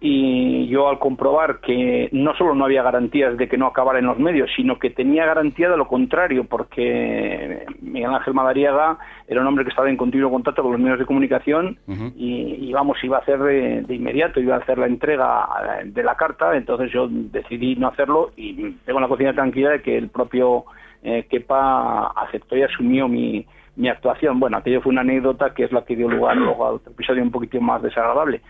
y 0.06 0.66
yo 0.68 0.90
al 0.90 0.98
comprobar 0.98 1.60
que 1.60 2.10
no 2.12 2.34
solo 2.36 2.54
no 2.54 2.66
había 2.66 2.82
garantías 2.82 3.38
de 3.38 3.48
que 3.48 3.56
no 3.56 3.66
acabara 3.66 4.00
en 4.00 4.04
los 4.04 4.18
medios, 4.18 4.50
sino 4.54 4.78
que 4.78 4.90
tenía 4.90 5.24
garantía 5.24 5.70
de 5.70 5.78
lo 5.78 5.88
contrario, 5.88 6.44
porque 6.44 7.64
Miguel 7.80 8.12
Ángel 8.12 8.34
Madariaga 8.34 8.98
era 9.26 9.40
un 9.40 9.46
hombre 9.46 9.64
que 9.64 9.70
estaba 9.70 9.88
en 9.88 9.96
continuo 9.96 10.30
contacto 10.30 10.62
con 10.62 10.72
los 10.72 10.80
medios 10.80 10.98
de 10.98 11.06
comunicación 11.06 11.78
y, 12.16 12.68
y, 12.68 12.72
vamos, 12.74 13.02
iba 13.02 13.16
a 13.16 13.20
hacer 13.20 13.38
de, 13.38 13.80
de 13.80 13.94
inmediato, 13.94 14.40
iba 14.40 14.56
a 14.56 14.58
hacer 14.58 14.76
la 14.76 14.88
entrega 14.88 15.48
de 15.86 16.02
la 16.02 16.16
carta, 16.16 16.54
entonces 16.54 16.92
yo 16.92 17.08
decidí 17.08 17.74
no 17.76 17.88
hacerlo 17.88 18.32
y 18.36 18.72
tengo 18.84 19.00
la 19.00 19.08
conciencia 19.08 19.34
tranquila 19.34 19.70
de 19.70 19.80
que 19.80 19.96
el 19.96 20.10
propio 20.10 20.66
eh, 21.02 21.26
Kepa 21.30 22.08
aceptó 22.08 22.58
y 22.58 22.62
asumió 22.62 23.08
mi, 23.08 23.46
mi 23.76 23.88
actuación. 23.88 24.40
Bueno, 24.40 24.58
aquello 24.58 24.80
fue 24.80 24.92
una 24.92 25.02
anécdota 25.02 25.52
que 25.54 25.64
es 25.64 25.72
la 25.72 25.84
que 25.84 25.96
dio 25.96 26.08
lugar 26.08 26.36
luego 26.38 26.64
a 26.64 26.72
otro 26.72 26.92
episodio 26.92 27.22
un 27.22 27.30
poquito 27.30 27.60
más 27.60 27.82
desagradable. 27.82 28.40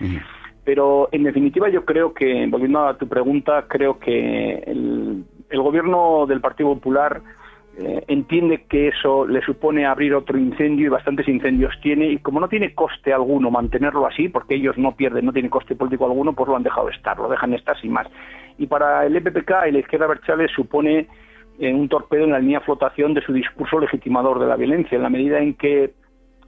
Pero 0.65 1.09
en 1.13 1.25
definitiva 1.25 1.69
yo 1.69 1.85
creo 1.85 2.15
que, 2.15 2.47
volviendo 2.49 2.87
a 2.87 2.97
tu 2.97 3.07
pregunta, 3.07 3.67
creo 3.69 3.99
que 3.99 4.55
el, 4.67 5.25
el 5.51 5.61
gobierno 5.61 6.25
del 6.27 6.41
Partido 6.41 6.75
Popular 6.75 7.21
eh, 7.77 8.05
entiende 8.07 8.67
que 8.69 8.89
eso 8.89 9.27
le 9.27 9.41
supone 9.43 9.85
abrir 9.85 10.15
otro 10.15 10.39
incendio 10.39 10.87
y 10.87 10.91
bastantes 10.91 11.27
incendios 11.27 11.75
tiene 11.83 12.07
y 12.07 12.19
como 12.19 12.39
no 12.39 12.49
tiene 12.49 12.73
coste 12.73 13.13
alguno 13.13 13.51
mantenerlo 13.51 14.07
así, 14.07 14.29
porque 14.29 14.55
ellos 14.55 14.79
no 14.79 14.95
pierden, 14.95 15.27
no 15.27 15.33
tiene 15.33 15.51
coste 15.51 15.75
político 15.75 16.05
alguno, 16.05 16.35
pues 16.35 16.49
lo 16.49 16.55
han 16.55 16.63
dejado 16.63 16.89
estar, 16.89 17.19
lo 17.19 17.29
dejan 17.29 17.53
estar 17.53 17.79
sin 17.81 17.93
más. 17.93 18.07
Y 18.59 18.69
para 18.69 19.05
el 19.05 19.17
EPPK 19.17 19.67
y 19.69 19.73
la 19.73 19.81
izquierda 19.81 20.07
Berchales 20.07 20.53
supone 20.53 21.09
eh, 21.59 21.73
un 21.73 21.89
torpedo 21.89 22.25
en 22.25 22.33
la 22.33 22.39
línea 22.39 22.61
flotación 22.61 23.15
de 23.15 23.23
su 23.23 23.33
discurso 23.33 23.79
legitimador 23.79 24.39
de 24.39 24.47
la 24.47 24.57
violencia, 24.57 24.97
en 24.97 25.03
la 25.03 25.11
medida 25.11 25.39
en 25.39 25.55
que 25.55 25.93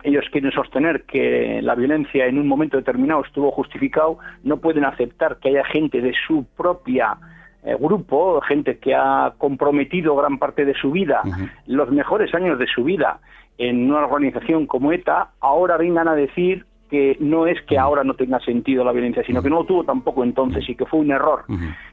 ellos 0.03 0.25
quieren 0.31 0.53
sostener 0.53 1.03
que 1.05 1.61
la 1.63 1.75
violencia 1.75 2.27
en 2.27 2.39
un 2.39 2.47
momento 2.47 2.77
determinado 2.77 3.25
estuvo 3.25 3.51
justificado, 3.51 4.19
no 4.45 4.59
pueden 4.59 4.85
aceptar 4.85 5.39
que 5.39 5.49
haya 5.49 5.65
gente 5.65 6.01
de 6.01 6.13
su 6.27 6.45
propia 6.57 7.17
eh, 7.65 7.77
grupo, 7.79 8.41
gente 8.43 8.79
que 8.79 8.95
ha 8.95 9.35
comprometido 9.39 10.15
gran 10.15 10.39
parte 10.39 10.65
de 10.65 10.75
su 10.75 10.93
vida, 10.93 11.23
los 11.67 11.91
mejores 11.91 12.33
años 12.35 12.59
de 12.59 12.67
su 12.67 12.85
vida 12.85 13.19
en 13.59 13.91
una 13.91 14.07
organización 14.07 14.67
como 14.67 14.93
ETA, 14.93 15.31
ahora 15.41 15.77
vengan 15.77 16.09
a 16.09 16.15
decir 16.15 16.67
que 16.91 17.17
no 17.21 17.47
es 17.47 17.61
que 17.63 17.79
ahora 17.79 18.05
no 18.05 18.15
tenga 18.15 18.39
sentido 18.41 18.85
la 18.85 18.93
violencia, 18.93 19.23
sino 19.25 19.43
que 19.43 19.51
no 19.51 19.57
lo 19.57 19.65
tuvo 19.65 19.85
tampoco 19.85 20.23
entonces 20.23 20.69
y 20.69 20.75
que 20.75 20.87
fue 20.87 21.01
un 21.01 21.11
error 21.11 21.45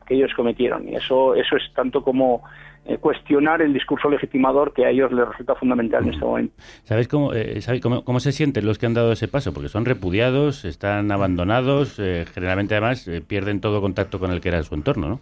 que 0.06 0.16
ellos 0.16 0.32
cometieron. 0.36 0.88
Y 0.88 0.96
eso, 0.96 1.36
eso 1.36 1.56
es 1.56 1.64
tanto 1.74 2.04
como 2.04 2.44
eh, 2.86 2.98
cuestionar 2.98 3.62
el 3.62 3.74
discurso 3.74 4.10
legitimador 4.10 4.74
que 4.74 4.86
a 4.86 4.90
ellos 4.90 5.12
les 5.14 5.26
resulta 5.26 5.56
fundamental 5.56 6.04
en 6.04 6.14
este 6.14 6.26
momento. 6.26 6.54
¿Sabes 6.84 7.08
cómo, 7.08 7.34
eh, 7.34 7.62
¿sabes 7.62 7.80
cómo, 7.80 8.04
cómo, 8.04 8.20
se 8.20 8.34
sienten 8.34 8.66
los 8.66 8.78
que 8.78 8.86
han 8.86 8.94
dado 8.94 9.14
ese 9.14 9.30
paso? 9.30 9.54
Porque 9.54 9.70
son 9.70 9.86
repudiados, 9.86 10.66
están 10.66 11.10
abandonados, 11.12 11.98
eh, 12.00 12.26
generalmente 12.34 12.76
además 12.76 13.10
pierden 13.26 13.62
todo 13.62 13.80
contacto 13.80 14.20
con 14.20 14.32
el 14.32 14.42
que 14.42 14.50
era 14.50 14.62
su 14.64 14.76
entorno, 14.76 15.08
¿no? 15.08 15.20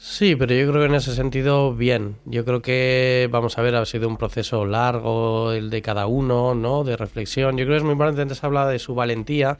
Sí, 0.00 0.36
pero 0.36 0.54
yo 0.54 0.70
creo 0.70 0.82
que 0.82 0.86
en 0.86 0.94
ese 0.94 1.12
sentido, 1.12 1.74
bien. 1.74 2.18
Yo 2.24 2.44
creo 2.44 2.62
que, 2.62 3.28
vamos 3.32 3.58
a 3.58 3.62
ver, 3.62 3.74
ha 3.74 3.84
sido 3.84 4.06
un 4.06 4.16
proceso 4.16 4.64
largo, 4.64 5.50
el 5.50 5.70
de 5.70 5.82
cada 5.82 6.06
uno, 6.06 6.54
¿no? 6.54 6.84
De 6.84 6.96
reflexión. 6.96 7.56
Yo 7.56 7.64
creo 7.64 7.74
que 7.74 7.78
es 7.78 7.82
muy 7.82 7.92
importante, 7.92 8.22
antes 8.22 8.44
hablaba 8.44 8.70
de 8.70 8.78
su 8.78 8.94
valentía, 8.94 9.58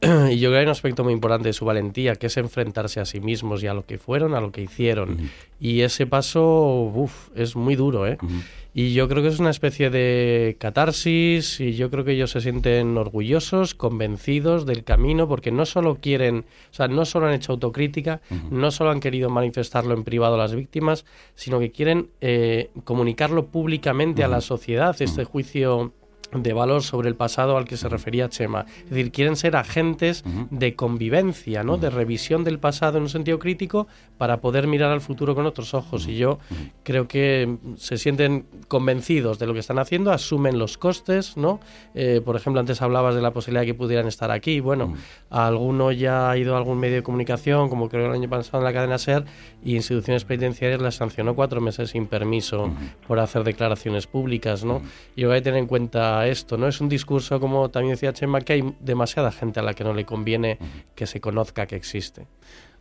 y 0.30 0.38
yo 0.38 0.50
creo 0.50 0.52
que 0.52 0.58
hay 0.58 0.64
un 0.64 0.70
aspecto 0.70 1.04
muy 1.04 1.12
importante 1.12 1.48
de 1.48 1.52
su 1.52 1.64
valentía, 1.64 2.16
que 2.16 2.26
es 2.26 2.36
enfrentarse 2.36 3.00
a 3.00 3.04
sí 3.04 3.20
mismos 3.20 3.62
y 3.62 3.66
a 3.66 3.74
lo 3.74 3.86
que 3.86 3.98
fueron, 3.98 4.34
a 4.34 4.40
lo 4.40 4.52
que 4.52 4.62
hicieron. 4.62 5.10
Uh 5.10 5.16
-huh. 5.16 5.28
Y 5.58 5.80
ese 5.80 6.06
paso, 6.06 6.92
uff, 6.94 7.30
es 7.34 7.56
muy 7.56 7.76
duro, 7.76 8.06
¿eh? 8.06 8.18
Uh 8.22 8.26
-huh. 8.26 8.42
Y 8.74 8.92
yo 8.92 9.08
creo 9.08 9.22
que 9.22 9.30
es 9.30 9.38
una 9.38 9.48
especie 9.48 9.88
de 9.88 10.56
catarsis 10.60 11.60
y 11.60 11.76
yo 11.76 11.88
creo 11.90 12.04
que 12.04 12.12
ellos 12.12 12.30
se 12.32 12.42
sienten 12.42 12.98
orgullosos, 12.98 13.74
convencidos 13.74 14.66
del 14.66 14.84
camino, 14.84 15.26
porque 15.26 15.50
no 15.50 15.64
solo 15.64 15.96
quieren, 15.98 16.44
o 16.70 16.74
sea, 16.74 16.86
no 16.86 17.06
solo 17.06 17.26
han 17.26 17.32
hecho 17.32 17.52
autocrítica, 17.52 18.20
uh 18.30 18.34
-huh. 18.34 18.50
no 18.50 18.70
solo 18.70 18.90
han 18.90 19.00
querido 19.00 19.30
manifestarlo 19.30 19.94
en 19.94 20.04
privado 20.04 20.34
a 20.34 20.38
las 20.38 20.54
víctimas, 20.54 21.06
sino 21.36 21.58
que 21.58 21.72
quieren 21.72 22.10
eh, 22.20 22.68
comunicarlo 22.84 23.46
públicamente 23.46 24.22
a 24.22 24.28
la 24.28 24.42
sociedad, 24.42 24.94
este 25.00 25.24
juicio 25.24 25.92
de 26.32 26.52
valor 26.52 26.82
sobre 26.82 27.08
el 27.08 27.14
pasado 27.14 27.56
al 27.56 27.64
que 27.64 27.76
se 27.76 27.88
refería 27.88 28.28
Chema. 28.28 28.66
Es 28.84 28.90
decir, 28.90 29.12
quieren 29.12 29.36
ser 29.36 29.56
agentes 29.56 30.24
de 30.50 30.74
convivencia, 30.74 31.62
¿no? 31.62 31.76
De 31.76 31.90
revisión 31.90 32.44
del 32.44 32.58
pasado 32.58 32.98
en 32.98 33.04
un 33.04 33.08
sentido 33.08 33.38
crítico 33.38 33.86
para 34.18 34.40
poder 34.40 34.66
mirar 34.66 34.90
al 34.90 35.00
futuro 35.00 35.34
con 35.34 35.46
otros 35.46 35.74
ojos. 35.74 36.06
Y 36.08 36.16
yo 36.16 36.38
creo 36.82 37.08
que 37.08 37.56
se 37.76 37.98
sienten 37.98 38.46
convencidos 38.68 39.38
de 39.38 39.46
lo 39.46 39.52
que 39.52 39.60
están 39.60 39.78
haciendo, 39.78 40.12
asumen 40.12 40.58
los 40.58 40.78
costes, 40.78 41.36
¿no? 41.36 41.60
Eh, 41.94 42.20
por 42.24 42.36
ejemplo, 42.36 42.60
antes 42.60 42.82
hablabas 42.82 43.14
de 43.14 43.22
la 43.22 43.32
posibilidad 43.32 43.62
de 43.62 43.66
que 43.66 43.74
pudieran 43.74 44.06
estar 44.06 44.30
aquí. 44.30 44.60
Bueno, 44.60 44.94
alguno 45.30 45.92
ya 45.92 46.30
ha 46.30 46.36
ido 46.36 46.54
a 46.54 46.58
algún 46.58 46.78
medio 46.78 46.96
de 46.96 47.02
comunicación, 47.02 47.68
como 47.68 47.88
creo 47.88 48.06
el 48.06 48.12
año 48.12 48.28
pasado 48.28 48.58
en 48.58 48.64
la 48.64 48.72
cadena 48.72 48.98
SER, 48.98 49.24
y 49.64 49.76
instituciones 49.76 50.24
penitenciarias 50.24 50.80
las 50.80 50.96
sancionó 50.96 51.34
cuatro 51.34 51.60
meses 51.60 51.90
sin 51.90 52.06
permiso 52.06 52.70
por 53.06 53.18
hacer 53.18 53.44
declaraciones 53.44 54.06
públicas, 54.06 54.64
¿no? 54.64 54.82
Y 55.14 55.24
hay 55.24 55.38
que 55.38 55.42
tener 55.42 55.60
en 55.60 55.66
cuenta 55.66 56.15
esto, 56.24 56.56
¿no? 56.56 56.68
Es 56.68 56.80
un 56.80 56.88
discurso, 56.88 57.38
como 57.40 57.68
también 57.68 57.94
decía 57.94 58.12
Chema, 58.12 58.40
que 58.40 58.54
hay 58.54 58.74
demasiada 58.80 59.30
gente 59.32 59.60
a 59.60 59.62
la 59.62 59.74
que 59.74 59.84
no 59.84 59.92
le 59.92 60.04
conviene 60.04 60.58
que 60.94 61.06
se 61.06 61.20
conozca 61.20 61.66
que 61.66 61.76
existe. 61.76 62.26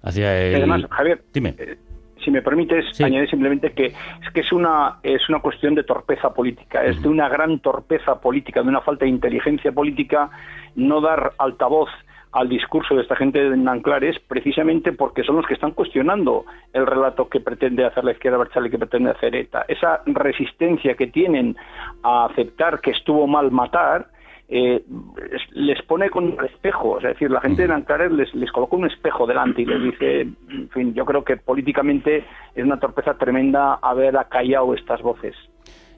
Hacia 0.01 0.41
el... 0.41 0.55
Además, 0.55 0.83
Javier, 0.91 1.23
Dime. 1.33 1.55
eh, 1.57 1.77
si 2.23 2.31
me 2.31 2.41
permites 2.41 2.99
añadir 3.01 3.29
simplemente 3.29 3.73
que 3.73 3.88
es 3.88 4.33
que 4.33 4.41
es 4.41 4.51
una 4.51 4.99
es 5.03 5.27
una 5.29 5.39
cuestión 5.39 5.75
de 5.75 5.83
torpeza 5.83 6.33
política, 6.33 6.83
es 6.83 7.01
de 7.01 7.07
una 7.07 7.29
gran 7.29 7.59
torpeza 7.59 8.19
política, 8.19 8.63
de 8.63 8.69
una 8.69 8.81
falta 8.81 9.05
de 9.05 9.11
inteligencia 9.11 9.71
política 9.71 10.29
no 10.75 11.01
dar 11.01 11.33
altavoz 11.38 11.89
al 12.36 12.49
discurso 12.49 12.95
de 12.95 13.01
esta 13.01 13.15
gente 13.15 13.39
de 13.49 13.55
Nanclares 13.55 14.17
precisamente 14.27 14.91
porque 14.91 15.23
son 15.23 15.38
los 15.38 15.45
que 15.47 15.53
están 15.53 15.71
cuestionando 15.71 16.45
el 16.73 16.86
relato 16.86 17.29
que 17.29 17.39
pretende 17.39 17.86
hacer 17.86 18.03
la 18.03 18.11
izquierda 18.11 18.38
Berchale 18.38 18.67
y 18.67 18.71
que 18.71 18.77
pretende 18.77 19.09
hacer 19.11 19.33
ETA. 19.36 19.63
Esa 19.69 20.01
resistencia 20.05 20.95
que 20.95 21.07
tienen 21.07 21.55
a 22.03 22.25
aceptar 22.25 22.81
que 22.81 22.91
estuvo 22.91 23.25
mal 23.25 23.51
matar 23.51 24.07
eh, 24.49 24.83
es- 25.31 25.51
les 25.55 25.81
pone 25.83 26.09
con 26.09 26.25
un 26.25 26.45
espejo, 26.45 26.97
es 26.97 27.03
decir, 27.05 27.31
la 27.31 27.41
gente 27.41 27.61
de 27.63 27.69
Nanclares 27.69 28.11
les, 28.11 28.36
les 28.36 28.51
coloca 28.51 28.75
un 28.75 28.86
espejo 28.86 29.25
delante 29.25 29.61
y 29.61 29.65
les 29.65 29.81
dice, 29.81 30.21
en 30.21 30.69
fin, 30.73 30.93
yo 30.93 31.03
creo 31.05 31.23
que 31.23 31.38
políticamente 31.38 32.25
es 32.53 32.63
una 32.63 32.79
torpeza 32.79 33.15
tremenda 33.17 33.79
haber 33.81 34.15
acallado 34.17 34.73
estas 34.75 35.01
voces. 35.01 35.36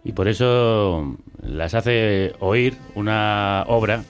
Y 0.06 0.14
por 0.14 0.28
eso 0.30 1.18
las 1.42 1.74
hace 1.74 2.32
oír 2.40 2.76
una 2.96 3.64
obra 3.68 4.04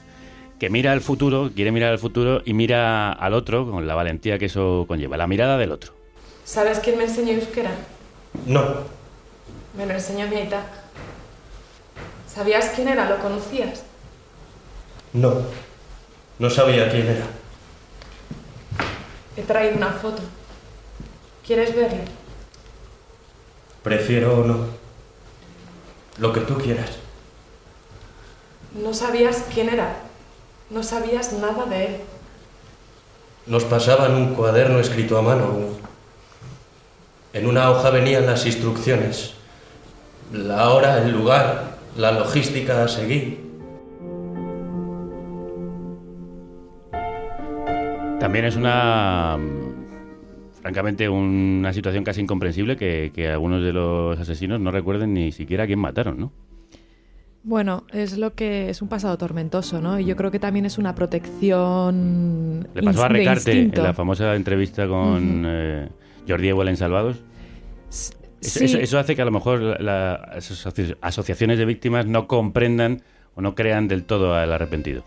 que 0.59 0.69
mira 0.69 0.91
al 0.91 1.01
futuro, 1.01 1.51
quiere 1.55 1.71
mirar 1.71 1.91
al 1.91 1.99
futuro 1.99 2.41
y 2.45 2.53
mira 2.53 3.11
al 3.11 3.33
otro 3.33 3.69
con 3.69 3.85
la 3.87 3.95
valentía 3.95 4.39
que 4.39 4.45
eso 4.45 4.85
conlleva, 4.87 5.17
la 5.17 5.27
mirada 5.27 5.57
del 5.57 5.71
otro. 5.71 5.93
¿Sabes 6.43 6.79
quién 6.79 6.97
me 6.97 7.03
enseñó 7.03 7.33
euskera? 7.33 7.71
No, 8.45 8.63
Me 9.77 9.85
lo 9.85 9.93
enseñó 9.93 10.27
mi 10.27 10.35
aita. 10.37 10.65
¿Sabías 12.27 12.71
quién 12.75 12.87
era? 12.87 13.09
¿Lo 13.09 13.17
conocías? 13.19 13.83
no. 15.13 15.33
No 16.39 16.51
sabía 16.51 16.87
quién 16.91 17.07
era. 17.07 17.25
He 19.35 19.41
traído 19.41 19.75
una 19.77 19.91
foto. 19.91 20.21
¿Quieres 21.43 21.75
verla? 21.75 22.03
Prefiero 23.81 24.45
no. 24.45 24.67
Lo 26.19 26.31
que 26.31 26.41
tú 26.41 26.55
quieras. 26.59 26.91
No 28.75 28.93
sabías 28.93 29.45
quién 29.51 29.69
era. 29.69 29.95
No 30.69 30.83
sabías 30.83 31.31
nada 31.33 31.65
de 31.65 31.85
él. 31.85 31.95
Nos 33.45 33.63
pasaban 33.63 34.13
un 34.15 34.35
cuaderno 34.35 34.79
escrito 34.79 35.17
a 35.17 35.21
mano. 35.21 35.59
En 37.31 37.47
una 37.47 37.71
hoja 37.71 37.89
venían 37.89 38.25
las 38.25 38.45
instrucciones. 38.45 39.33
La 40.33 40.71
hora, 40.71 40.97
el 40.97 41.11
lugar, 41.11 41.77
la 41.95 42.11
logística 42.11 42.83
a 42.83 42.87
seguir. 42.89 43.47
También 48.19 48.43
es 48.43 48.57
una, 48.57 49.37
francamente, 50.61 51.07
una 51.07 51.71
situación 51.71 52.03
casi 52.03 52.19
incomprensible 52.19 52.75
que, 52.75 53.13
que 53.15 53.29
algunos 53.29 53.63
de 53.63 53.71
los 53.71 54.19
asesinos 54.19 54.59
no 54.59 54.71
recuerden 54.71 55.13
ni 55.13 55.31
siquiera 55.31 55.63
a 55.63 55.67
quién 55.67 55.79
mataron, 55.79 56.19
¿no? 56.19 56.46
Bueno, 57.47 57.85
es 57.93 58.17
lo 58.17 58.33
que 58.35 58.69
es 58.69 58.81
un 58.81 58.89
pasado 58.89 59.17
tormentoso, 59.17 59.79
¿no? 59.81 59.97
Y 60.01 60.03
yo 60.03 60.17
creo 60.17 60.31
que 60.31 60.37
también 60.39 60.65
es 60.65 60.77
una 60.77 60.93
protección 60.95 62.67
Le 62.73 62.83
pasó 62.83 63.05
a 63.05 63.07
Recarte 63.07 63.57
en 63.61 63.71
la 63.83 63.93
famosa 63.93 64.35
entrevista 64.35 64.85
con 64.85 65.45
eh, 65.47 65.87
Jordi 66.27 66.49
Ewell 66.49 66.67
en 66.67 66.75
Salvados. 66.75 67.15
Eso, 67.89 68.11
sí. 68.41 68.65
eso- 68.65 68.79
eso 68.79 68.99
hace 68.99 69.15
que 69.15 69.21
a 69.21 69.25
lo 69.25 69.31
mejor 69.31 69.61
la- 69.61 69.77
las 70.33 70.51
asoci- 70.51 70.97
asociaciones 70.99 71.57
de 71.57 71.63
víctimas 71.63 72.05
no 72.05 72.27
comprendan 72.27 73.01
o 73.33 73.41
no 73.41 73.55
crean 73.55 73.87
del 73.87 74.03
todo 74.03 74.35
al 74.35 74.51
arrepentido. 74.51 75.03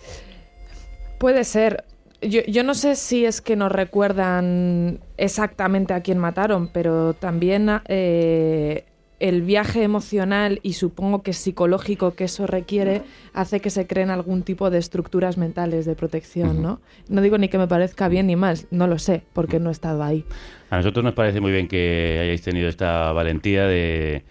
Puede 1.19 1.45
ser. 1.45 1.85
Yo, 2.23 2.41
yo 2.49 2.65
no 2.65 2.73
sé 2.73 2.97
si 2.97 3.27
es 3.27 3.43
que 3.43 3.55
nos 3.55 3.71
recuerdan 3.71 5.01
exactamente 5.19 5.93
a 5.93 6.01
quién 6.01 6.17
mataron, 6.17 6.69
pero 6.73 7.13
también 7.13 7.69
eh, 7.87 8.85
el 9.21 9.43
viaje 9.43 9.83
emocional 9.83 10.59
y 10.63 10.73
supongo 10.73 11.23
que 11.23 11.33
psicológico 11.33 12.15
que 12.15 12.25
eso 12.25 12.47
requiere 12.47 13.03
hace 13.35 13.61
que 13.61 13.71
se 13.71 13.87
creen 13.87 14.11
algún 14.11 14.43
tipo 14.43 14.71
de 14.71 14.79
estructuras 14.79 15.37
mentales 15.37 15.85
de 15.85 15.95
protección, 15.95 16.63
¿no? 16.63 16.81
No 17.09 17.21
digo 17.21 17.39
ni 17.39 17.49
que 17.49 17.59
me 17.59 17.69
parezca 17.69 18.09
bien 18.09 18.27
ni 18.27 18.37
mal, 18.37 18.59
no 18.71 18.87
lo 18.87 18.99
sé, 18.99 19.23
porque 19.33 19.61
no 19.61 19.69
he 19.69 19.73
estado 19.73 20.03
ahí. 20.03 20.25
A 20.71 20.79
nosotros 20.79 21.05
nos 21.05 21.15
parece 21.15 21.41
muy 21.41 21.53
bien 21.53 21.69
que 21.69 22.19
hayáis 22.23 22.43
tenido 22.43 22.69
esta 22.69 23.13
valentía 23.13 23.67
de 23.67 24.25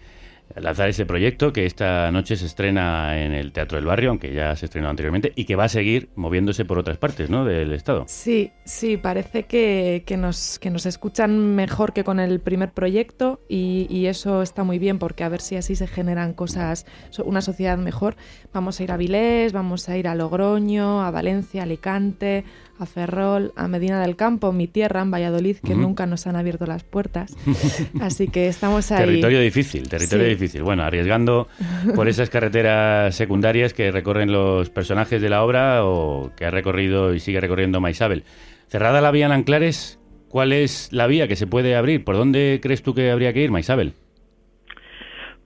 lanzar 0.60 0.88
ese 0.88 1.06
proyecto 1.06 1.52
que 1.52 1.66
esta 1.66 2.10
noche 2.10 2.36
se 2.36 2.46
estrena 2.46 3.22
en 3.22 3.32
el 3.32 3.52
Teatro 3.52 3.76
del 3.76 3.86
Barrio, 3.86 4.10
aunque 4.10 4.32
ya 4.32 4.54
se 4.56 4.66
estrenó 4.66 4.88
anteriormente, 4.88 5.32
y 5.36 5.44
que 5.44 5.56
va 5.56 5.64
a 5.64 5.68
seguir 5.68 6.10
moviéndose 6.14 6.64
por 6.64 6.78
otras 6.78 6.98
partes 6.98 7.30
¿no? 7.30 7.44
del 7.44 7.72
Estado. 7.72 8.04
Sí, 8.06 8.52
sí, 8.64 8.96
parece 8.96 9.44
que, 9.44 10.02
que 10.06 10.16
nos, 10.16 10.58
que 10.58 10.70
nos 10.70 10.86
escuchan 10.86 11.54
mejor 11.54 11.92
que 11.92 12.04
con 12.04 12.20
el 12.20 12.40
primer 12.40 12.72
proyecto 12.72 13.40
y, 13.48 13.86
y 13.90 14.06
eso 14.06 14.42
está 14.42 14.64
muy 14.64 14.78
bien 14.78 14.98
porque 14.98 15.24
a 15.24 15.28
ver 15.28 15.40
si 15.40 15.56
así 15.56 15.76
se 15.76 15.86
generan 15.86 16.32
cosas, 16.34 16.86
una 17.24 17.42
sociedad 17.42 17.78
mejor. 17.78 18.16
Vamos 18.52 18.80
a 18.80 18.82
ir 18.82 18.92
a 18.92 18.96
Vilés, 18.96 19.52
vamos 19.52 19.88
a 19.88 19.96
ir 19.96 20.08
a 20.08 20.14
Logroño, 20.14 21.02
a 21.02 21.10
Valencia, 21.10 21.62
Alicante, 21.62 22.44
a 22.80 22.86
Ferrol, 22.86 23.52
a 23.56 23.68
Medina 23.68 24.00
del 24.00 24.16
Campo, 24.16 24.52
mi 24.52 24.66
tierra, 24.66 25.02
en 25.02 25.10
Valladolid, 25.10 25.56
que 25.64 25.74
nunca 25.74 26.06
nos 26.06 26.26
han 26.26 26.36
abierto 26.36 26.66
las 26.66 26.82
puertas. 26.84 27.36
Así 28.00 28.28
que 28.28 28.48
estamos 28.48 28.90
ahí. 28.92 29.04
Territorio 29.04 29.40
difícil, 29.40 29.88
territorio 29.88 30.24
Sí. 30.24 30.30
difícil. 30.30 30.62
Bueno, 30.62 30.82
arriesgando 30.82 31.48
por 31.94 32.08
esas 32.08 32.30
carreteras 32.30 33.14
secundarias 33.14 33.74
que 33.74 33.90
recorren 33.90 34.32
los 34.32 34.70
personajes 34.70 35.20
de 35.20 35.28
la 35.28 35.44
obra 35.44 35.84
o 35.84 36.30
que 36.36 36.46
ha 36.46 36.50
recorrido 36.50 37.14
y 37.14 37.20
sigue 37.20 37.40
recorriendo 37.40 37.80
Maisabel. 37.80 38.24
Cerrada 38.68 39.00
la 39.00 39.10
vía 39.10 39.26
en 39.26 39.32
Anclares, 39.32 40.00
¿cuál 40.28 40.52
es 40.52 40.92
la 40.92 41.06
vía 41.06 41.28
que 41.28 41.36
se 41.36 41.46
puede 41.46 41.76
abrir? 41.76 42.04
¿Por 42.04 42.16
dónde 42.16 42.60
crees 42.62 42.82
tú 42.82 42.94
que 42.94 43.10
habría 43.10 43.32
que 43.32 43.42
ir, 43.42 43.50
Maisabel? 43.50 43.92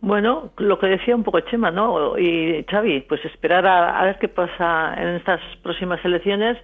Bueno, 0.01 0.53
lo 0.59 0.78
que 0.78 0.87
decía 0.87 1.16
un 1.16 1.24
poco 1.24 1.41
Chema, 1.41 1.70
¿no? 1.70 2.18
Y 2.18 2.62
Xavi, 2.70 3.01
pues 3.09 3.24
esperar 3.24 3.66
a, 3.66 3.99
a 3.99 4.05
ver 4.05 4.18
qué 4.20 4.28
pasa 4.28 4.93
en 4.99 5.09
estas 5.16 5.41
próximas 5.62 5.99
elecciones, 6.05 6.59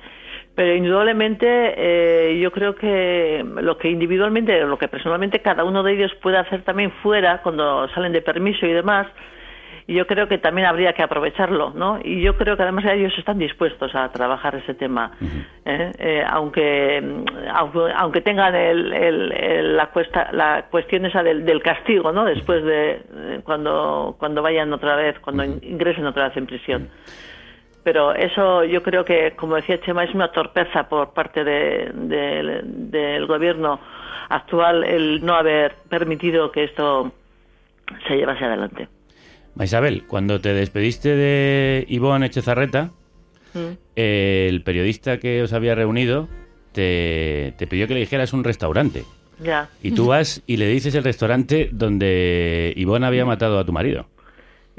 pero 0.54 0.74
indudablemente 0.74 1.46
eh, 1.76 2.38
yo 2.40 2.50
creo 2.52 2.74
que 2.74 3.44
lo 3.62 3.78
que 3.78 3.88
individualmente, 3.88 4.60
lo 4.64 4.78
que 4.78 4.88
personalmente 4.88 5.40
cada 5.40 5.64
uno 5.64 5.82
de 5.82 5.92
ellos 5.92 6.12
puede 6.22 6.38
hacer 6.38 6.62
también 6.62 6.90
fuera, 7.02 7.40
cuando 7.42 7.88
salen 7.90 8.12
de 8.12 8.20
permiso 8.22 8.66
y 8.66 8.72
demás, 8.72 9.06
yo 9.88 10.06
creo 10.06 10.28
que 10.28 10.38
también 10.38 10.68
habría 10.68 10.92
que 10.92 11.02
aprovecharlo, 11.02 11.72
¿no? 11.74 11.98
Y 12.04 12.20
yo 12.20 12.36
creo 12.36 12.56
que 12.56 12.62
además 12.62 12.84
ellos 12.84 13.12
están 13.18 13.38
dispuestos 13.38 13.92
a 13.94 14.12
trabajar 14.12 14.54
ese 14.54 14.74
tema, 14.74 15.12
¿eh? 15.64 15.92
Eh, 15.98 16.24
aunque, 16.28 17.02
aunque 17.52 17.78
aunque 17.96 18.20
tengan 18.20 18.54
el, 18.54 18.92
el- 18.92 19.32
el- 19.32 19.76
la 19.76 19.86
cuesta 19.86 20.28
la 20.32 20.66
cuestión 20.70 21.06
esa 21.06 21.22
del, 21.24 21.44
del 21.44 21.60
castigo, 21.62 22.12
¿no? 22.12 22.24
Después 22.24 22.62
de 22.64 23.00
cuando 23.44 24.14
cuando 24.18 24.42
vayan 24.42 24.72
otra 24.72 24.94
vez, 24.94 25.18
cuando 25.20 25.42
in- 25.42 25.58
ingresen 25.62 26.06
otra 26.06 26.28
vez 26.28 26.36
en 26.36 26.46
prisión. 26.46 26.88
Pero 27.82 28.14
eso 28.14 28.64
yo 28.64 28.82
creo 28.82 29.04
que, 29.04 29.32
como 29.36 29.56
decía 29.56 29.80
Chema, 29.80 30.04
es 30.04 30.14
una 30.14 30.30
torpeza 30.32 30.88
por 30.88 31.12
parte 31.14 31.44
de- 31.44 31.90
del- 31.94 32.90
del 32.90 33.26
gobierno 33.26 33.80
actual 34.28 34.84
el 34.84 35.24
no 35.24 35.34
haber 35.34 35.74
permitido 35.88 36.52
que 36.52 36.64
esto 36.64 37.10
se 38.06 38.16
llevase 38.16 38.44
adelante. 38.44 38.88
Maisabel, 39.54 40.06
cuando 40.06 40.40
te 40.40 40.52
despediste 40.54 41.16
de 41.16 41.84
Ivonne 41.88 42.26
Echezarreta, 42.26 42.90
Mm. 43.52 43.72
el 43.96 44.62
periodista 44.62 45.18
que 45.18 45.42
os 45.42 45.52
había 45.52 45.74
reunido 45.74 46.28
te, 46.72 47.52
te 47.58 47.66
pidió 47.66 47.88
que 47.88 47.94
le 47.94 48.00
dijeras 48.00 48.32
un 48.32 48.44
restaurante. 48.44 49.02
Ya. 49.42 49.68
Y 49.82 49.90
tú 49.92 50.06
vas 50.06 50.42
y 50.46 50.56
le 50.58 50.68
dices 50.68 50.94
el 50.94 51.02
restaurante 51.02 51.68
donde 51.72 52.72
Ivonne 52.76 53.06
había 53.06 53.24
matado 53.24 53.58
a 53.58 53.64
tu 53.64 53.72
marido. 53.72 54.06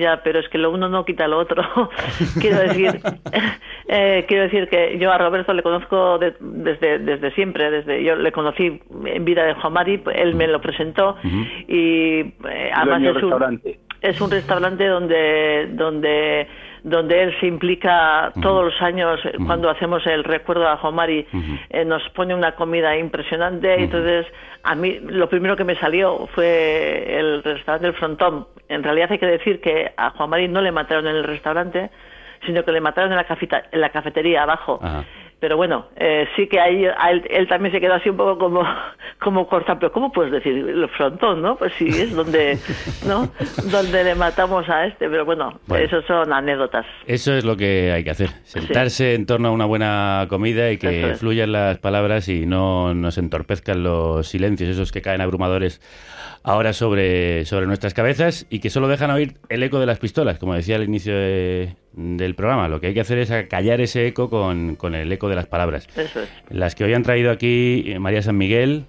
Ya, 0.02 0.22
pero 0.24 0.40
es 0.40 0.50
que 0.50 0.58
lo 0.58 0.72
uno 0.72 0.90
no 0.90 1.06
quita 1.06 1.28
lo 1.28 1.38
otro. 1.38 1.62
quiero 2.42 2.58
decir, 2.60 3.00
eh, 3.88 4.26
quiero 4.28 4.44
decir 4.46 4.68
que 4.68 4.98
yo 4.98 5.12
a 5.12 5.18
Roberto 5.20 5.54
le 5.54 5.62
conozco 5.62 6.18
de- 6.18 6.34
desde 6.40 6.98
desde 7.00 7.32
siempre, 7.32 7.70
desde 7.70 8.04
yo 8.04 8.16
le 8.16 8.32
conocí 8.32 8.82
en 9.06 9.26
vida 9.26 9.44
de 9.46 9.54
Juan 9.54 9.74
Mari, 9.74 10.02
él 10.16 10.34
me 10.36 10.48
lo 10.48 10.60
presentó 10.60 11.18
y 11.68 12.20
eh, 12.50 12.72
además 12.74 13.02
es 13.04 13.08
un 13.10 13.22
restaurante. 13.22 13.80
es 14.02 14.22
un 14.22 14.32
restaurante 14.32 14.88
donde 14.88 15.68
donde 15.74 16.48
donde 16.84 17.22
él 17.24 17.36
se 17.40 17.48
implica 17.48 18.32
todos 18.42 18.66
los 18.66 18.82
años 18.82 19.20
eh, 19.26 19.34
cuando 19.46 19.70
hacemos 19.70 20.06
el 20.08 20.24
recuerdo 20.24 20.68
a 20.68 20.78
Juan 20.78 20.96
Mari, 20.96 21.28
eh, 21.70 21.86
nos 21.86 22.02
pone 22.10 22.34
una 22.34 22.54
comida 22.56 22.98
impresionante. 22.98 23.76
y 23.80 23.84
Entonces, 23.84 24.26
a 24.64 24.76
mí 24.76 25.00
lo 25.02 25.30
primero 25.30 25.56
que 25.56 25.64
me 25.64 25.76
salió 25.76 26.28
fue 26.34 27.20
el 27.20 27.44
restaurante 27.44 27.88
del 27.88 27.96
Frontón. 27.96 28.48
En 28.70 28.84
realidad 28.84 29.12
hay 29.12 29.20
que 29.20 29.26
decir 29.28 29.62
que 29.62 29.92
a 29.98 30.10
Juan 30.12 30.30
Mari 30.30 30.48
no 30.48 30.62
le 30.62 30.72
mataron 30.72 31.08
en 31.08 31.16
el 31.16 31.24
restaurante, 31.24 31.90
sino 32.46 32.64
que 32.64 32.72
le 32.72 32.82
mataron 32.82 33.12
en 33.12 33.18
la, 33.18 33.26
cafeta- 33.28 33.66
en 33.72 33.82
la 33.82 33.90
cafetería 33.90 34.44
abajo. 34.44 34.80
Ajá. 34.82 35.04
Pero 35.42 35.58
bueno, 35.58 35.88
eh, 35.96 36.28
sí 36.36 36.48
que 36.48 36.60
ahí 36.60 36.86
a 36.86 37.10
él, 37.12 37.24
él 37.30 37.48
también 37.48 37.74
se 37.74 37.82
quedó 37.82 37.96
así 37.96 38.10
un 38.10 38.16
poco 38.16 38.38
como, 38.38 38.64
como 39.20 39.48
cortado. 39.48 39.80
Pero 39.80 39.92
¿cómo 39.92 40.12
puedes 40.12 40.32
decir 40.32 40.54
el 40.56 40.88
frontón, 40.90 41.42
no? 41.42 41.56
Pues 41.58 41.74
sí, 41.80 41.88
es 41.88 42.16
donde, 42.16 42.60
¿no? 43.08 43.28
donde 43.72 44.04
le 44.04 44.14
matamos 44.14 44.70
a 44.70 44.86
este. 44.86 45.10
Pero 45.10 45.26
bueno, 45.26 45.60
Bueno. 45.66 45.84
eso 45.84 46.02
son 46.04 46.32
anécdotas. 46.32 46.86
Eso 47.08 47.34
es 47.34 47.44
lo 47.44 47.58
que 47.58 47.92
hay 47.92 48.04
que 48.04 48.12
hacer, 48.12 48.30
sentarse 48.44 49.16
en 49.16 49.26
torno 49.26 49.48
a 49.48 49.52
una 49.52 49.66
buena 49.66 50.28
comida 50.30 50.72
y 50.72 50.78
que 50.78 51.10
es. 51.12 51.20
fluyan 51.20 51.52
las 51.52 51.80
palabras 51.80 52.30
y 52.30 52.46
no 52.46 52.94
nos 52.94 53.18
entorpezcan 53.18 53.82
los 53.82 54.28
silencios, 54.28 54.70
esos 54.70 54.92
que 54.92 55.02
caen 55.02 55.22
abrumadores 55.22 55.82
ahora 56.44 56.72
sobre, 56.74 57.46
sobre 57.46 57.66
nuestras 57.66 57.96
cabezas 57.96 58.46
y 58.52 58.60
que 58.60 58.70
solo 58.70 58.88
dejan 58.88 59.10
oír 59.10 59.34
el 59.50 59.64
eco 59.64 59.80
de 59.80 59.88
las 59.88 59.98
pistolas, 59.98 60.38
como 60.38 60.54
decía 60.54 60.76
al 60.76 60.84
inicio 60.84 61.16
de- 61.16 61.76
del 61.94 62.36
programa. 62.36 62.68
Lo 62.68 62.80
que 62.80 62.88
hay 62.88 62.94
que 62.94 63.02
hacer 63.02 63.18
es 63.18 63.32
acallar 63.32 63.82
ese 63.82 64.08
eco 64.08 64.30
con, 64.30 64.76
con 64.76 64.96
el 64.96 65.12
eco 65.12 65.30
de 65.30 65.36
las 65.36 65.48
palabras. 65.48 65.88
Eso 65.96 66.22
es. 66.22 66.30
Las 66.50 66.76
que 66.76 66.84
hoy 66.84 66.94
han 66.94 67.04
traído 67.04 67.32
aquí 67.32 67.84
eh, 67.88 68.00
María 68.00 68.22
San 68.22 68.38
Miguel, 68.38 68.86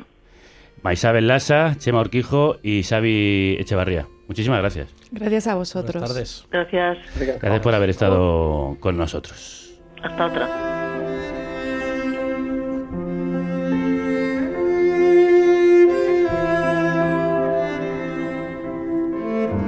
Maisabel 0.82 1.26
Lasa, 1.26 1.76
Chema 1.78 2.00
Urquijo 2.00 2.59
y 2.62 2.82
Xavi 2.82 3.57
Echevarría. 3.59 4.07
Muchísimas 4.28 4.61
gracias. 4.61 4.88
Gracias 5.11 5.46
a 5.46 5.55
vosotros. 5.55 5.94
Buenas 5.94 6.11
tardes. 6.11 6.46
Gracias. 6.50 6.98
Gracias 7.40 7.61
por 7.61 7.74
haber 7.74 7.90
estado 7.90 8.76
con 8.80 8.96
nosotros. 8.96 9.74
Hasta 10.03 10.26
otra. 10.26 10.82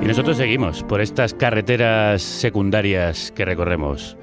Y 0.04 0.06
nosotros 0.06 0.36
seguimos 0.36 0.82
por 0.82 1.00
estas 1.00 1.32
carreteras 1.32 2.20
secundarias 2.20 3.32
que 3.34 3.46
recorremos 3.46 4.18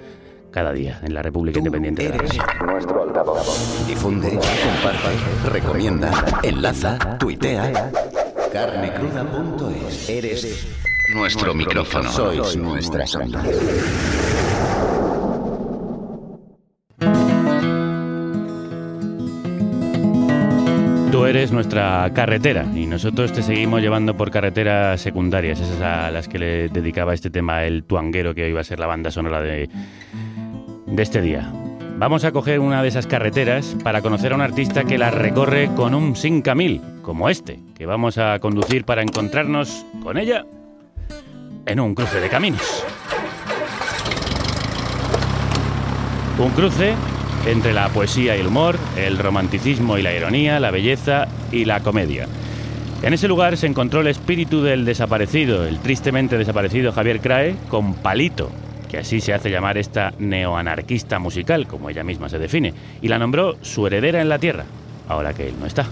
cada 0.52 0.72
día 0.74 1.00
en 1.02 1.16
la 1.16 1.24
República 1.24 1.58
Independiente 1.58 2.04
de 2.04 2.10
la 2.10 2.16
Eres 2.18 2.38
nuestro 2.64 3.02
altavoz. 3.02 3.88
Difunde, 3.88 4.30
comparte, 4.30 5.50
recomienda, 5.52 6.40
enlaza, 6.44 7.18
tuitea. 7.18 7.92
Carnecruda.es. 8.54 10.08
Eres 10.08 10.68
nuestro 11.16 11.56
micrófono. 11.56 12.12
Sois 12.12 12.56
nuestras 12.58 13.16
ondas. 13.16 13.48
Eres 21.32 21.54
nuestra 21.54 22.12
carretera 22.14 22.66
y 22.76 22.86
nosotros 22.88 23.32
te 23.32 23.42
seguimos 23.42 23.82
llevando 23.82 24.18
por 24.18 24.32
carreteras 24.32 25.00
secundarias, 25.00 25.62
esas 25.62 25.80
a 25.80 26.12
las 26.12 26.28
que 26.28 26.38
le 26.38 26.68
dedicaba 26.68 27.14
este 27.14 27.30
tema 27.30 27.64
el 27.64 27.86
tuanguero 27.86 28.36
que 28.36 28.44
hoy 28.44 28.52
va 28.52 28.60
a 28.60 28.66
ser 28.66 28.82
la 28.82 28.88
banda 28.88 29.12
sonora 29.12 29.40
de, 29.40 29.70
de 30.88 31.02
este 31.02 31.22
día. 31.22 31.50
Vamos 31.98 32.26
a 32.26 32.34
coger 32.34 32.60
una 32.60 32.82
de 32.82 32.90
esas 32.90 33.08
carreteras 33.08 33.78
para 33.82 34.02
conocer 34.02 34.34
a 34.34 34.36
un 34.36 34.42
artista 34.42 34.84
que 34.84 34.98
las 34.98 35.14
recorre 35.14 35.70
con 35.74 35.96
un 35.96 36.18
5000, 36.18 36.82
como 37.02 37.30
este, 37.30 37.62
que 37.78 37.86
vamos 37.86 38.18
a 38.18 38.38
conducir 38.40 38.84
para 38.84 39.02
encontrarnos 39.02 39.86
con 40.04 40.18
ella 40.18 40.46
en 41.66 41.80
un 41.80 41.96
cruce 41.96 42.20
de 42.20 42.28
caminos. 42.28 42.84
Un 46.38 46.52
cruce 46.52 46.94
entre 47.46 47.74
la 47.74 47.90
poesía 47.90 48.36
y 48.36 48.40
el 48.40 48.48
humor, 48.48 48.78
el 48.98 49.18
romanticismo 49.18 49.98
y 49.98 50.02
la 50.02 50.14
ironía, 50.14 50.60
la 50.60 50.72
belleza 50.72 51.28
y 51.52 51.66
la 51.66 51.80
comedia. 51.80 52.28
En 53.02 53.14
ese 53.14 53.28
lugar 53.28 53.58
se 53.58 53.66
encontró 53.66 54.02
el 54.02 54.08
espíritu 54.08 54.62
del 54.62 54.86
desaparecido, 54.86 55.66
el 55.66 55.80
tristemente 55.80 56.38
desaparecido 56.38 56.92
Javier 56.92 57.20
Crae, 57.20 57.56
con 57.68 57.96
Palito, 57.96 58.52
que 58.90 59.00
así 59.00 59.22
se 59.22 59.34
hace 59.34 59.50
llamar 59.50 59.78
esta 59.78 60.14
neoanarquista 60.20 61.18
musical, 61.18 61.66
como 61.66 61.90
ella 61.90 62.04
misma 62.04 62.30
se 62.30 62.38
define, 62.38 62.74
y 63.02 63.08
la 63.08 63.18
nombró 63.18 63.56
su 63.62 63.88
heredera 63.88 64.22
en 64.22 64.30
la 64.30 64.38
tierra, 64.38 64.66
ahora 65.08 65.34
que 65.34 65.48
él 65.48 65.56
no 65.60 65.66
está. 65.66 65.88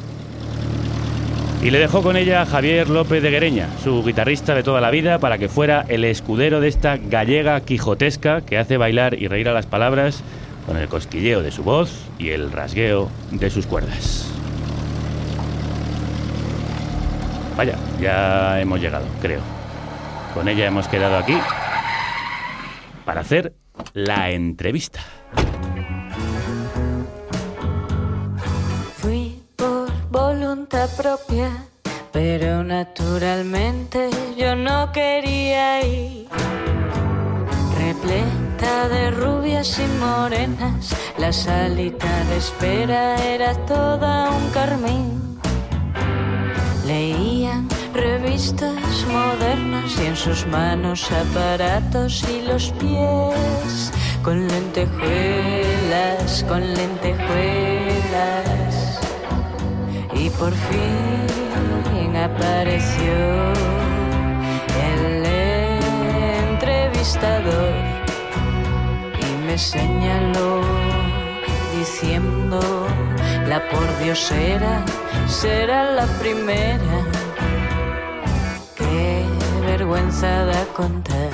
Y 1.64 1.72
le 1.72 1.80
dejó 1.80 2.04
con 2.04 2.16
ella 2.16 2.44
a 2.44 2.46
Javier 2.46 2.90
López 2.90 3.24
de 3.24 3.32
Guereña, 3.32 3.68
su 3.84 4.04
guitarrista 4.04 4.54
de 4.54 4.64
toda 4.64 4.80
la 4.80 4.92
vida, 4.92 5.20
para 5.20 5.38
que 5.38 5.50
fuera 5.50 5.86
el 5.90 6.06
escudero 6.06 6.62
de 6.62 6.68
esta 6.68 6.98
gallega 6.98 7.60
quijotesca 7.62 8.42
que 8.42 8.58
hace 8.58 8.78
bailar 8.78 9.16
y 9.20 9.28
reír 9.28 9.50
a 9.50 9.54
las 9.54 9.66
palabras 9.66 10.24
con 10.70 10.78
el 10.78 10.88
cosquilleo 10.88 11.42
de 11.42 11.50
su 11.50 11.64
voz 11.64 11.90
y 12.20 12.30
el 12.30 12.52
rasgueo 12.52 13.10
de 13.32 13.50
sus 13.50 13.66
cuerdas. 13.66 14.28
Vaya, 17.58 17.76
ya 18.00 18.62
hemos 18.62 18.80
llegado, 18.80 19.08
creo. 19.20 19.42
Con 20.36 20.48
ella 20.48 20.68
hemos 20.68 20.88
quedado 20.88 21.18
aquí 21.18 21.36
para 23.04 23.22
hacer 23.22 23.56
la 23.94 24.30
entrevista. 24.30 25.00
Fui 28.98 29.42
por 29.56 29.92
voluntad 30.12 30.88
propia, 30.96 31.50
pero 32.14 32.64
naturalmente 32.64 34.12
yo 34.38 34.56
no 34.56 34.92
quería 34.92 35.82
ir. 35.82 36.28
De 38.60 39.12
rubias 39.12 39.80
y 39.80 39.88
morenas, 40.04 40.94
la 41.18 41.32
salita 41.32 42.26
de 42.26 42.38
espera 42.38 43.16
era 43.24 43.54
toda 43.66 44.30
un 44.32 44.50
carmín. 44.50 45.40
Leían 46.86 47.70
revistas 47.94 49.06
modernas 49.12 49.98
y 50.02 50.08
en 50.08 50.16
sus 50.16 50.46
manos 50.48 51.10
aparatos 51.10 52.26
y 52.30 52.42
los 52.42 52.72
pies 52.74 53.94
con 54.24 54.46
lentejuelas, 54.48 56.44
con 56.48 56.62
lentejuelas. 56.74 59.00
Y 60.14 60.30
por 60.32 60.52
fin 60.52 62.16
apareció 62.18 63.54
el 64.92 65.26
entrevistador 66.52 67.89
me 69.50 69.58
señaló 69.58 70.62
diciendo 71.76 72.60
la 73.48 73.60
pordiosera 73.72 74.86
será 75.28 75.92
la 76.00 76.06
primera. 76.22 76.98
Qué 78.76 79.26
vergüenza 79.66 80.46
da 80.52 80.62
contar 80.80 81.32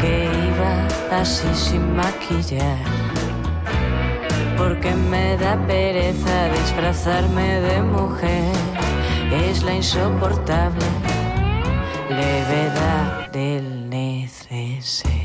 que 0.00 0.14
iba 0.50 0.72
así 1.20 1.52
sin 1.52 1.96
maquillar. 1.96 2.84
Porque 4.56 4.94
me 5.10 5.36
da 5.38 5.54
pereza 5.66 6.36
disfrazarme 6.60 7.60
de 7.66 7.82
mujer. 7.82 8.52
Es 9.48 9.64
la 9.64 9.74
insoportable 9.74 10.86
levedad 12.08 13.32
del 13.32 13.90
neceser. 13.90 15.15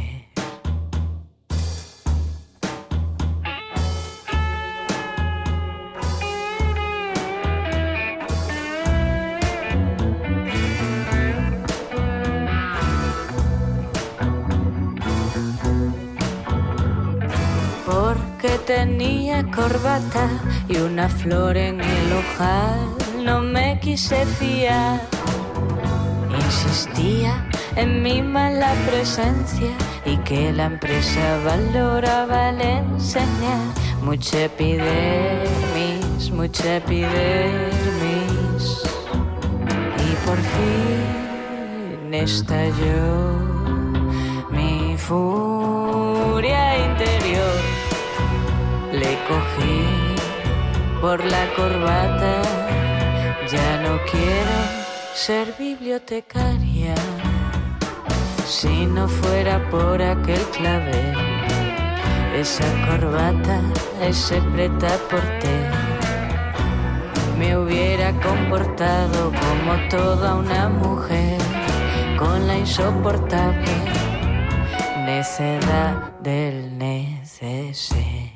Tenía 18.81 19.43
corbata 19.51 20.27
y 20.67 20.77
una 20.77 21.07
flor 21.07 21.55
en 21.55 21.79
el 21.81 22.07
ojal. 22.21 22.79
No 23.23 23.39
me 23.39 23.79
quise 23.79 24.25
fiar, 24.25 24.99
insistía 26.45 27.47
en 27.75 28.01
mi 28.01 28.23
mala 28.23 28.73
presencia 28.87 29.73
y 30.03 30.17
que 30.27 30.51
la 30.51 30.65
empresa 30.65 31.23
valoraba 31.45 32.49
el 32.49 32.61
enseñar. 32.61 33.65
Mucha 34.01 34.45
epidermis, 34.45 36.31
mucha 36.31 36.77
epidermis. 36.77 38.63
Y 40.07 40.11
por 40.25 40.39
fin 40.53 42.13
estalló 42.13 43.11
mi 44.49 44.97
furia 44.97 45.50
Le 48.91 49.17
cogí 49.27 49.85
por 50.99 51.23
la 51.23 51.47
corbata, 51.55 52.41
ya 53.49 53.81
no 53.83 53.99
quiero 54.11 54.57
ser 55.13 55.53
bibliotecaria. 55.57 56.95
si 58.45 58.85
no 58.85 59.07
fuera 59.07 59.69
por 59.69 60.01
aquel 60.01 60.41
clavel, 60.57 61.15
esa 62.35 62.65
corbata, 62.85 63.61
ese 64.01 64.41
preta 64.53 64.89
porter, 65.09 65.71
me 67.39 67.55
hubiera 67.55 68.11
comportado 68.19 69.31
como 69.31 69.89
toda 69.89 70.35
una 70.35 70.67
mujer 70.67 71.39
con 72.19 72.45
la 72.45 72.57
insoportable 72.57 73.71
necedad 75.05 76.11
del 76.19 76.77
neceser. 76.77 78.30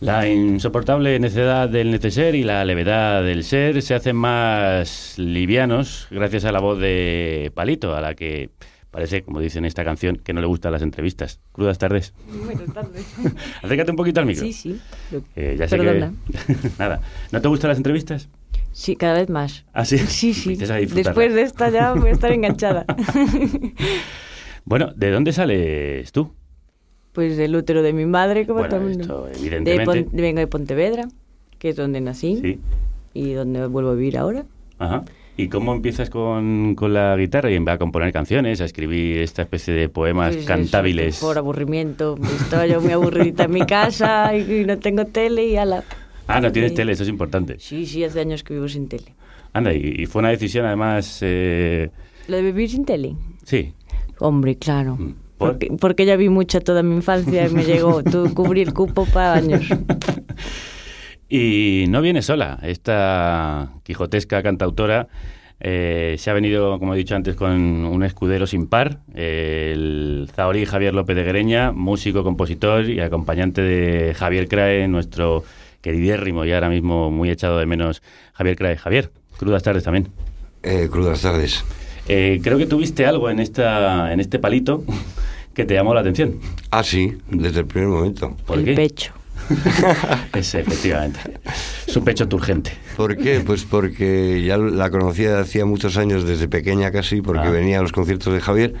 La 0.00 0.28
insoportable 0.28 1.18
necedad 1.18 1.70
del 1.70 1.90
neceser 1.90 2.34
y 2.34 2.42
la 2.42 2.64
levedad 2.66 3.22
del 3.22 3.44
ser 3.44 3.80
se 3.80 3.94
hacen 3.94 4.14
más 4.16 5.14
livianos 5.18 6.06
gracias 6.10 6.44
a 6.44 6.52
la 6.52 6.60
voz 6.60 6.78
de 6.78 7.50
Palito, 7.54 7.94
a 7.96 8.02
la 8.02 8.14
que 8.14 8.50
parece, 8.90 9.22
como 9.22 9.40
dice 9.40 9.58
en 9.58 9.64
esta 9.64 9.84
canción, 9.84 10.16
que 10.16 10.34
no 10.34 10.42
le 10.42 10.46
gustan 10.46 10.72
las 10.72 10.82
entrevistas. 10.82 11.40
Crudas 11.52 11.78
tardes. 11.78 12.12
Buenas 12.44 12.74
tardes. 12.74 13.06
Acércate 13.62 13.90
un 13.90 13.96
poquito 13.96 14.20
al 14.20 14.26
micro. 14.26 14.44
Sí, 14.44 14.52
sí. 14.52 14.78
Eh, 15.34 15.56
ya 15.58 15.66
sé 15.66 15.78
Perdona. 15.78 16.12
que... 16.46 16.54
Nada. 16.78 17.00
¿No 17.32 17.40
te 17.40 17.48
gustan 17.48 17.68
las 17.68 17.78
entrevistas? 17.78 18.28
Sí, 18.72 18.96
cada 18.96 19.14
vez 19.14 19.30
más. 19.30 19.64
¿Ah, 19.72 19.86
sí? 19.86 19.96
Sí, 20.06 20.34
sí. 20.34 20.56
Después 20.56 21.34
de 21.34 21.40
esta 21.40 21.70
ya 21.70 21.94
voy 21.94 22.10
a 22.10 22.12
estar 22.12 22.32
enganchada. 22.32 22.84
Bueno, 24.66 24.92
¿de 24.94 25.10
dónde 25.10 25.32
sales 25.32 26.12
tú? 26.12 26.34
Pues 27.16 27.36
del 27.38 27.56
útero 27.56 27.82
de 27.82 27.94
mi 27.94 28.04
madre, 28.04 28.46
como 28.46 28.60
Bueno, 28.60 28.76
el 28.76 29.00
esto. 29.00 29.24
De 29.24 29.32
evidentemente. 29.38 30.02
Pon- 30.04 30.08
vengo 30.12 30.38
de 30.40 30.46
Pontevedra, 30.46 31.08
que 31.58 31.70
es 31.70 31.76
donde 31.76 32.00
nací 32.02 32.36
Sí. 32.42 32.60
y 33.14 33.32
donde 33.32 33.66
vuelvo 33.68 33.90
a 33.90 33.94
vivir 33.94 34.18
ahora. 34.18 34.44
Ajá. 34.78 35.02
¿Y 35.38 35.48
cómo 35.48 35.72
empiezas 35.74 36.10
con, 36.10 36.74
con 36.74 36.92
la 36.92 37.16
guitarra 37.16 37.50
y 37.50 37.56
a 37.56 37.78
componer 37.78 38.12
canciones, 38.12 38.60
a 38.60 38.66
escribir 38.66 39.16
esta 39.22 39.40
especie 39.42 39.72
de 39.72 39.88
poemas 39.88 40.28
Pues 40.34 40.38
eso, 40.40 40.46
cantables? 40.48 41.18
por 41.18 41.38
aburrimiento. 41.38 42.16
Estaba 42.38 42.66
yo 42.66 42.82
muy 42.82 42.92
aburridita 42.92 43.44
en 43.44 43.50
mi 43.52 43.64
casa 43.64 44.36
y 44.36 44.64
no 44.66 44.78
tengo 44.78 45.06
tele 45.06 45.46
y 45.46 45.56
ala. 45.56 45.84
Ah, 46.26 46.40
no 46.42 46.52
tienes 46.52 46.74
tele, 46.74 46.92
eso 46.92 47.02
es 47.02 47.08
importante. 47.08 47.56
Sí, 47.58 47.86
sí, 47.86 48.04
hace 48.04 48.20
años 48.20 48.42
que 48.44 48.52
vivo 48.52 48.68
sin 48.68 48.88
tele. 48.88 49.14
Anda, 49.54 49.72
y, 49.72 49.94
y 50.02 50.04
fue 50.06 50.20
una 50.20 50.28
decisión 50.28 50.66
además... 50.66 51.18
eh, 51.22 51.88
¿Lo 52.28 52.36
de 52.36 52.42
vivir 52.42 52.68
sin 52.68 52.84
tele? 52.84 53.16
sí. 53.44 53.72
Hombre, 54.18 54.56
claro. 54.56 54.96
Mm. 54.96 55.14
¿Por? 55.38 55.52
Porque, 55.52 55.68
porque 55.80 56.06
ya 56.06 56.16
vi 56.16 56.28
mucha 56.28 56.60
toda 56.60 56.82
mi 56.82 56.96
infancia 56.96 57.46
y 57.46 57.50
me 57.50 57.64
llegó. 57.64 58.02
Tú 58.02 58.32
cubrí 58.34 58.62
el 58.62 58.72
cupo 58.72 59.06
para 59.06 59.34
años. 59.34 59.62
Y 61.28 61.86
no 61.88 62.02
viene 62.02 62.22
sola. 62.22 62.58
Esta 62.62 63.72
quijotesca 63.82 64.42
cantautora 64.42 65.08
eh, 65.58 66.16
se 66.18 66.30
ha 66.30 66.34
venido, 66.34 66.78
como 66.78 66.94
he 66.94 66.98
dicho 66.98 67.16
antes, 67.16 67.34
con 67.34 67.50
un 67.50 68.02
escudero 68.04 68.46
sin 68.46 68.68
par, 68.68 69.00
el 69.14 70.28
zahorí 70.34 70.66
Javier 70.66 70.94
López 70.94 71.16
de 71.16 71.24
Guereña, 71.24 71.72
músico, 71.72 72.22
compositor 72.22 72.88
y 72.88 73.00
acompañante 73.00 73.62
de 73.62 74.14
Javier 74.14 74.48
Crae, 74.48 74.86
nuestro 74.86 75.44
queridérrimo 75.80 76.44
y 76.44 76.52
ahora 76.52 76.68
mismo 76.68 77.10
muy 77.10 77.30
echado 77.30 77.58
de 77.58 77.66
menos 77.66 78.02
Javier 78.34 78.56
Crae. 78.56 78.76
Javier, 78.76 79.10
crudas 79.38 79.62
tardes 79.62 79.84
también. 79.84 80.08
Eh, 80.62 80.88
crudas 80.90 81.22
tardes. 81.22 81.64
Eh, 82.08 82.40
creo 82.42 82.58
que 82.58 82.66
tuviste 82.66 83.04
algo 83.06 83.30
en, 83.30 83.40
esta, 83.40 84.12
en 84.12 84.20
este 84.20 84.38
palito 84.38 84.84
que 85.54 85.64
te 85.64 85.74
llamó 85.74 85.94
la 85.94 86.00
atención. 86.00 86.38
Ah, 86.70 86.82
sí, 86.82 87.14
desde 87.30 87.60
el 87.60 87.66
primer 87.66 87.88
momento. 87.88 88.36
¿Por 88.46 88.58
el 88.58 88.64
qué? 88.64 88.74
pecho. 88.74 89.12
Es 90.34 90.54
efectivamente. 90.54 91.20
Su 91.86 92.02
pecho 92.02 92.26
turgente. 92.26 92.72
¿Por 92.96 93.16
qué? 93.16 93.40
Pues 93.40 93.64
porque 93.64 94.42
ya 94.44 94.56
la 94.56 94.90
conocía 94.90 95.38
hacía 95.40 95.64
muchos 95.66 95.96
años, 95.98 96.24
desde 96.26 96.48
pequeña 96.48 96.90
casi, 96.90 97.20
porque 97.22 97.46
Ah. 97.46 97.50
venía 97.50 97.78
a 97.78 97.82
los 97.82 97.92
conciertos 97.92 98.32
de 98.32 98.40
Javier. 98.40 98.74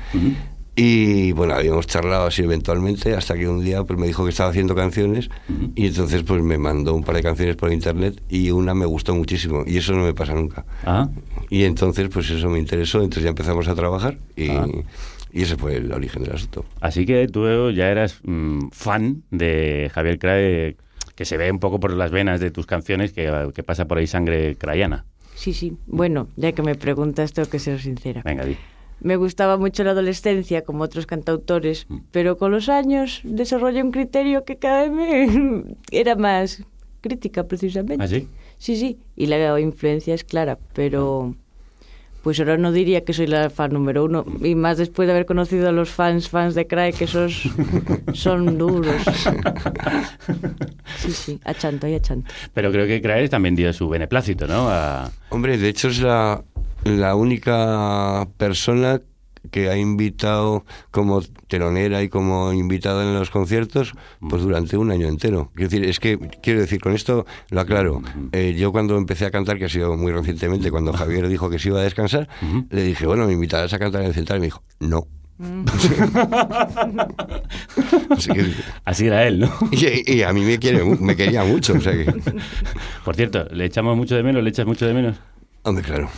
Y 0.78 1.32
bueno, 1.32 1.54
habíamos 1.54 1.86
charlado 1.86 2.26
así 2.26 2.42
eventualmente, 2.42 3.14
hasta 3.14 3.34
que 3.34 3.48
un 3.48 3.64
día 3.64 3.82
pues 3.84 3.98
me 3.98 4.06
dijo 4.06 4.24
que 4.24 4.30
estaba 4.30 4.50
haciendo 4.50 4.74
canciones 4.74 5.30
Ujú. 5.48 5.72
y 5.74 5.86
entonces 5.86 6.22
pues 6.22 6.42
me 6.42 6.58
mandó 6.58 6.92
un 6.94 7.02
par 7.02 7.16
de 7.16 7.22
canciones 7.22 7.56
por 7.56 7.72
internet 7.72 8.20
y 8.28 8.50
una 8.50 8.74
me 8.74 8.84
gustó 8.84 9.14
muchísimo 9.14 9.64
y 9.66 9.78
eso 9.78 9.94
no 9.94 10.04
me 10.04 10.12
pasa 10.12 10.34
nunca. 10.34 10.66
Ah, 10.84 11.08
Y 11.48 11.64
entonces 11.64 12.10
pues 12.12 12.28
eso 12.30 12.50
me 12.50 12.58
interesó, 12.58 12.98
entonces 12.98 13.22
ya 13.24 13.30
empezamos 13.30 13.66
a 13.68 13.74
trabajar 13.74 14.18
y, 14.36 14.50
Ah. 14.50 14.66
y 15.32 15.42
ese 15.42 15.56
fue 15.56 15.76
el 15.76 15.90
origen 15.92 16.22
del 16.24 16.34
asunto. 16.34 16.66
Así 16.80 17.06
que 17.06 17.26
tú 17.26 17.70
ya 17.70 17.88
eras 17.88 18.20
mm, 18.24 18.68
fan 18.70 19.22
de 19.30 19.90
Javier 19.94 20.18
Crae, 20.18 20.76
que 21.14 21.24
se 21.24 21.38
ve 21.38 21.50
un 21.50 21.58
poco 21.58 21.80
por 21.80 21.92
las 21.94 22.10
venas 22.10 22.38
de 22.38 22.50
tus 22.50 22.66
canciones, 22.66 23.12
que, 23.12 23.50
que 23.54 23.62
pasa 23.62 23.86
por 23.86 23.96
ahí 23.96 24.06
sangre 24.06 24.56
crayana. 24.56 25.06
Sí, 25.36 25.54
sí. 25.54 25.72
Bueno, 25.86 26.28
ya 26.36 26.52
que 26.52 26.60
me 26.62 26.74
preguntas, 26.74 27.32
tengo 27.32 27.48
que 27.48 27.58
ser 27.60 27.80
sincera. 27.80 28.20
Venga, 28.22 28.44
di. 28.44 28.56
Me 29.00 29.16
gustaba 29.16 29.56
mucho 29.58 29.84
la 29.84 29.90
adolescencia, 29.90 30.62
como 30.62 30.82
otros 30.84 31.06
cantautores, 31.06 31.86
Mm. 31.88 31.98
pero 32.12 32.36
con 32.38 32.50
los 32.50 32.68
años 32.68 33.20
desarrollé 33.24 33.82
un 33.82 33.92
criterio 33.92 34.44
que 34.44 34.56
cada 34.56 34.88
vez 34.88 35.32
me 35.32 35.64
era 35.90 36.16
más 36.16 36.62
crítica, 37.02 37.44
precisamente. 37.44 38.02
¿Ah, 38.02 38.08
sí? 38.08 38.28
Sí, 38.58 38.76
sí. 38.76 38.98
Y 39.16 39.26
la 39.26 39.60
influencia 39.60 40.14
es 40.14 40.24
clara, 40.24 40.58
pero 40.72 41.34
pues 42.22 42.40
ahora 42.40 42.56
no 42.56 42.72
diría 42.72 43.04
que 43.04 43.12
soy 43.12 43.28
la 43.28 43.50
fan 43.50 43.72
número 43.72 44.04
uno. 44.04 44.24
Y 44.42 44.56
más 44.56 44.78
después 44.78 45.06
de 45.06 45.12
haber 45.12 45.26
conocido 45.26 45.68
a 45.68 45.72
los 45.72 45.90
fans, 45.90 46.28
fans 46.28 46.56
de 46.56 46.66
Crae, 46.66 46.92
que 46.92 47.04
esos 47.04 47.48
son 48.14 48.58
duros. 48.58 48.96
Sí, 50.98 51.12
sí, 51.12 51.40
a 51.44 51.54
chanto 51.54 51.86
y 51.86 51.94
a 51.94 52.00
chanto. 52.00 52.28
Pero 52.52 52.72
creo 52.72 52.86
que 52.86 53.00
Crae 53.00 53.28
también 53.28 53.54
dio 53.54 53.72
su 53.72 53.88
beneplácito, 53.88 54.46
¿no? 54.48 54.68
A- 54.68 55.10
Hombre, 55.28 55.58
de 55.58 55.68
hecho 55.68 55.88
es 55.88 56.00
la, 56.00 56.42
la 56.86 57.14
única 57.14 58.26
persona 58.36 59.00
que 59.52 59.68
ha 59.70 59.76
invitado 59.76 60.64
como 60.90 61.22
telonera 61.46 62.02
y 62.02 62.08
como 62.08 62.52
invitada 62.52 63.04
en 63.04 63.14
los 63.14 63.30
conciertos 63.30 63.92
pues 64.28 64.42
durante 64.42 64.76
un 64.76 64.90
año 64.90 65.06
entero. 65.06 65.52
Quiero 65.54 65.70
decir, 65.70 65.84
es 65.88 66.00
que, 66.00 66.18
quiero 66.42 66.58
decir, 66.60 66.80
con 66.80 66.94
esto 66.94 67.26
lo 67.50 67.60
aclaro. 67.60 68.02
Eh, 68.32 68.56
yo 68.58 68.72
cuando 68.72 68.96
empecé 68.96 69.24
a 69.24 69.30
cantar, 69.30 69.56
que 69.58 69.66
ha 69.66 69.68
sido 69.68 69.96
muy 69.96 70.10
recientemente, 70.10 70.70
cuando 70.72 70.92
Javier 70.92 71.28
dijo 71.28 71.48
que 71.48 71.60
se 71.60 71.68
iba 71.68 71.78
a 71.78 71.84
descansar, 71.84 72.28
le 72.70 72.82
dije, 72.82 73.06
bueno, 73.06 73.24
me 73.26 73.34
invitarás 73.34 73.72
a 73.72 73.78
cantar 73.78 74.00
en 74.02 74.08
el 74.08 74.14
central 74.14 74.38
y 74.38 74.40
me 74.40 74.46
dijo, 74.48 74.62
no. 74.80 75.06
Así, 78.10 78.30
que- 78.32 78.52
Así 78.84 79.06
era 79.06 79.26
él, 79.26 79.38
¿no? 79.40 79.52
y, 79.70 80.12
y 80.16 80.22
a 80.22 80.32
mí 80.32 80.40
me, 80.42 80.58
quiere, 80.58 80.82
me 80.84 81.14
quería 81.14 81.44
mucho, 81.44 81.74
o 81.74 81.80
sea 81.80 81.92
que... 81.92 82.12
Por 83.04 83.14
cierto, 83.14 83.44
¿le 83.52 83.64
echamos 83.66 83.96
mucho 83.96 84.14
de 84.16 84.22
menos? 84.22 84.42
¿Le 84.42 84.50
echas 84.50 84.66
mucho 84.66 84.86
de 84.86 84.94
menos? 84.94 85.16
Hombre, 85.62 85.84
claro. 85.84 86.08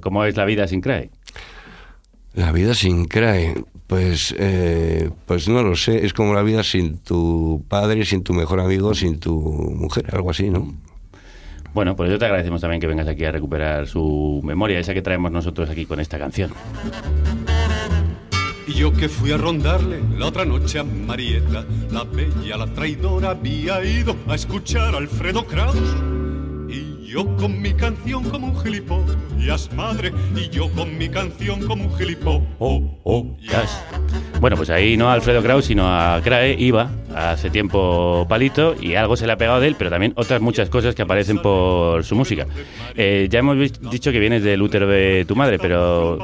¿Cómo 0.00 0.24
es 0.24 0.36
la 0.36 0.44
vida 0.44 0.66
sin 0.66 0.80
Crae? 0.80 1.10
La 2.36 2.52
vida 2.52 2.74
sin 2.74 3.06
CRAE, 3.06 3.64
pues, 3.86 4.34
eh, 4.38 5.08
pues 5.24 5.48
no 5.48 5.62
lo 5.62 5.74
sé, 5.74 6.04
es 6.04 6.12
como 6.12 6.34
la 6.34 6.42
vida 6.42 6.62
sin 6.62 6.98
tu 6.98 7.64
padre, 7.66 8.04
sin 8.04 8.22
tu 8.22 8.34
mejor 8.34 8.60
amigo, 8.60 8.94
sin 8.94 9.18
tu 9.18 9.34
mujer, 9.34 10.04
algo 10.12 10.30
así, 10.30 10.50
¿no? 10.50 10.74
Bueno, 11.72 11.96
pues 11.96 12.10
yo 12.10 12.18
te 12.18 12.26
agradecemos 12.26 12.60
también 12.60 12.78
que 12.78 12.86
vengas 12.86 13.08
aquí 13.08 13.24
a 13.24 13.32
recuperar 13.32 13.86
su 13.86 14.42
memoria, 14.44 14.78
esa 14.78 14.92
que 14.92 15.00
traemos 15.00 15.32
nosotros 15.32 15.70
aquí 15.70 15.86
con 15.86 15.98
esta 15.98 16.18
canción. 16.18 16.52
Y 18.66 18.74
yo 18.74 18.92
que 18.92 19.08
fui 19.08 19.32
a 19.32 19.38
rondarle 19.38 20.00
la 20.18 20.26
otra 20.26 20.44
noche 20.44 20.78
a 20.78 20.84
Marieta, 20.84 21.64
la 21.90 22.04
bella, 22.04 22.58
la 22.58 22.66
traidora, 22.66 23.30
había 23.30 23.82
ido 23.82 24.14
a 24.28 24.34
escuchar 24.34 24.94
a 24.94 24.98
Alfredo 24.98 25.46
Kraus. 25.46 25.76
Yo 27.06 27.24
con 27.36 27.60
mi 27.62 27.72
canción 27.72 28.24
como 28.24 28.48
un 28.48 28.60
gilipollas, 28.60 29.70
madre, 29.74 30.12
y 30.34 30.48
yo 30.48 30.68
con 30.72 30.98
mi 30.98 31.08
canción 31.08 31.64
como 31.66 31.84
un 31.84 31.96
gilipollas. 31.96 32.42
Bueno, 34.40 34.56
pues 34.56 34.68
ahí 34.70 34.96
no 34.96 35.08
a 35.08 35.14
Alfredo 35.14 35.42
Kraus, 35.42 35.64
sino 35.66 35.86
a 35.88 36.20
Crae, 36.22 36.56
iba 36.58 36.90
hace 37.14 37.48
tiempo 37.48 38.26
Palito 38.28 38.74
y 38.78 38.94
algo 38.94 39.16
se 39.16 39.26
le 39.26 39.32
ha 39.32 39.38
pegado 39.38 39.60
de 39.60 39.68
él, 39.68 39.76
pero 39.78 39.88
también 39.88 40.12
otras 40.16 40.42
muchas 40.42 40.68
cosas 40.68 40.94
que 40.94 41.00
aparecen 41.02 41.38
por 41.40 42.04
su 42.04 42.14
música. 42.14 42.46
Eh, 42.94 43.28
ya 43.30 43.38
hemos 43.38 43.56
dicho 43.90 44.12
que 44.12 44.18
vienes 44.18 44.42
del 44.42 44.60
útero 44.60 44.86
de 44.86 45.24
tu 45.26 45.34
madre, 45.36 45.58
pero 45.58 46.18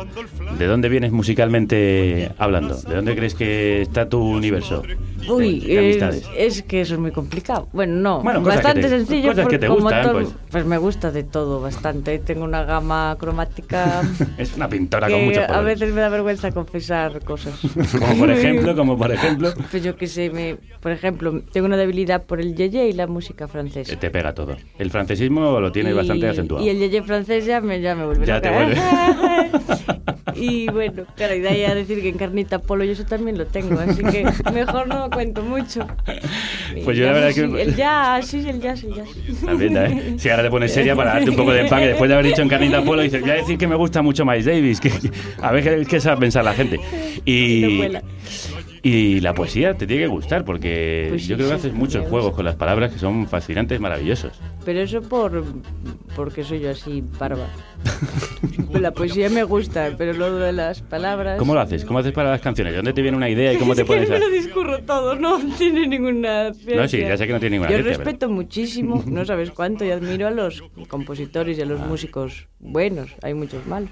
¿de 0.59 0.66
dónde 0.66 0.89
vienes 0.91 1.11
musicalmente 1.12 2.30
hablando? 2.37 2.74
¿De 2.76 2.95
dónde 2.97 3.16
crees 3.16 3.35
que 3.35 3.80
está 3.83 4.07
tu 4.09 4.20
universo? 4.22 4.83
Uy, 5.28 5.64
eh, 5.66 5.78
amistades. 5.78 6.28
es 6.37 6.62
que 6.64 6.80
eso 6.83 6.95
es 6.95 7.01
muy 7.01 7.12
complicado. 7.12 7.68
Bueno, 7.72 7.95
no, 7.95 8.22
Bueno, 8.22 8.41
cosas 8.43 8.59
que 8.59 8.64
bastante 8.64 8.83
te- 8.83 8.89
sencillo. 8.99 9.28
cosas 9.30 9.47
que 9.47 9.59
te 9.59 9.68
gustan, 9.68 10.03
todo- 10.03 10.12
pues. 10.14 10.28
pues 10.51 10.66
me 10.72 10.78
gusta 10.78 11.10
de 11.10 11.22
todo 11.22 11.60
bastante. 11.60 12.18
Tengo 12.18 12.44
una 12.44 12.64
gama 12.64 13.14
cromática 13.20 14.00
Es 14.38 14.56
una 14.56 14.68
pintora 14.70 15.06
que 15.08 15.12
con 15.12 15.24
mucho 15.26 15.42
a 15.42 15.46
poder. 15.48 15.64
veces 15.64 15.92
me 15.92 16.00
da 16.00 16.08
vergüenza 16.08 16.50
confesar 16.50 17.22
cosas. 17.24 17.54
Como 17.98 18.16
por 18.16 18.30
ejemplo, 18.30 18.74
como 18.74 18.96
por 18.96 19.12
ejemplo, 19.12 19.52
Pues 19.70 19.82
yo 19.82 19.96
que 19.96 20.06
sé, 20.06 20.30
me, 20.30 20.56
por 20.80 20.92
ejemplo, 20.92 21.42
tengo 21.52 21.66
una 21.66 21.76
debilidad 21.76 22.22
por 22.24 22.40
el 22.40 22.54
yeye 22.56 22.88
y 22.88 22.92
la 22.94 23.06
música 23.06 23.48
francesa. 23.48 23.94
te 23.96 24.10
pega 24.10 24.32
todo. 24.32 24.56
El 24.78 24.90
francesismo 24.90 25.60
lo 25.60 25.70
tienes 25.72 25.92
Y- 25.92 25.96
bastante 25.96 26.26
acentuado. 26.28 26.64
Y 26.64 26.70
el 26.70 26.78
yeye 26.78 27.02
francés 27.02 27.44
ya 27.44 27.60
me, 27.60 27.80
ya 27.82 27.94
me 27.94 28.06
vuelve 28.06 28.24
Ya 28.24 28.40
te 28.40 28.48
loca. 28.50 29.50
Y 30.34 30.68
bueno, 30.70 31.04
claro, 31.14 31.34
y 31.34 31.40
de 31.40 31.48
ahí 31.48 31.64
a 31.64 31.74
decir 31.74 32.00
que 32.00 32.08
en 32.08 32.16
carnita 32.16 32.58
polo 32.58 32.84
yo 32.84 32.92
eso 32.92 33.04
también 33.04 33.36
lo 33.36 33.46
tengo, 33.46 33.78
así 33.78 34.02
que 34.02 34.24
mejor 34.52 34.88
no 34.88 35.10
cuento 35.10 35.42
mucho. 35.42 35.86
Pues 36.84 36.96
yo 36.96 37.04
la 37.06 37.12
verdad 37.12 37.30
Sí, 37.32 37.40
que... 37.42 37.62
El 37.62 37.76
jazz, 37.76 38.26
sí, 38.26 38.48
el 38.48 38.60
jazz, 38.60 38.82
el 38.84 38.94
jazz. 38.94 39.08
También, 39.44 39.76
¿eh? 39.76 40.14
Si 40.18 40.30
ahora 40.30 40.42
te 40.44 40.50
pones 40.50 40.61
seria 40.68 40.96
para 40.96 41.14
darte 41.14 41.30
un 41.30 41.36
poco 41.36 41.52
de 41.52 41.62
empaque, 41.62 41.88
después 41.88 42.08
de 42.08 42.14
haber 42.14 42.26
dicho 42.26 42.42
en 42.42 42.48
Carnita 42.48 42.82
Polo, 42.82 43.02
dices, 43.02 43.20
voy 43.20 43.30
a 43.30 43.34
decir 43.34 43.58
que 43.58 43.66
me 43.66 43.74
gusta 43.74 44.02
mucho 44.02 44.24
Miles 44.24 44.44
Davis, 44.44 44.80
que, 44.80 44.92
a 45.40 45.52
ver 45.52 45.62
qué, 45.62 45.86
qué 45.86 46.00
sabe 46.00 46.20
pensar 46.20 46.44
la 46.44 46.54
gente. 46.54 46.78
Y. 47.24 47.80
y 48.83 49.20
la 49.20 49.33
poesía 49.35 49.74
te 49.74 49.87
tiene 49.87 50.03
que 50.03 50.09
gustar, 50.09 50.45
porque 50.45 51.07
Pues 51.11 51.22
sí, 51.22 51.28
yo 51.28 51.37
creo 51.37 51.49
que 51.51 51.55
sí, 51.55 51.59
haces 51.61 51.72
muchos 51.74 52.07
juegos 52.09 52.35
con 52.35 52.45
las 52.45 52.57
palabras 52.57 52.93
que 52.93 52.99
son 52.99 53.28
fascinantes, 53.28 53.78
maravillosos. 53.80 54.33
Pero 54.64 54.80
eso 54.80 55.01
por 55.03 55.45
porque 56.16 56.43
soy 56.45 56.61
yo 56.61 56.70
así, 56.70 57.03
barba. 57.18 57.47
La 58.72 58.91
poesía 58.93 59.28
me 59.30 59.43
gusta, 59.45 59.95
pero 59.97 60.12
lo 60.14 60.35
de 60.37 60.53
las 60.53 60.80
palabras... 60.83 61.39
¿Cómo 61.39 61.55
lo 61.55 61.61
haces? 61.61 61.85
¿Cómo 61.85 61.99
haces 61.99 62.12
para 62.12 62.30
las 62.30 62.41
canciones? 62.41 62.72
¿De 62.72 62.76
dónde 62.78 62.93
te 62.93 63.03
viene 63.03 63.16
una 63.16 63.28
idea 63.28 63.53
y 63.53 63.57
cómo 63.59 63.74
te 63.74 63.85
pones 63.85 64.09
a...? 64.11 64.14
me 64.14 64.18
lo 64.20 64.28
discurro 64.30 64.83
todo, 64.83 65.14
no 65.14 65.39
tiene 65.59 65.87
ninguna 65.87 66.49
No, 66.49 66.55
sí, 66.55 66.61
ciencia. 66.64 67.09
ya 67.09 67.16
sé 67.16 67.26
que 67.26 67.33
no 67.33 67.41
tiene 67.41 67.57
ninguna 67.57 67.70
Yo 67.70 67.76
ciencia, 67.76 67.93
pero- 67.99 68.05
respeto 68.05 68.28
muchísimo, 68.30 69.03
no 69.07 69.24
sabes 69.24 69.51
cuánto, 69.51 69.85
y 69.85 69.91
admiro 69.91 70.26
a 70.26 70.30
los 70.30 70.62
compositores 70.89 71.59
y 71.59 71.62
a 71.62 71.66
los 71.66 71.80
Ah. 71.80 71.87
músicos 71.87 72.49
buenos. 72.59 73.11
Hay 73.22 73.35
muchos 73.35 73.66
malos. 73.66 73.91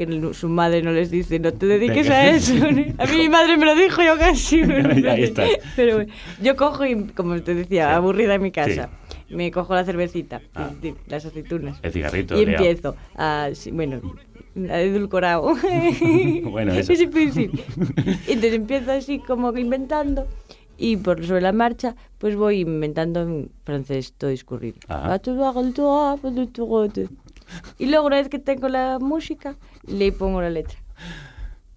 Que 0.00 0.32
su 0.32 0.48
madre 0.48 0.80
no 0.82 0.92
les 0.92 1.10
dice, 1.10 1.38
no 1.38 1.52
te 1.52 1.66
dediques 1.66 2.08
Venga. 2.08 2.16
a 2.20 2.30
eso. 2.30 2.54
A 2.98 3.04
mí 3.06 3.16
mi 3.18 3.28
madre 3.28 3.58
me 3.58 3.66
lo 3.66 3.74
dijo, 3.74 4.02
yo 4.02 4.16
casi. 4.16 4.62
Ahí 4.62 5.24
está. 5.24 5.44
Pero 5.76 5.96
bueno, 5.96 6.12
yo 6.40 6.56
cojo 6.56 6.86
y, 6.86 7.04
como 7.08 7.38
te 7.42 7.54
decía, 7.54 7.94
aburrida 7.94 8.36
en 8.36 8.42
mi 8.42 8.50
casa. 8.50 8.88
Me 9.28 9.50
cojo 9.50 9.74
la 9.74 9.84
cervecita, 9.84 10.40
di- 10.80 10.94
las 11.06 11.26
aceitunas. 11.26 11.78
El 11.82 11.92
cigarrito, 11.92 12.34
Y 12.38 12.44
empiezo 12.44 12.96
a, 13.14 13.50
sí, 13.52 13.70
bueno, 13.72 14.00
a 14.70 14.80
edulcorado. 14.80 15.54
Bueno, 16.44 16.72
eso. 16.72 16.94
Sí, 16.96 17.06
pues 17.06 17.34
sí. 17.34 17.50
Entonces 18.26 18.54
empiezo 18.54 18.92
así 18.92 19.18
como 19.18 19.54
inventando 19.56 20.26
y 20.78 20.96
por 20.96 21.24
sobre 21.26 21.42
la 21.42 21.52
marcha 21.52 21.94
pues 22.16 22.36
voy 22.36 22.60
inventando 22.60 23.20
en 23.20 23.50
francés 23.64 24.14
todo 24.16 24.30
discurrido. 24.30 24.78
Ah. 24.88 25.18
Y 27.78 27.86
luego 27.86 28.06
una 28.06 28.16
vez 28.16 28.28
que 28.28 28.38
tengo 28.38 28.68
la 28.68 28.98
música 29.00 29.56
le 29.86 30.12
pongo 30.12 30.40
la 30.40 30.50
letra. 30.50 30.78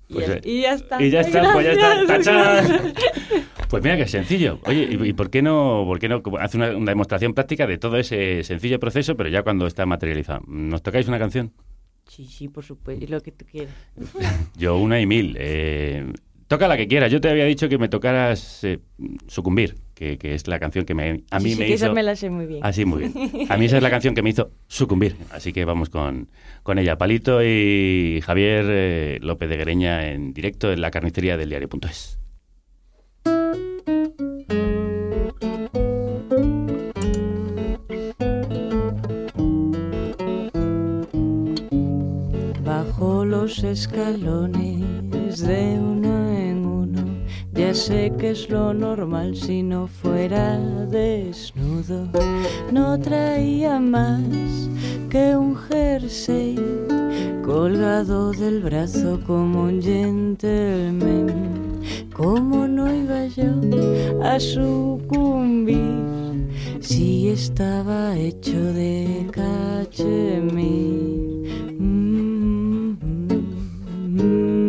Y, 0.09 0.13
Pues, 0.15 0.27
ya, 0.27 0.39
y 0.43 0.61
ya 0.61 0.73
está. 0.73 1.01
Y 1.01 1.09
ya 1.09 1.21
está, 1.21 1.53
pues 1.53 1.65
ya 1.65 2.01
está. 2.01 2.93
Pues 3.69 3.81
mira 3.83 3.97
qué 3.97 4.07
sencillo. 4.07 4.59
Oye, 4.65 4.87
¿y 4.91 5.09
y 5.09 5.13
por 5.13 5.29
qué 5.31 5.41
no, 5.41 5.83
por 5.87 5.97
qué 5.97 6.07
no 6.07 6.21
hace 6.39 6.57
una, 6.57 6.75
una 6.77 6.91
demostración 6.91 7.33
práctica 7.33 7.65
de 7.65 7.77
todo 7.79 7.97
ese 7.97 8.43
sencillo 8.43 8.79
proceso, 8.79 9.15
pero 9.17 9.29
ya 9.29 9.41
cuando 9.41 9.65
está 9.65 9.85
materializado? 9.87 10.41
¿Nos 10.45 10.83
tocáis 10.83 11.07
una 11.07 11.17
canción? 11.17 11.51
Sí, 12.07 12.25
sí, 12.25 12.49
por 12.49 12.63
supuesto. 12.63 13.03
Y 13.03 13.07
lo 13.07 13.21
que 13.21 13.31
tú 13.31 13.45
quieras. 13.45 13.73
Yo 14.57 14.77
una 14.77 14.99
y 15.01 15.07
mil. 15.07 15.35
Eh, 15.39 16.13
toca 16.47 16.67
la 16.67 16.77
que 16.77 16.87
quieras. 16.87 17.11
Yo 17.11 17.21
te 17.21 17.29
había 17.29 17.45
dicho 17.45 17.69
que 17.69 17.77
me 17.77 17.89
tocaras 17.89 18.63
eh, 18.63 18.79
Sucumbir, 19.27 19.75
que, 19.93 20.17
que 20.17 20.33
es 20.35 20.47
la 20.47 20.59
canción 20.59 20.85
que 20.85 20.93
me, 20.93 21.23
a 21.29 21.39
mí 21.39 21.49
Sí, 21.49 21.53
sí, 21.53 21.59
me 21.59 21.65
que 21.65 21.73
hizo... 21.73 21.85
esa 21.85 21.93
me 21.93 22.03
la 22.03 22.15
sé 22.15 22.29
muy 22.29 22.45
bien. 22.45 22.59
Ah, 22.63 22.73
sí, 22.73 22.85
muy 22.85 23.07
bien. 23.07 23.47
A 23.49 23.57
mí 23.57 23.65
esa 23.65 23.77
es 23.77 23.83
la 23.83 23.89
canción 23.89 24.15
que 24.15 24.21
me 24.21 24.29
hizo 24.29 24.51
sucumbir. 24.67 25.15
Así 25.31 25.53
que 25.53 25.65
vamos 25.65 25.89
con, 25.89 26.29
con 26.63 26.77
ella. 26.79 26.97
Palito 26.97 27.43
y 27.43 28.21
Javier 28.23 28.65
eh, 28.67 29.19
López 29.21 29.49
de 29.49 29.57
Greña 29.57 30.11
en 30.11 30.33
directo 30.33 30.71
en 30.71 30.81
la 30.81 30.91
carnicería 30.91 31.37
del 31.37 31.49
diario.es. 31.49 32.19
Bajo 42.63 43.25
los 43.25 43.63
escalones 43.63 45.39
de 45.41 45.77
uno, 45.79 46.12
ya 47.53 47.73
sé 47.73 48.11
que 48.17 48.31
es 48.31 48.49
lo 48.49 48.73
normal 48.73 49.35
si 49.35 49.61
no 49.63 49.87
fuera 49.87 50.57
desnudo. 50.89 52.07
No 52.71 52.99
traía 52.99 53.79
más 53.79 54.21
que 55.09 55.35
un 55.35 55.55
jersey 55.55 56.59
colgado 57.45 58.31
del 58.31 58.61
brazo 58.61 59.19
como 59.27 59.63
un 59.63 59.81
gentleman. 59.81 61.53
¿Cómo 62.13 62.67
no 62.67 62.93
iba 62.93 63.25
yo 63.27 63.53
a 64.23 64.39
sucumbir 64.39 65.79
si 66.79 67.29
estaba 67.29 68.15
hecho 68.17 68.61
de 68.73 69.27
cachemir? 69.31 70.63
Mm, 71.79 72.97
mm, 73.01 74.62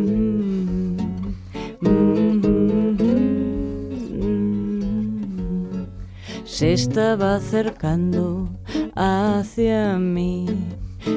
se 6.54 6.72
estaba 6.72 7.34
acercando 7.34 8.48
hacia 8.94 9.98
mí. 9.98 10.46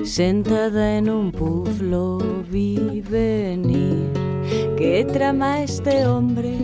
Sentada 0.04 0.98
en 0.98 1.12
un 1.12 1.32
puff 1.32 1.80
lo 1.80 2.18
vi 2.50 3.04
venir. 3.08 4.10
¿Qué 4.76 5.06
trama 5.06 5.62
este 5.62 6.08
hombre? 6.08 6.58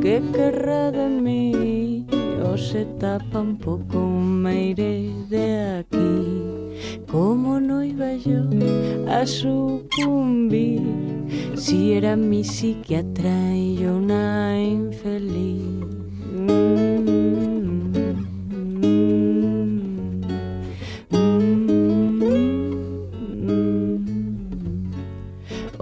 ¿Qué 0.00 0.22
querrá 0.32 0.90
de 0.90 1.06
mí? 1.06 2.06
O 2.42 2.56
se 2.56 2.86
tapa 2.98 3.40
un 3.40 3.58
poco, 3.58 3.98
me 3.98 4.68
iré 4.68 5.10
de 5.28 5.80
aquí. 5.80 7.02
¿Cómo 7.12 7.60
no 7.60 7.84
iba 7.84 8.14
yo 8.14 8.40
a 9.06 9.26
sucumbir 9.26 10.80
si 11.56 11.92
era 11.92 12.16
mi 12.16 12.42
psiquiatra 12.42 13.54
y 13.54 13.76
yo 13.76 13.98
una 13.98 14.58
infeliz? 14.58 15.60
Mm 16.32 16.46
-hmm. 16.48 17.53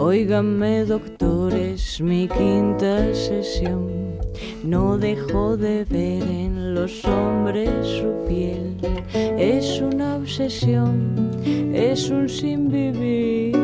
Óigame, 0.04 0.84
doctores, 0.84 2.00
mi 2.00 2.26
quinta 2.26 3.14
sesión. 3.14 4.18
No 4.64 4.98
dejo 4.98 5.56
de 5.56 5.84
ver 5.84 6.24
en 6.24 6.74
los 6.74 7.04
hombres 7.04 7.70
su 7.86 8.12
piel. 8.26 8.78
Es 9.14 9.80
una 9.80 10.16
obsesión, 10.16 11.30
es 11.72 12.10
un 12.10 12.28
sin 12.28 12.68
vivir. 12.68 13.56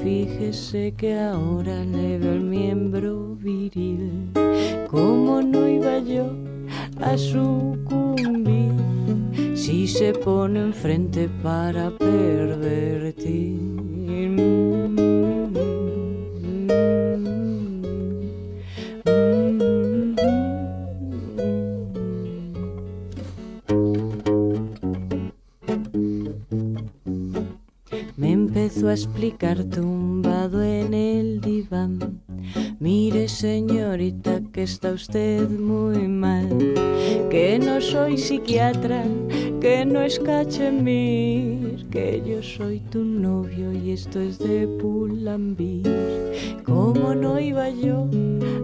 Fíjese 0.00 0.94
que 0.96 1.18
ahora 1.18 1.84
le 1.84 2.18
veo 2.18 2.34
el 2.34 2.42
miembro 2.42 3.34
viril. 3.34 4.30
¿Cómo 4.88 5.42
no 5.42 5.68
iba 5.68 5.98
yo 5.98 6.30
a 7.00 7.18
sucumbir 7.18 8.70
si 9.56 9.88
se 9.88 10.12
pone 10.12 10.60
enfrente 10.60 11.28
para 11.42 11.90
pervertir? 11.90 13.69
Explicar 29.00 29.64
tumbado 29.64 30.62
en 30.62 30.92
el 30.92 31.40
diván. 31.40 32.20
Mire 32.78 33.28
señorita 33.28 34.42
que 34.52 34.64
está 34.64 34.92
usted 34.92 35.48
muy 35.48 36.06
mal, 36.06 36.46
que 37.30 37.58
no 37.58 37.80
soy 37.80 38.18
psiquiatra, 38.18 39.04
que 39.58 39.86
no 39.86 40.02
es 40.02 40.18
cachemir, 40.18 41.86
que 41.90 42.22
yo 42.26 42.42
soy 42.42 42.80
tu 42.80 43.02
novio 43.02 43.72
y 43.72 43.92
esto 43.92 44.20
es 44.20 44.38
de 44.38 44.66
Pulambir. 44.66 45.88
¿Cómo 46.64 47.14
no 47.14 47.40
iba 47.40 47.70
yo 47.70 48.06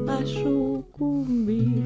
a 0.07 0.19
sucumbir? 0.27 1.83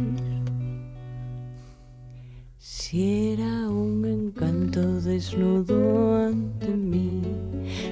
Si 2.59 3.33
era 3.35 3.69
un 3.69 4.05
encanto 4.05 5.01
desnudo 5.01 6.27
ante 6.27 6.69
mí, 6.69 7.23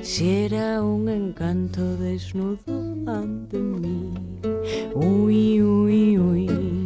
Xera 0.08 0.80
un 0.80 1.06
encanto 1.06 1.82
desnudo 1.98 2.76
ante 3.06 3.58
mí. 3.58 4.14
Ui, 4.94 5.60
ui, 5.60 6.18
ui 6.18 6.77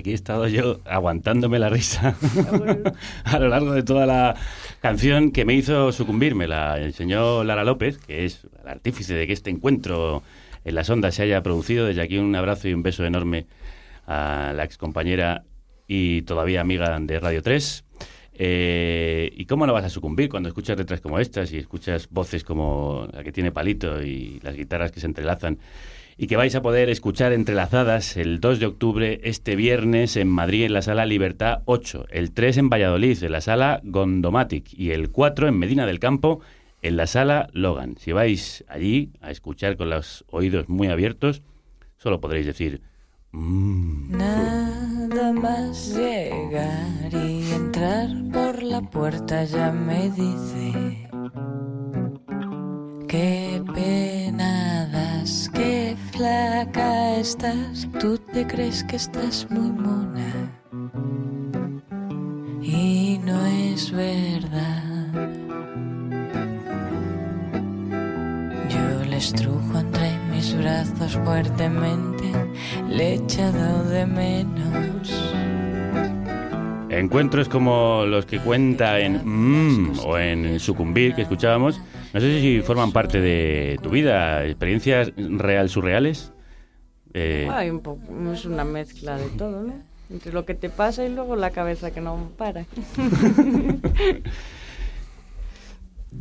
aquí 0.00 0.10
he 0.12 0.14
estado 0.14 0.48
yo 0.48 0.80
aguantándome 0.84 1.58
la 1.58 1.68
risa 1.68 2.16
a 3.24 3.38
lo 3.38 3.48
largo 3.48 3.72
de 3.72 3.82
toda 3.82 4.06
la 4.06 4.34
canción 4.80 5.30
que 5.30 5.44
me 5.44 5.54
hizo 5.54 5.92
sucumbir. 5.92 6.34
Me 6.34 6.48
la 6.48 6.80
enseñó 6.80 7.44
Lara 7.44 7.64
López, 7.64 7.98
que 7.98 8.24
es 8.24 8.46
el 8.62 8.68
artífice 8.68 9.14
de 9.14 9.26
que 9.26 9.32
este 9.32 9.50
encuentro 9.50 10.22
en 10.64 10.74
las 10.74 10.90
ondas 10.90 11.14
se 11.14 11.22
haya 11.22 11.42
producido. 11.42 11.86
Desde 11.86 12.02
aquí 12.02 12.18
un 12.18 12.34
abrazo 12.34 12.68
y 12.68 12.74
un 12.74 12.82
beso 12.82 13.04
enorme 13.04 13.46
a 14.06 14.52
la 14.56 14.64
excompañera 14.64 15.44
y 15.86 16.22
todavía 16.22 16.62
amiga 16.62 16.98
de 16.98 17.20
Radio 17.20 17.42
3. 17.42 17.84
Eh, 18.32 19.30
¿Y 19.36 19.44
cómo 19.44 19.66
no 19.66 19.74
vas 19.74 19.84
a 19.84 19.90
sucumbir 19.90 20.30
cuando 20.30 20.48
escuchas 20.48 20.78
letras 20.78 21.02
como 21.02 21.18
estas 21.18 21.52
y 21.52 21.58
escuchas 21.58 22.08
voces 22.08 22.42
como 22.42 23.06
la 23.12 23.22
que 23.22 23.32
tiene 23.32 23.52
Palito 23.52 24.02
y 24.02 24.40
las 24.42 24.56
guitarras 24.56 24.92
que 24.92 25.00
se 25.00 25.06
entrelazan? 25.06 25.58
Y 26.22 26.26
que 26.26 26.36
vais 26.36 26.54
a 26.54 26.60
poder 26.60 26.90
escuchar 26.90 27.32
entrelazadas 27.32 28.18
el 28.18 28.40
2 28.40 28.60
de 28.60 28.66
octubre, 28.66 29.20
este 29.24 29.56
viernes, 29.56 30.18
en 30.18 30.28
Madrid, 30.28 30.66
en 30.66 30.74
la 30.74 30.82
Sala 30.82 31.06
Libertad 31.06 31.62
8, 31.64 32.08
el 32.10 32.32
3 32.32 32.58
en 32.58 32.68
Valladolid, 32.68 33.24
en 33.24 33.32
la 33.32 33.40
Sala 33.40 33.80
Gondomatic, 33.84 34.70
y 34.74 34.90
el 34.90 35.08
4 35.12 35.48
en 35.48 35.58
Medina 35.58 35.86
del 35.86 35.98
Campo, 35.98 36.40
en 36.82 36.98
la 36.98 37.06
Sala 37.06 37.48
Logan. 37.54 37.96
Si 37.96 38.12
vais 38.12 38.66
allí 38.68 39.12
a 39.22 39.30
escuchar 39.30 39.78
con 39.78 39.88
los 39.88 40.26
oídos 40.28 40.68
muy 40.68 40.88
abiertos, 40.88 41.40
solo 41.96 42.20
podréis 42.20 42.44
decir... 42.44 42.82
"Mm". 43.32 44.18
Nada 44.18 45.32
más 45.32 45.96
llegar 45.96 47.14
y 47.14 47.50
entrar 47.50 48.10
por 48.30 48.62
la 48.62 48.82
puerta 48.82 49.44
ya 49.44 49.72
me 49.72 50.10
dice 50.10 51.08
Qué 53.10 53.60
penadas, 53.74 55.50
qué 55.52 55.96
flaca 56.12 57.16
estás, 57.16 57.88
tú 57.98 58.16
te 58.16 58.46
crees 58.46 58.84
que 58.84 58.94
estás 58.94 59.48
muy 59.50 59.72
mona 59.72 60.32
y 62.62 63.18
no 63.24 63.44
es 63.46 63.90
verdad. 63.90 65.12
Yo 68.68 69.04
le 69.10 69.16
estrujo 69.16 69.80
entre 69.80 70.16
mis 70.30 70.56
brazos 70.56 71.18
fuertemente, 71.24 72.30
le 72.88 73.08
he 73.08 73.14
echado 73.14 73.82
de 73.90 74.06
menos. 74.06 75.59
Encuentros 76.90 77.48
como 77.48 78.04
los 78.04 78.26
que 78.26 78.40
cuenta 78.40 78.98
en 78.98 79.20
Mmm 79.24 80.00
o 80.04 80.18
en 80.18 80.58
Sucumbir, 80.58 81.14
que 81.14 81.22
escuchábamos, 81.22 81.80
no 82.12 82.20
sé 82.20 82.40
si 82.40 82.60
forman 82.62 82.90
parte 82.90 83.20
de 83.20 83.78
tu 83.80 83.90
vida, 83.90 84.44
experiencias 84.44 85.12
real 85.16 85.68
surreales. 85.68 86.32
Eh, 87.14 87.48
Ay, 87.50 87.70
un 87.70 87.80
poco, 87.80 88.02
es 88.32 88.44
una 88.44 88.64
mezcla 88.64 89.16
de 89.16 89.28
todo, 89.30 89.62
¿no? 89.62 89.74
Entre 90.10 90.32
lo 90.32 90.44
que 90.44 90.54
te 90.54 90.68
pasa 90.68 91.04
y 91.04 91.14
luego 91.14 91.36
la 91.36 91.50
cabeza 91.50 91.92
que 91.92 92.00
no 92.00 92.30
para. 92.36 92.66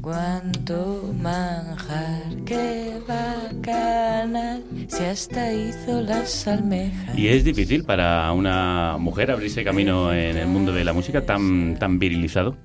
Cuánto 0.02 1.14
manjar, 1.20 2.24
qué 2.46 3.02
bacanal, 3.06 4.64
si 4.88 5.04
hasta 5.04 5.52
hizo 5.52 6.02
las 6.02 6.48
almejas. 6.48 7.18
y 7.18 7.28
es 7.28 7.44
difícil 7.44 7.84
para 7.84 8.32
una 8.32 8.98
mujer 8.98 9.32
abrirse 9.32 9.64
camino 9.64 10.14
en 10.14 10.38
el 10.38 10.48
mundo 10.48 10.72
de 10.72 10.84
la 10.86 10.94
música 10.94 11.26
tan, 11.26 11.78
tan 11.80 12.00
virilizado. 12.00 12.56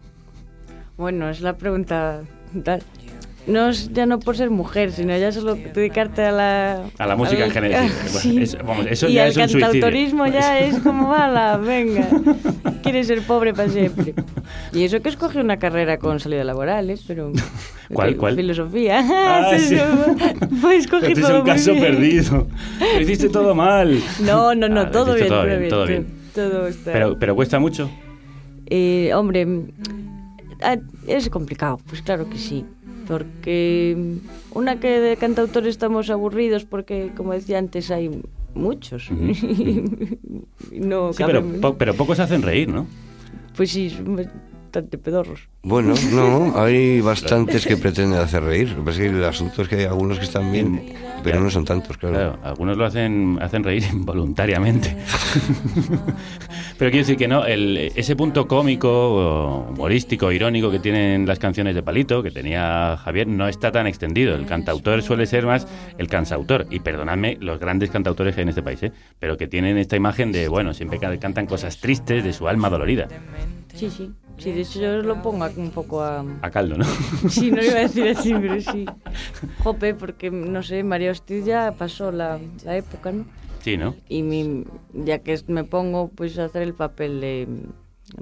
Bueno, 0.96 1.28
es 1.28 1.40
la 1.40 1.56
pregunta 1.56 2.22
tal. 2.62 2.82
No 3.46 3.70
ya 3.72 4.06
no 4.06 4.20
por 4.20 4.38
ser 4.38 4.48
mujer, 4.48 4.90
sino 4.90 5.14
ya 5.18 5.30
solo 5.30 5.54
dedicarte 5.54 6.22
a 6.24 6.32
la... 6.32 6.82
A 6.98 7.06
la 7.06 7.14
música 7.14 7.42
al- 7.42 7.48
en 7.48 7.54
general. 7.54 7.88
sí. 8.06 8.30
Bueno, 8.32 8.46
Sí. 8.46 8.56
es- 8.56 8.58
vamos, 8.64 8.86
eso 8.88 9.06
y 9.08 9.12
ya 9.14 9.24
al 9.24 9.28
es 9.30 9.36
un 9.36 9.42
suicidio. 9.42 9.66
cantautorismo 9.66 10.26
ya 10.28 10.58
es 10.60 10.78
como, 10.78 11.12
ala, 11.12 11.58
venga, 11.58 12.08
quieres 12.82 13.06
ser 13.06 13.20
pobre 13.22 13.52
para 13.52 13.68
siempre. 13.68 14.14
Y 14.72 14.84
eso 14.84 15.00
que 15.02 15.10
escogí 15.10 15.38
una 15.38 15.58
carrera 15.58 15.98
con 15.98 16.20
salida 16.20 16.42
laboral, 16.42 16.88
¿eh? 16.88 16.96
Pero... 17.06 17.32
¿Cuál, 17.92 18.16
cuál? 18.16 18.34
Filosofía. 18.36 19.00
Ah, 19.06 19.52
sí. 19.58 19.76
Pues 20.62 20.80
escogí 20.86 21.08
Este 21.08 21.20
es 21.20 21.26
todo 21.26 21.40
un 21.40 21.46
caso 21.46 21.72
bien. 21.72 21.84
perdido. 21.84 22.46
Lo 22.94 23.00
hiciste 23.02 23.28
todo 23.28 23.54
mal. 23.54 24.00
No, 24.20 24.54
no, 24.54 24.68
no, 24.70 24.80
Ah, 24.80 24.90
todo, 24.90 25.14
bien, 25.14 25.28
todo 25.28 25.38
todo 25.40 25.46
bien, 25.46 25.58
bien, 25.58 25.70
todo 25.70 25.80
todo 25.80 25.88
bien. 25.88 26.06
todo 26.34 26.66
está... 26.66 26.92
Pero, 26.92 27.18
pero 27.18 27.34
cuesta 27.34 27.58
mucho. 27.58 27.90
Eh, 28.70 29.12
hombre, 29.14 29.46
ah, 30.62 30.76
es 31.06 31.28
complicado, 31.28 31.78
pues 31.86 32.00
claro 32.00 32.26
que 32.30 32.38
sí. 32.38 32.64
Porque 33.06 34.16
una 34.52 34.80
que 34.80 35.00
de 35.00 35.16
cantautores 35.16 35.70
estamos 35.70 36.10
aburridos 36.10 36.64
porque, 36.64 37.10
como 37.16 37.32
decía 37.32 37.58
antes, 37.58 37.90
hay 37.90 38.10
muchos. 38.54 39.10
No 40.72 41.12
Sí, 41.12 41.22
pero, 41.26 41.44
po- 41.60 41.74
pero 41.76 41.94
pocos 41.94 42.18
hacen 42.18 42.42
reír, 42.42 42.68
¿no? 42.68 42.86
Pues 43.56 43.70
sí, 43.70 43.92
bastante 44.74 44.98
pedorros. 44.98 45.48
Bueno, 45.62 45.94
no, 46.12 46.52
hay 46.60 47.00
bastantes 47.00 47.64
que 47.66 47.76
pretenden 47.76 48.18
hacer 48.18 48.42
reír. 48.42 48.70
Lo 48.70 48.76
que 48.78 48.82
pasa 48.82 49.02
es 49.04 49.10
que 49.10 49.16
el 49.16 49.24
asunto 49.24 49.62
es 49.62 49.68
que 49.68 49.76
hay 49.76 49.84
algunos 49.84 50.18
que 50.18 50.24
están 50.24 50.50
bien, 50.50 50.82
pero 51.22 51.40
no 51.40 51.48
son 51.50 51.64
tantos, 51.64 51.96
claro. 51.96 52.14
Claro, 52.16 52.38
algunos 52.42 52.76
lo 52.76 52.84
hacen, 52.84 53.38
hacen 53.40 53.62
reír 53.62 53.84
involuntariamente. 53.92 54.96
Pero 56.76 56.90
quiero 56.90 57.04
decir 57.06 57.16
que 57.16 57.28
no, 57.28 57.44
el, 57.46 57.92
ese 57.94 58.16
punto 58.16 58.48
cómico, 58.48 59.66
humorístico, 59.70 60.32
irónico 60.32 60.70
que 60.72 60.80
tienen 60.80 61.24
las 61.24 61.38
canciones 61.38 61.74
de 61.76 61.82
Palito, 61.84 62.20
que 62.22 62.32
tenía 62.32 62.96
Javier, 62.96 63.28
no 63.28 63.46
está 63.46 63.70
tan 63.70 63.86
extendido. 63.86 64.34
El 64.34 64.44
cantautor 64.46 65.00
suele 65.02 65.26
ser 65.26 65.46
más 65.46 65.68
el 65.98 66.08
cansautor. 66.08 66.66
Y 66.70 66.80
perdonadme 66.80 67.36
los 67.40 67.60
grandes 67.60 67.90
cantautores 67.90 68.34
que 68.34 68.40
hay 68.40 68.42
en 68.42 68.48
este 68.48 68.62
país, 68.62 68.82
¿eh? 68.82 68.92
pero 69.20 69.36
que 69.36 69.46
tienen 69.46 69.78
esta 69.78 69.94
imagen 69.96 70.32
de, 70.32 70.48
bueno, 70.48 70.74
siempre 70.74 70.98
ca- 70.98 71.16
cantan 71.18 71.46
cosas 71.46 71.78
tristes 71.78 72.24
de 72.24 72.32
su 72.32 72.48
alma 72.48 72.68
dolorida. 72.68 73.06
Sí, 73.74 73.90
sí. 73.90 74.10
Sí, 74.36 74.50
de 74.50 74.62
hecho 74.62 74.80
yo 74.80 75.02
lo 75.02 75.22
pongo 75.22 75.46
un 75.56 75.70
poco 75.70 76.02
a... 76.02 76.24
A 76.42 76.50
caldo, 76.50 76.76
¿no? 76.76 76.84
Sí, 77.28 77.50
no 77.52 77.62
iba 77.62 77.74
a 77.74 77.80
decir 77.80 78.08
así, 78.08 78.34
pero 78.34 78.60
sí. 78.72 78.84
Jope, 79.62 79.94
porque, 79.94 80.30
no 80.30 80.62
sé, 80.62 80.82
María 80.82 81.12
Hostiz 81.12 81.44
ya 81.44 81.72
pasó 81.78 82.10
la, 82.10 82.40
la 82.64 82.76
época, 82.76 83.12
¿no? 83.12 83.24
Sí, 83.60 83.76
¿no? 83.76 83.94
Y 84.08 84.22
mi, 84.22 84.64
ya 84.92 85.20
que 85.20 85.38
me 85.46 85.64
pongo 85.64 86.08
pues 86.08 86.38
a 86.38 86.46
hacer 86.46 86.62
el 86.62 86.74
papel 86.74 87.20
de 87.20 87.48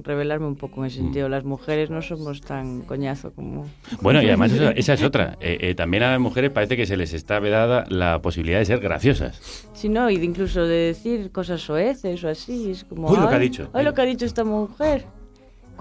revelarme 0.04 0.46
un 0.46 0.54
poco 0.56 0.80
en 0.82 0.86
ese 0.86 0.98
sentido. 0.98 1.28
Las 1.28 1.44
mujeres 1.44 1.90
no 1.90 2.00
somos 2.02 2.40
tan 2.42 2.82
coñazo 2.82 3.32
como... 3.32 3.66
Bueno, 4.02 4.22
y 4.22 4.26
además 4.26 4.52
esa, 4.52 4.70
esa 4.70 4.92
es 4.92 5.02
otra. 5.02 5.36
Eh, 5.40 5.58
eh, 5.60 5.74
también 5.74 6.02
a 6.04 6.10
las 6.12 6.20
mujeres 6.20 6.50
parece 6.50 6.76
que 6.76 6.86
se 6.86 6.96
les 6.96 7.12
está 7.14 7.40
vedada 7.40 7.84
la 7.88 8.20
posibilidad 8.22 8.58
de 8.58 8.66
ser 8.66 8.78
graciosas. 8.80 9.66
Sí, 9.72 9.88
no, 9.88 10.08
y 10.10 10.18
de 10.18 10.24
incluso 10.26 10.64
de 10.64 10.76
decir 10.76 11.32
cosas 11.32 11.60
soeces 11.62 12.22
o 12.22 12.28
así, 12.28 12.70
es 12.70 12.84
como... 12.84 13.08
Uy, 13.10 13.16
lo 13.18 13.28
que 13.28 13.34
ha 13.34 13.38
"Ay, 13.38 13.42
dicho". 13.48 13.68
Ay, 13.72 13.84
lo 13.84 13.94
que 13.94 14.02
ha 14.02 14.04
dicho 14.04 14.24
esta 14.26 14.44
mujer. 14.44 15.04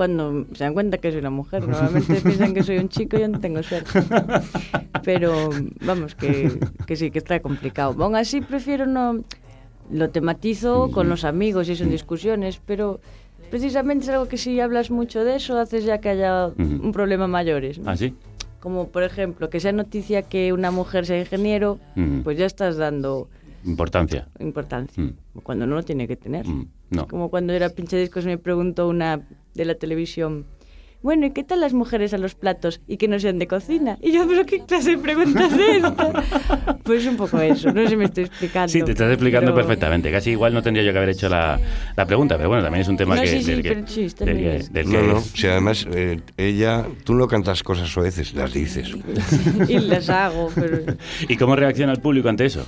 Cuando 0.01 0.47
se 0.53 0.63
dan 0.63 0.73
cuenta 0.73 0.97
que 0.97 1.11
soy 1.11 1.19
una 1.19 1.29
mujer, 1.29 1.67
normalmente 1.67 2.15
piensan 2.23 2.55
que 2.55 2.63
soy 2.63 2.79
un 2.79 2.89
chico 2.89 3.17
y 3.17 3.19
yo 3.19 3.27
no 3.27 3.39
tengo 3.39 3.61
suerte. 3.61 4.01
Pero 5.03 5.51
vamos, 5.85 6.15
que, 6.15 6.57
que 6.87 6.95
sí, 6.95 7.11
que 7.11 7.19
está 7.19 7.39
complicado. 7.39 8.03
Aún 8.03 8.15
así 8.15 8.41
prefiero 8.41 8.87
no... 8.87 9.23
Lo 9.91 10.09
tematizo 10.09 10.89
con 10.89 11.07
los 11.07 11.23
amigos 11.23 11.69
y 11.69 11.73
eso 11.73 11.83
en 11.83 11.91
discusiones, 11.91 12.59
pero 12.65 12.99
precisamente 13.51 14.05
es 14.05 14.09
algo 14.09 14.27
que 14.27 14.37
si 14.37 14.59
hablas 14.59 14.89
mucho 14.89 15.23
de 15.23 15.35
eso, 15.35 15.59
haces 15.59 15.85
ya 15.85 15.99
que 15.99 16.09
haya 16.09 16.47
un 16.47 16.91
problema 16.91 17.27
mayores. 17.27 17.77
¿no? 17.77 17.91
¿Ah, 17.91 17.95
sí? 17.95 18.15
Como 18.59 18.87
por 18.87 19.03
ejemplo, 19.03 19.51
que 19.51 19.59
sea 19.59 19.71
noticia 19.71 20.23
que 20.23 20.51
una 20.51 20.71
mujer 20.71 21.05
sea 21.05 21.19
ingeniero, 21.19 21.77
pues 22.23 22.39
ya 22.39 22.47
estás 22.47 22.77
dando 22.77 23.29
Importancia. 23.65 24.27
importancia, 24.39 25.13
cuando 25.43 25.67
no 25.67 25.75
lo 25.75 25.83
tiene 25.83 26.07
que 26.07 26.15
tener. 26.15 26.47
no. 26.89 27.07
Como 27.07 27.29
cuando 27.29 27.53
era 27.53 27.69
pinche 27.69 27.97
discos 27.97 28.25
me 28.25 28.39
preguntó 28.39 28.87
una 28.87 29.21
de 29.53 29.65
la 29.65 29.75
televisión, 29.75 30.45
bueno, 31.03 31.25
¿y 31.25 31.31
qué 31.31 31.43
tal 31.43 31.61
las 31.61 31.73
mujeres 31.73 32.13
a 32.13 32.19
los 32.19 32.35
platos 32.35 32.79
y 32.87 32.97
que 32.97 33.07
no 33.07 33.19
sean 33.19 33.39
de 33.39 33.47
cocina? 33.47 33.97
Y 34.03 34.11
yo, 34.11 34.27
¿pero 34.27 34.45
qué 34.45 34.63
clase 34.65 34.91
de 34.91 34.97
preguntas 34.99 35.51
es 35.53 35.83
esta? 35.83 36.23
Pues 36.83 37.05
un 37.07 37.15
poco 37.15 37.39
eso, 37.39 37.71
no 37.71 37.81
sé 37.83 37.89
si 37.89 37.95
me 37.95 38.05
estoy 38.05 38.25
explicando. 38.25 38.67
Sí, 38.67 38.81
te 38.83 38.91
estás 38.91 39.09
explicando 39.11 39.53
pero- 39.53 39.65
perfectamente. 39.65 40.11
Casi 40.11 40.31
igual 40.31 40.53
no 40.53 40.61
tendría 40.61 40.83
yo 40.85 40.91
que 40.91 40.97
haber 40.97 41.09
hecho 41.09 41.27
la, 41.29 41.59
la 41.95 42.05
pregunta, 42.05 42.37
pero 42.37 42.49
bueno, 42.49 42.63
también 42.63 42.81
es 42.81 42.87
un 42.87 42.97
tema 42.97 43.15
No, 43.15 43.21
que, 43.21 43.27
sí, 43.29 43.41
sí, 43.43 43.51
del 43.51 43.61
que, 43.63 43.75
del 44.25 44.67
del 44.71 44.91
No, 44.91 45.01
no, 45.01 45.21
si 45.21 45.47
además 45.47 45.87
eh, 45.93 46.19
ella, 46.37 46.85
tú 47.03 47.13
no 47.15 47.27
cantas 47.27 47.63
cosas 47.63 47.89
soeces, 47.89 48.33
las 48.33 48.53
dices. 48.53 48.91
Y 49.67 49.79
las 49.79 50.09
hago, 50.09 50.49
pero 50.53 50.79
¿Y 51.29 51.35
cómo 51.37 51.55
reacciona 51.55 51.93
el 51.93 51.99
público 51.99 52.29
ante 52.29 52.45
eso? 52.45 52.65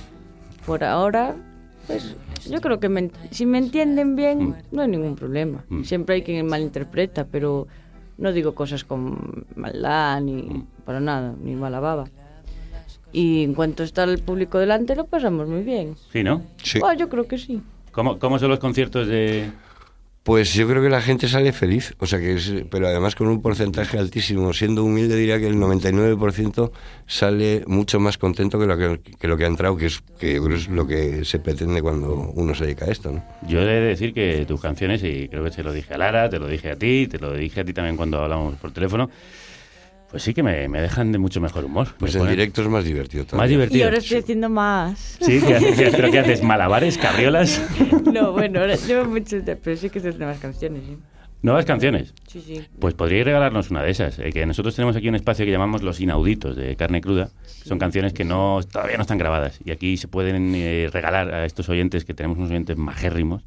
por 0.66 0.82
ahora, 0.82 1.36
pues 1.86 2.16
yo 2.48 2.60
creo 2.60 2.80
que 2.80 2.88
me- 2.88 3.10
si 3.30 3.46
me 3.46 3.58
entienden 3.58 4.16
bien, 4.16 4.48
Mm. 4.50 4.54
no 4.72 4.82
hay 4.82 4.88
ningún 4.88 5.16
problema. 5.16 5.64
Siempre 5.84 6.16
hay 6.16 6.22
quien 6.22 6.46
malinterpreta, 6.46 7.24
pero 7.26 7.66
no 8.18 8.32
digo 8.32 8.54
cosas 8.54 8.84
con 8.84 9.44
maldad 9.56 10.20
ni 10.20 10.42
Mm. 10.42 10.66
para 10.84 11.00
nada, 11.00 11.34
ni 11.40 11.54
mala 11.54 11.80
baba. 11.80 12.04
Y 13.12 13.44
en 13.44 13.54
cuanto 13.54 13.82
está 13.84 14.04
el 14.04 14.18
público 14.20 14.58
delante, 14.58 14.96
lo 14.96 15.06
pasamos 15.06 15.48
muy 15.48 15.62
bien. 15.62 15.94
Sí, 16.12 16.22
¿no? 16.24 16.42
Sí. 16.62 16.80
Ah, 16.84 16.94
yo 16.94 17.08
creo 17.08 17.26
que 17.28 17.38
sí. 17.38 17.62
¿Cómo, 17.92 18.18
cómo 18.18 18.38
son 18.40 18.50
los 18.50 18.58
conciertos 18.58 19.06
de, 19.06 19.50
Pues 20.24 20.54
yo 20.54 20.66
creo 20.66 20.82
que 20.82 20.88
la 20.88 21.02
gente 21.02 21.28
sale 21.28 21.52
feliz, 21.52 21.94
o 21.98 22.06
sea 22.06 22.18
que 22.18 22.32
es, 22.32 22.50
pero 22.70 22.88
además 22.88 23.14
con 23.14 23.26
un 23.28 23.42
porcentaje 23.42 23.98
altísimo. 23.98 24.54
Siendo 24.54 24.82
humilde 24.82 25.16
diría 25.16 25.38
que 25.38 25.46
el 25.46 25.56
99% 25.56 26.72
sale 27.06 27.62
mucho 27.66 28.00
más 28.00 28.16
contento 28.16 28.58
que 28.58 28.64
lo 28.64 28.78
que, 28.78 29.00
que 29.20 29.28
lo 29.28 29.36
que 29.36 29.44
ha 29.44 29.48
entrado, 29.48 29.76
que 29.76 29.84
es, 29.84 30.02
que 30.18 30.36
yo 30.36 30.42
creo 30.42 30.56
es 30.56 30.68
lo 30.68 30.86
que 30.86 31.26
se 31.26 31.40
pretende 31.40 31.82
cuando 31.82 32.32
uno 32.34 32.54
se 32.54 32.64
dedica 32.64 32.86
a 32.86 32.88
esto, 32.88 33.12
¿no? 33.12 33.22
Yo 33.46 33.60
he 33.60 33.66
de 33.66 33.80
decir 33.82 34.14
que 34.14 34.46
tus 34.48 34.62
canciones, 34.62 35.04
y 35.04 35.28
creo 35.28 35.44
que 35.44 35.50
se 35.50 35.62
lo 35.62 35.74
dije 35.74 35.92
a 35.92 35.98
Lara, 35.98 36.30
te 36.30 36.38
lo 36.38 36.48
dije 36.48 36.70
a 36.70 36.76
ti, 36.76 37.06
te 37.06 37.18
lo 37.18 37.34
dije 37.34 37.60
a 37.60 37.64
ti 37.66 37.74
también 37.74 37.98
cuando 37.98 38.18
hablamos 38.22 38.54
por 38.54 38.72
teléfono, 38.72 39.10
pues 40.14 40.22
sí 40.22 40.32
que 40.32 40.44
me, 40.44 40.68
me 40.68 40.80
dejan 40.80 41.10
de 41.10 41.18
mucho 41.18 41.40
mejor 41.40 41.64
humor. 41.64 41.88
Pues 41.98 42.14
Me 42.14 42.20
en 42.20 42.26
ponen- 42.26 42.30
directo 42.30 42.62
es 42.62 42.68
más 42.68 42.84
divertido 42.84 43.24
todavía. 43.24 43.42
Más 43.42 43.50
Y 43.50 43.54
divertido. 43.54 43.84
ahora 43.86 43.98
estoy 43.98 44.18
haciendo 44.18 44.48
más. 44.48 45.18
Sí, 45.20 45.40
¿qué 45.44 45.54
haces? 45.56 45.92
¿pero 45.96 46.08
qué 46.12 46.20
haces? 46.20 46.40
¿Malabares? 46.44 46.96
¿Cabriolas? 46.98 47.60
No, 48.12 48.30
bueno, 48.30 48.60
ahora 48.60 48.76
llevo 48.76 49.06
muchos, 49.06 49.42
pero 49.60 49.76
sí 49.76 49.90
que 49.90 49.98
se 49.98 50.10
hacen 50.10 50.24
más 50.24 50.38
canciones, 50.38 50.84
sí. 50.86 50.96
¿Nuevas 51.42 51.64
canciones? 51.64 52.14
Sí, 52.28 52.40
sí. 52.46 52.64
Pues 52.78 52.94
podríais 52.94 53.24
regalarnos 53.26 53.72
una 53.72 53.82
de 53.82 53.90
esas. 53.90 54.20
eh, 54.20 54.30
que 54.32 54.46
nosotros 54.46 54.76
tenemos 54.76 54.94
aquí 54.94 55.08
un 55.08 55.16
espacio 55.16 55.44
que 55.44 55.50
llamamos 55.50 55.82
Los 55.82 55.98
Inauditos 56.00 56.54
de 56.54 56.76
Carne 56.76 57.00
Cruda. 57.00 57.30
Son 57.64 57.80
canciones 57.80 58.12
que 58.12 58.22
no 58.24 58.60
todavía 58.70 58.96
no 58.96 59.02
están 59.02 59.18
grabadas. 59.18 59.58
Y 59.64 59.72
aquí 59.72 59.96
se 59.96 60.06
pueden 60.06 60.54
eh, 60.54 60.88
regalar 60.92 61.34
a 61.34 61.44
estos 61.44 61.68
oyentes, 61.68 62.04
que 62.04 62.14
tenemos 62.14 62.38
unos 62.38 62.50
oyentes 62.50 62.76
majérrimos, 62.76 63.42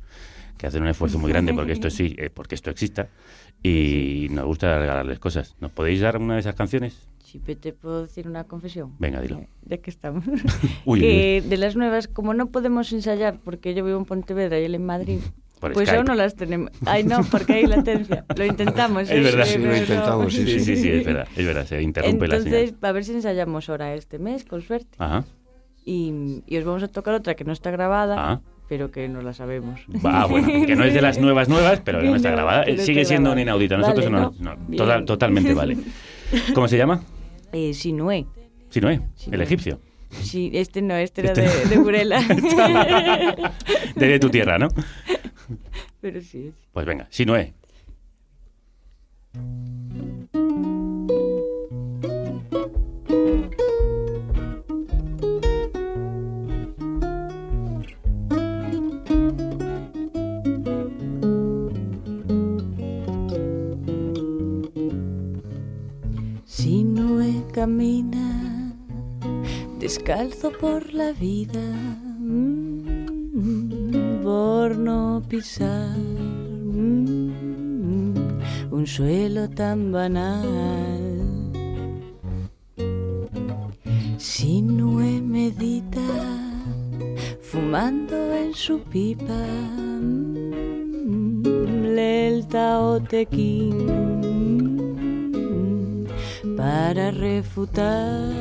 que 0.58 0.68
hacen 0.68 0.82
un 0.84 0.90
esfuerzo 0.90 1.20
muy 1.20 1.32
grande 1.32 1.54
porque 1.54 1.72
esto 1.72 1.90
sí, 1.90 2.16
eh, 2.18 2.30
porque 2.34 2.56
esto 2.56 2.70
exista. 2.70 3.08
Y 3.64 4.28
nos 4.32 4.46
gusta 4.46 4.80
regalarles 4.80 5.20
cosas. 5.20 5.56
¿Nos 5.60 5.72
podéis 5.72 6.02
dar 6.02 6.18
una 6.18 6.36
de 6.36 6.42
esas 6.42 6.56
canciones? 6.56 7.08
Sí, 7.24 7.42
pero 7.44 7.60
te 7.60 7.74
puedo 7.74 8.04
decir 8.04 8.28
una 8.28 8.44
confesión. 8.46 8.94
Venga, 9.00 9.20
dilo. 9.20 9.42
Ya 9.66 9.78
que 9.78 9.90
estamos. 9.90 10.24
Uy, 10.86 11.00
que 11.02 11.44
de 11.46 11.58
las 11.58 11.76
nuevas, 11.76 12.08
como 12.08 12.34
no 12.34 12.48
podemos 12.52 12.92
ensayar, 12.94 13.40
porque 13.44 13.74
yo 13.74 13.84
vivo 13.84 13.98
en 13.98 14.06
Pontevedra 14.06 14.60
y 14.60 14.66
él 14.66 14.76
en 14.76 14.86
Madrid, 14.86 15.20
Por 15.60 15.74
pues 15.74 15.88
Skype. 15.88 15.98
aún 15.98 16.06
no 16.06 16.14
las 16.14 16.36
tenemos. 16.36 16.72
Ay, 16.86 17.04
no, 17.04 17.22
porque 17.32 17.54
hay 17.54 17.66
latencia. 17.66 18.26
Lo 18.36 18.46
intentamos. 18.46 19.10
¿eh? 19.10 19.18
Es 19.18 19.24
verdad. 19.24 19.48
Pero 19.88 20.22
no. 20.24 20.30
Sí, 20.30 20.46
sí, 20.60 20.76
sí, 20.76 20.90
es 20.90 21.04
verdad. 21.06 21.28
Es 21.36 21.46
verdad, 21.46 21.66
se 21.66 21.82
interrumpe 21.82 22.28
la 22.28 22.36
Entonces, 22.38 22.76
a 22.80 22.92
ver 22.92 23.04
si 23.04 23.14
ensayamos 23.14 23.68
ahora 23.70 23.96
este 23.96 24.20
mes, 24.20 24.46
con 24.46 24.62
suerte. 24.62 24.96
Ajá. 25.00 25.26
Y, 25.84 26.44
y 26.46 26.58
os 26.58 26.64
vamos 26.64 26.84
a 26.84 26.88
tocar 26.90 27.16
otra 27.16 27.34
que 27.36 27.44
no 27.44 27.54
está 27.54 27.72
grabada, 27.72 28.16
Ah. 28.34 28.42
Pero 28.68 28.92
que 28.92 29.08
no 29.08 29.22
la 29.22 29.34
sabemos. 29.34 29.82
Ah, 30.04 30.26
bueno, 30.30 30.48
que 30.66 30.76
no 30.76 30.84
es 30.84 30.94
de 30.94 31.02
las 31.02 31.18
nuevas 31.20 31.48
nuevas, 31.50 31.82
pero 31.84 32.02
no 32.02 32.16
está 32.16 32.32
grabada. 32.32 32.66
Sigue 32.78 33.06
siendo 33.06 33.30
un 33.32 33.36
grabada. 33.36 33.42
inaudito. 33.42 33.78
Nosotros 33.78 34.06
Vale, 34.12 34.18
no, 34.18 34.34
¿no? 34.40 34.56
no, 34.68 34.76
total- 34.78 35.06
totalmente 35.06 35.54
vale. 35.54 35.78
¿Cómo 36.54 36.68
se 36.68 36.78
llama? 36.78 37.02
Eh, 37.54 37.74
Sinué. 37.74 38.26
Sinué, 38.70 38.94
el 38.96 39.02
Sinué. 39.16 39.44
egipcio. 39.44 39.80
Sí, 40.10 40.52
este 40.54 40.82
no, 40.82 40.96
este 40.96 41.22
era 41.22 41.32
Este 41.32 41.42
de, 41.42 41.64
no. 41.66 41.70
de 41.70 41.78
Burela. 41.80 42.22
De 43.96 44.20
tu 44.20 44.30
tierra, 44.30 44.58
¿no? 44.58 44.68
pero 46.02 46.22
sí. 46.22 46.52
Pues 46.72 46.86
venga, 46.86 47.08
Sinué. 47.10 47.54
Camina 67.58 68.28
descalzo 69.80 70.52
por 70.52 70.94
la 70.94 71.12
vida, 71.12 71.66
mm, 72.20 73.06
por 74.22 74.78
no 74.78 75.24
pisar 75.28 75.98
mm, 76.78 77.32
un 78.70 78.86
suelo 78.86 79.50
tan 79.50 79.92
banal. 79.92 80.44
Sinué 84.20 85.20
medita 85.20 86.12
fumando 87.42 88.36
en 88.36 88.54
su 88.54 88.82
pipa, 88.82 89.48
mm, 90.00 91.42
el 91.98 92.46
Tao 92.46 93.00
para 96.58 97.12
refutar 97.12 98.34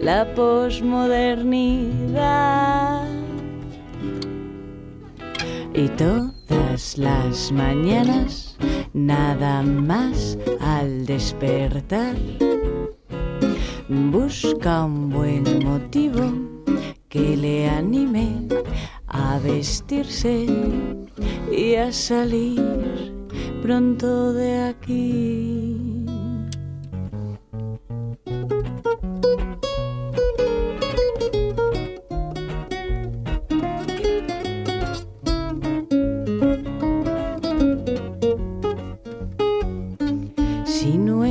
la 0.00 0.32
posmodernidad. 0.34 3.08
Y 5.74 5.88
todas 5.88 6.96
las 6.98 7.50
mañanas, 7.52 8.56
nada 8.92 9.62
más 9.62 10.36
al 10.60 11.06
despertar, 11.06 12.16
busca 13.88 14.84
un 14.84 15.08
buen 15.08 15.64
motivo 15.64 16.32
que 17.08 17.34
le 17.36 17.68
anime 17.68 18.46
a 19.06 19.38
vestirse 19.38 20.46
y 21.50 21.74
a 21.76 21.90
salir 21.90 23.10
pronto 23.62 24.32
de 24.32 24.62
aquí. 24.62 25.99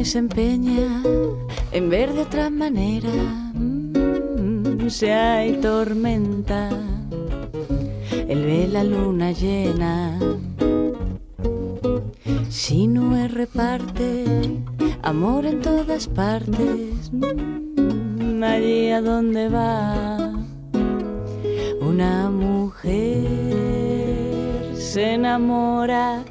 Se 0.09 0.17
empeña 0.17 1.03
en 1.71 1.89
ver 1.91 2.11
de 2.13 2.21
otra 2.21 2.49
manera, 2.49 3.13
mm, 3.53 4.89
si 4.89 5.05
hay 5.05 5.57
tormenta, 5.57 6.67
él 8.27 8.43
ve 8.43 8.67
la 8.67 8.83
luna 8.83 9.31
llena. 9.31 10.17
Si 12.49 12.87
no 12.87 13.27
reparte 13.27 14.25
amor 15.03 15.45
en 15.45 15.61
todas 15.61 16.07
partes, 16.07 17.11
mm, 17.11 18.43
allí 18.43 18.89
a 18.89 19.01
donde 19.01 19.47
va 19.47 20.33
una 21.81 22.31
mujer 22.31 23.27
se 24.75 25.13
enamorará. 25.13 26.25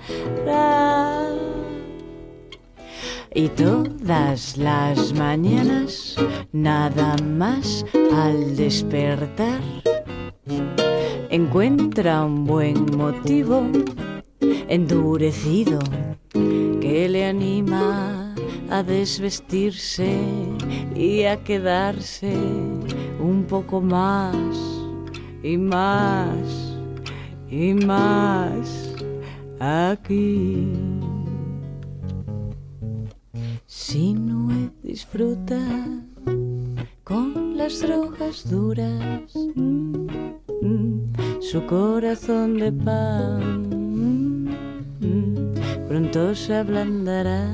Y 3.39 3.49
todas 3.51 4.57
las 4.57 5.13
mañanas, 5.13 6.17
nada 6.51 7.15
más 7.23 7.87
al 8.13 8.57
despertar, 8.57 9.61
encuentra 11.31 12.25
un 12.25 12.45
buen 12.45 12.85
motivo 12.97 13.63
endurecido 14.69 15.79
que 16.81 17.09
le 17.09 17.27
anima 17.27 18.35
a 18.71 18.83
desvestirse 18.83 20.19
y 20.97 21.23
a 21.23 21.37
quedarse 21.45 22.35
un 23.21 23.45
poco 23.49 23.81
más 23.81 24.35
y 25.45 25.57
más 25.57 26.75
y 27.49 27.73
más 27.73 28.97
aquí. 29.61 30.98
Si 33.91 34.13
no 34.13 34.71
disfruta 34.83 35.59
con 37.05 37.57
las 37.57 37.81
drogas 37.81 38.47
duras, 38.51 39.33
mm, 39.55 40.07
mm, 40.61 41.15
su 41.41 41.65
corazón 41.65 42.59
de 42.59 42.71
pan 42.71 43.71
mm, 45.01 45.89
pronto 45.89 46.35
se 46.35 46.57
ablandará. 46.57 47.51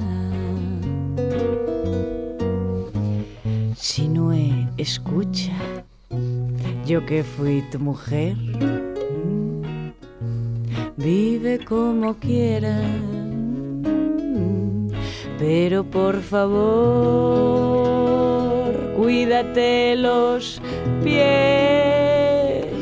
Si 3.76 4.09
no 4.09 4.32
escucha, 4.76 5.56
yo 6.84 7.06
que 7.06 7.22
fui 7.22 7.62
tu 7.70 7.78
mujer, 7.78 8.36
vive 10.96 11.64
como 11.64 12.14
quieras 12.14 13.34
pero 15.39 15.85
por 15.85 16.20
favor, 16.20 16.55
cuídate 18.97 19.97
los 19.97 20.61
pies. 21.02 22.74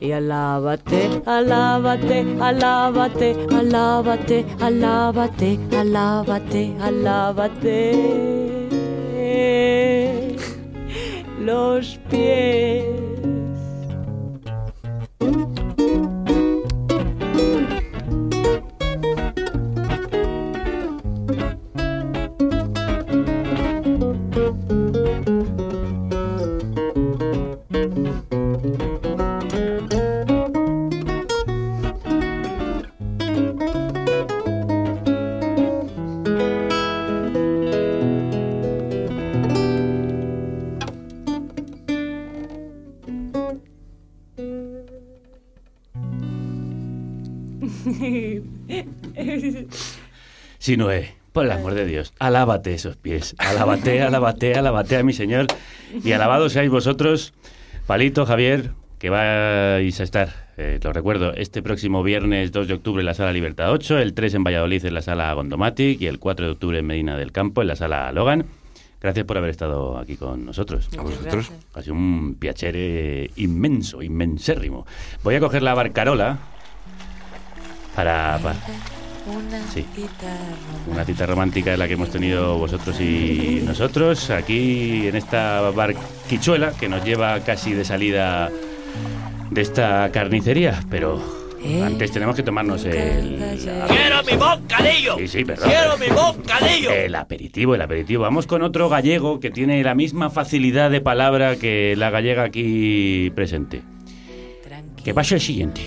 Y 0.00 0.12
alábate, 0.12 1.22
alábate, 1.26 2.24
alábate, 2.40 3.36
alábate, 3.50 4.46
alábate, 4.60 5.58
alábate, 5.76 6.74
alábate. 6.80 8.30
Los 11.38 11.98
pies. 12.10 13.19
Sí, 50.60 50.76
Noé, 50.76 51.14
por 51.32 51.46
el 51.46 51.52
amor 51.52 51.72
de 51.72 51.86
Dios, 51.86 52.12
alábate 52.18 52.74
esos 52.74 52.96
pies. 52.96 53.34
Alábate, 53.38 54.02
alábate, 54.02 54.54
alábate 54.54 54.96
a 54.98 55.02
mi 55.02 55.14
Señor. 55.14 55.46
Y 56.04 56.12
alabados 56.12 56.52
seáis 56.52 56.70
vosotros, 56.70 57.32
Palito, 57.86 58.26
Javier, 58.26 58.72
que 58.98 59.08
vais 59.08 59.98
a 59.98 60.02
estar, 60.02 60.50
eh, 60.58 60.78
lo 60.82 60.92
recuerdo, 60.92 61.32
este 61.32 61.62
próximo 61.62 62.02
viernes 62.02 62.52
2 62.52 62.68
de 62.68 62.74
octubre 62.74 63.00
en 63.00 63.06
la 63.06 63.14
Sala 63.14 63.32
Libertad 63.32 63.72
8, 63.72 63.98
el 64.00 64.12
3 64.12 64.34
en 64.34 64.44
Valladolid 64.44 64.84
en 64.84 64.92
la 64.92 65.00
Sala 65.00 65.32
Gondomatic 65.32 65.98
y 66.02 66.06
el 66.06 66.18
4 66.18 66.44
de 66.44 66.52
octubre 66.52 66.78
en 66.78 66.86
Medina 66.86 67.16
del 67.16 67.32
Campo 67.32 67.62
en 67.62 67.68
la 67.68 67.76
Sala 67.76 68.12
Logan. 68.12 68.44
Gracias 69.00 69.24
por 69.24 69.38
haber 69.38 69.48
estado 69.48 69.96
aquí 69.96 70.16
con 70.18 70.44
nosotros. 70.44 70.90
A 70.98 71.00
vosotros. 71.00 71.50
Ha 71.72 71.80
sido 71.80 71.94
un 71.94 72.34
piacere 72.38 73.30
inmenso, 73.36 74.02
inmensérrimo. 74.02 74.84
Voy 75.24 75.36
a 75.36 75.40
coger 75.40 75.62
la 75.62 75.72
barcarola 75.72 76.38
para... 77.96 78.38
para- 78.42 78.56
Sí. 79.72 79.86
Una 80.90 81.04
cita 81.04 81.26
romántica 81.26 81.72
es 81.72 81.78
la 81.78 81.86
que 81.86 81.94
hemos 81.94 82.10
tenido 82.10 82.58
vosotros 82.58 83.00
y 83.00 83.62
nosotros 83.64 84.30
aquí 84.30 85.06
en 85.08 85.16
esta 85.16 85.70
barquichuela 85.70 86.72
que 86.72 86.88
nos 86.88 87.04
lleva 87.04 87.40
casi 87.40 87.72
de 87.72 87.84
salida 87.84 88.50
de 89.50 89.60
esta 89.60 90.10
carnicería, 90.12 90.80
pero 90.90 91.20
antes 91.84 92.10
tenemos 92.10 92.34
que 92.34 92.42
tomarnos 92.42 92.84
el... 92.86 93.38
¡Quiero 93.88 94.22
mi 94.24 94.36
bocadillo! 94.36 95.18
Sí, 95.18 95.28
sí, 95.28 95.44
perdón. 95.44 95.68
¡Quiero 95.68 95.98
mi 95.98 96.08
bocadillo! 96.08 96.90
El 96.90 97.14
aperitivo, 97.14 97.74
el 97.74 97.82
aperitivo. 97.82 98.22
Vamos 98.22 98.46
con 98.46 98.62
otro 98.62 98.88
gallego 98.88 99.40
que 99.40 99.50
tiene 99.50 99.82
la 99.82 99.94
misma 99.94 100.30
facilidad 100.30 100.90
de 100.90 101.00
palabra 101.00 101.56
que 101.56 101.94
la 101.96 102.10
gallega 102.10 102.44
aquí 102.44 103.30
presente. 103.34 103.82
Que 105.04 105.14
pase 105.14 105.34
el 105.34 105.40
siguiente. 105.40 105.82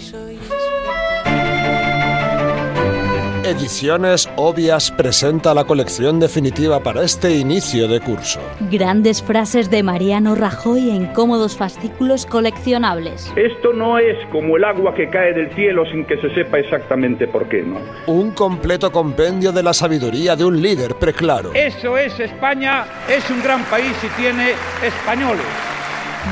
Ediciones 3.46 4.30
Obvias 4.38 4.90
presenta 4.90 5.54
la 5.54 5.66
colección 5.66 6.18
definitiva 6.18 6.80
para 6.80 7.04
este 7.04 7.36
inicio 7.36 7.90
de 7.90 8.00
curso. 8.00 8.40
Grandes 8.72 9.22
frases 9.22 9.70
de 9.70 9.84
Mariano 9.84 10.34
Rajoy 10.34 10.90
en 10.90 11.08
cómodos 11.08 11.58
fascículos 11.58 12.26
coleccionables. 12.26 13.34
Esto 13.36 13.74
no 13.74 14.00
es 14.00 14.16
como 14.32 14.56
el 14.56 14.64
agua 14.64 14.96
que 14.96 15.10
cae 15.10 15.34
del 15.34 15.54
cielo 15.56 15.84
sin 15.92 16.06
que 16.06 16.16
se 16.22 16.34
sepa 16.34 16.60
exactamente 16.60 17.28
por 17.28 17.50
qué, 17.50 17.64
¿no? 17.64 17.80
Un 18.08 18.32
completo 18.32 18.94
compendio 18.94 19.52
de 19.52 19.62
la 19.62 19.74
sabiduría 19.74 20.38
de 20.38 20.46
un 20.46 20.62
líder 20.62 20.96
preclaro. 20.96 21.52
Eso 21.54 21.98
es 21.98 22.18
España, 22.22 22.86
es 23.10 23.30
un 23.30 23.44
gran 23.44 23.66
país 23.66 23.94
y 24.04 24.22
tiene 24.22 24.52
españoles. 24.82 25.44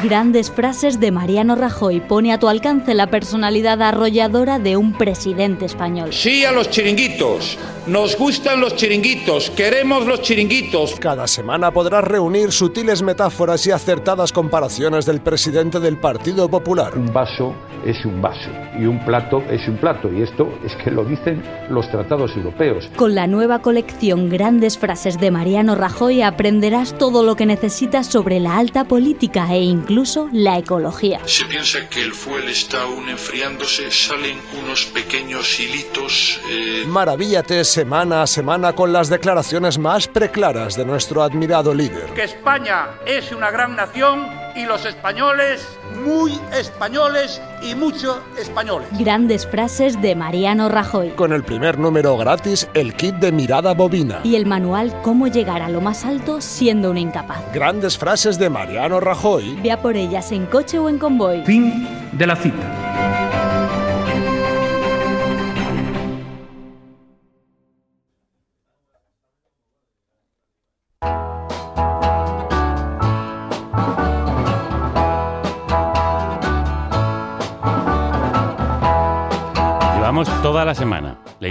Grandes 0.03 0.49
frases 0.49 0.99
de 0.99 1.11
Mariano 1.11 1.55
Rajoy 1.55 1.99
pone 1.99 2.33
a 2.33 2.39
tu 2.39 2.47
alcance 2.47 2.95
la 2.95 3.07
personalidad 3.11 3.83
arrolladora 3.83 4.57
de 4.57 4.75
un 4.75 4.93
presidente 4.93 5.65
español. 5.65 6.11
Sí 6.11 6.43
a 6.43 6.51
los 6.51 6.71
chiringuitos. 6.71 7.59
Nos 7.85 8.17
gustan 8.17 8.61
los 8.61 8.75
chiringuitos. 8.75 9.51
Queremos 9.51 10.07
los 10.07 10.21
chiringuitos. 10.21 10.95
Cada 10.99 11.27
semana 11.27 11.71
podrás 11.71 12.03
reunir 12.03 12.51
sutiles 12.51 13.03
metáforas 13.03 13.67
y 13.67 13.71
acertadas 13.71 14.31
comparaciones 14.31 15.05
del 15.05 15.21
presidente 15.21 15.79
del 15.79 15.97
Partido 15.97 16.49
Popular. 16.49 16.97
Un 16.97 17.13
vaso 17.13 17.53
es 17.85 18.03
un 18.05 18.21
vaso 18.21 18.49
y 18.79 18.85
un 18.85 19.03
plato 19.05 19.41
es 19.49 19.67
un 19.67 19.77
plato 19.77 20.11
y 20.11 20.21
esto 20.21 20.47
es 20.63 20.75
que 20.83 20.91
lo 20.91 21.03
dicen 21.03 21.43
los 21.69 21.89
tratados 21.89 22.35
europeos. 22.35 22.89
Con 22.95 23.15
la 23.15 23.27
nueva 23.27 23.59
colección 23.59 24.29
Grandes 24.29 24.77
frases 24.77 25.19
de 25.19 25.31
Mariano 25.31 25.75
Rajoy 25.75 26.21
aprenderás 26.21 26.97
todo 26.97 27.23
lo 27.23 27.35
que 27.35 27.45
necesitas 27.45 28.07
sobre 28.07 28.39
la 28.39 28.57
alta 28.57 28.85
política 28.85 29.53
e 29.53 29.61
incluso 29.81 30.29
la 30.31 30.57
ecología. 30.59 31.19
Se 31.25 31.45
piensa 31.45 31.89
que 31.89 32.01
el 32.01 32.13
fuel 32.13 32.47
está 32.47 32.83
aún 32.83 33.09
enfriándose, 33.09 33.89
salen 33.91 34.39
unos 34.63 34.85
pequeños 34.85 35.59
hilitos. 35.59 36.39
eh, 36.49 36.83
Maravíllate 36.87 37.63
semana 37.63 38.21
a 38.21 38.27
semana 38.27 38.73
con 38.73 38.93
las 38.93 39.09
declaraciones 39.09 39.79
más 39.79 40.07
preclaras 40.07 40.75
de 40.75 40.85
nuestro 40.85 41.23
admirado 41.23 41.73
líder. 41.73 42.11
Que 42.13 42.23
España 42.23 42.89
es 43.07 43.31
una 43.31 43.49
gran 43.49 43.75
nación 43.75 44.27
y 44.55 44.65
los 44.65 44.85
españoles 44.85 45.67
muy 46.05 46.39
españoles 46.57 47.41
y 47.61 47.75
mucho 47.75 48.21
españoles. 48.39 48.87
Grandes 48.97 49.45
frases 49.45 50.01
de 50.01 50.15
Mariano 50.15 50.69
Rajoy. 50.69 51.09
Con 51.11 51.33
el 51.33 51.43
primer 51.43 51.77
número 51.77 52.17
gratis, 52.17 52.67
el 52.73 52.93
kit 52.95 53.15
de 53.15 53.31
mirada 53.31 53.73
bovina. 53.73 54.21
Y 54.23 54.35
el 54.35 54.45
manual 54.45 54.91
Cómo 55.01 55.27
llegar 55.27 55.61
a 55.61 55.69
lo 55.69 55.81
más 55.81 56.05
alto 56.05 56.41
siendo 56.41 56.91
un 56.91 56.97
incapaz. 56.97 57.39
Grandes 57.53 57.97
frases 57.97 58.37
de 58.37 58.49
Mariano 58.49 58.99
Rajoy. 58.99 59.59
Ve 59.61 59.71
a 59.71 59.81
por 59.81 59.95
ellas 59.95 60.31
en 60.31 60.45
coche 60.45 60.79
o 60.79 60.89
en 60.89 60.97
convoy. 60.97 61.43
Fin 61.45 61.87
de 62.11 62.27
la 62.27 62.35
cita. 62.35 63.10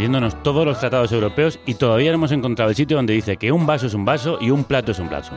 Leyéndonos 0.00 0.42
todos 0.42 0.64
los 0.64 0.80
tratados 0.80 1.12
europeos 1.12 1.58
y 1.66 1.74
todavía 1.74 2.10
no 2.10 2.14
hemos 2.14 2.32
encontrado 2.32 2.70
el 2.70 2.74
sitio 2.74 2.96
donde 2.96 3.12
dice 3.12 3.36
que 3.36 3.52
un 3.52 3.66
vaso 3.66 3.86
es 3.86 3.92
un 3.92 4.06
vaso 4.06 4.38
y 4.40 4.48
un 4.48 4.64
plato 4.64 4.92
es 4.92 4.98
un 4.98 5.08
plato. 5.10 5.28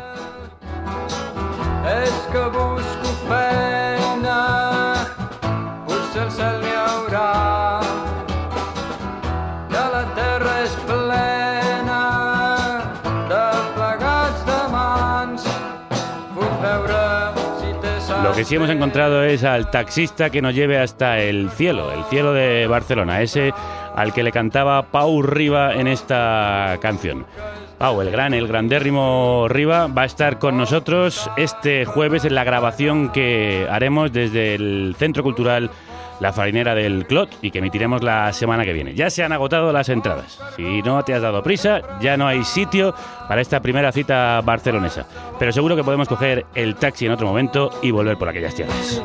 Lo 18.24 18.34
que 18.34 18.46
sí 18.46 18.56
hemos 18.56 18.70
encontrado 18.70 19.24
es 19.26 19.44
al 19.44 19.70
taxista 19.70 20.30
que 20.30 20.42
nos 20.42 20.56
lleve 20.56 20.80
hasta 20.80 21.20
el 21.20 21.50
cielo, 21.50 21.92
el 21.92 22.06
cielo 22.06 22.32
de 22.32 22.66
Barcelona, 22.68 23.22
ese 23.22 23.54
al 23.96 24.14
que 24.14 24.24
le 24.24 24.32
cantaba 24.32 24.84
Pau 24.84 25.22
Riva 25.22 25.74
en 25.74 25.88
esta 25.88 26.78
canción. 26.82 27.26
Pau, 27.78 28.02
el 28.02 28.12
gran, 28.12 28.34
el 28.34 28.48
grandérrimo 28.48 29.48
Riva, 29.50 29.88
va 29.88 30.04
a 30.04 30.06
estar 30.06 30.40
con 30.40 30.58
nosotros 30.58 31.30
este 31.38 31.86
jueves 31.86 32.24
en 32.26 32.36
la 32.36 32.44
grabación 32.44 33.10
que 33.10 33.68
haremos 33.70 34.12
desde 34.14 34.56
el 34.56 34.96
Centro 34.98 35.24
Cultural 35.24 35.70
La 36.20 36.32
Farinera 36.32 36.76
del 36.76 37.06
Clot 37.06 37.30
y 37.42 37.52
que 37.52 37.60
emitiremos 37.60 38.02
la 38.02 38.32
semana 38.32 38.64
que 38.64 38.74
viene. 38.74 38.94
Ya 38.94 39.10
se 39.10 39.24
han 39.24 39.34
agotado 39.34 39.74
las 39.74 39.90
entradas. 39.90 40.40
Si 40.56 40.82
no 40.82 41.04
te 41.04 41.14
has 41.14 41.22
dado 41.22 41.44
prisa, 41.44 41.82
ya 42.00 42.16
no 42.16 42.28
hay 42.28 42.44
sitio 42.44 42.96
para 43.28 43.42
esta 43.42 43.60
primera 43.60 43.92
cita 43.92 44.40
barcelonesa. 44.42 45.06
Pero 45.40 45.52
seguro 45.52 45.76
que 45.76 45.84
podemos 45.84 46.08
coger 46.08 46.46
el 46.56 46.76
taxi 46.76 47.06
en 47.06 47.12
otro 47.12 47.28
momento 47.28 47.72
y 47.82 47.92
volver 47.92 48.18
por 48.18 48.30
aquellas 48.30 48.56
tierras. 48.56 49.04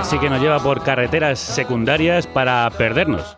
Taxi 0.00 0.18
que 0.18 0.30
nos 0.30 0.40
lleva 0.40 0.58
por 0.60 0.82
carreteras 0.82 1.38
secundarias 1.38 2.26
para 2.26 2.70
perdernos. 2.70 3.36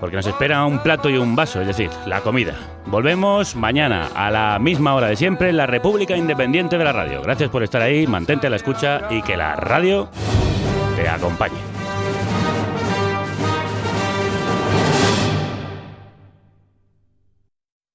Porque 0.00 0.16
nos 0.16 0.26
espera 0.26 0.66
un 0.66 0.80
plato 0.80 1.08
y 1.08 1.16
un 1.16 1.34
vaso, 1.34 1.62
es 1.62 1.66
decir, 1.66 1.88
la 2.04 2.20
comida. 2.20 2.54
Volvemos 2.84 3.56
mañana 3.56 4.10
a 4.14 4.30
la 4.30 4.58
misma 4.58 4.94
hora 4.94 5.06
de 5.06 5.16
siempre 5.16 5.48
en 5.48 5.56
la 5.56 5.66
República 5.66 6.14
Independiente 6.14 6.76
de 6.76 6.84
la 6.84 6.92
Radio. 6.92 7.22
Gracias 7.22 7.48
por 7.48 7.62
estar 7.62 7.80
ahí, 7.80 8.06
mantente 8.06 8.48
a 8.48 8.50
la 8.50 8.56
escucha 8.56 9.08
y 9.08 9.22
que 9.22 9.38
la 9.38 9.56
radio 9.56 10.10
te 10.94 11.08
acompañe. 11.08 11.77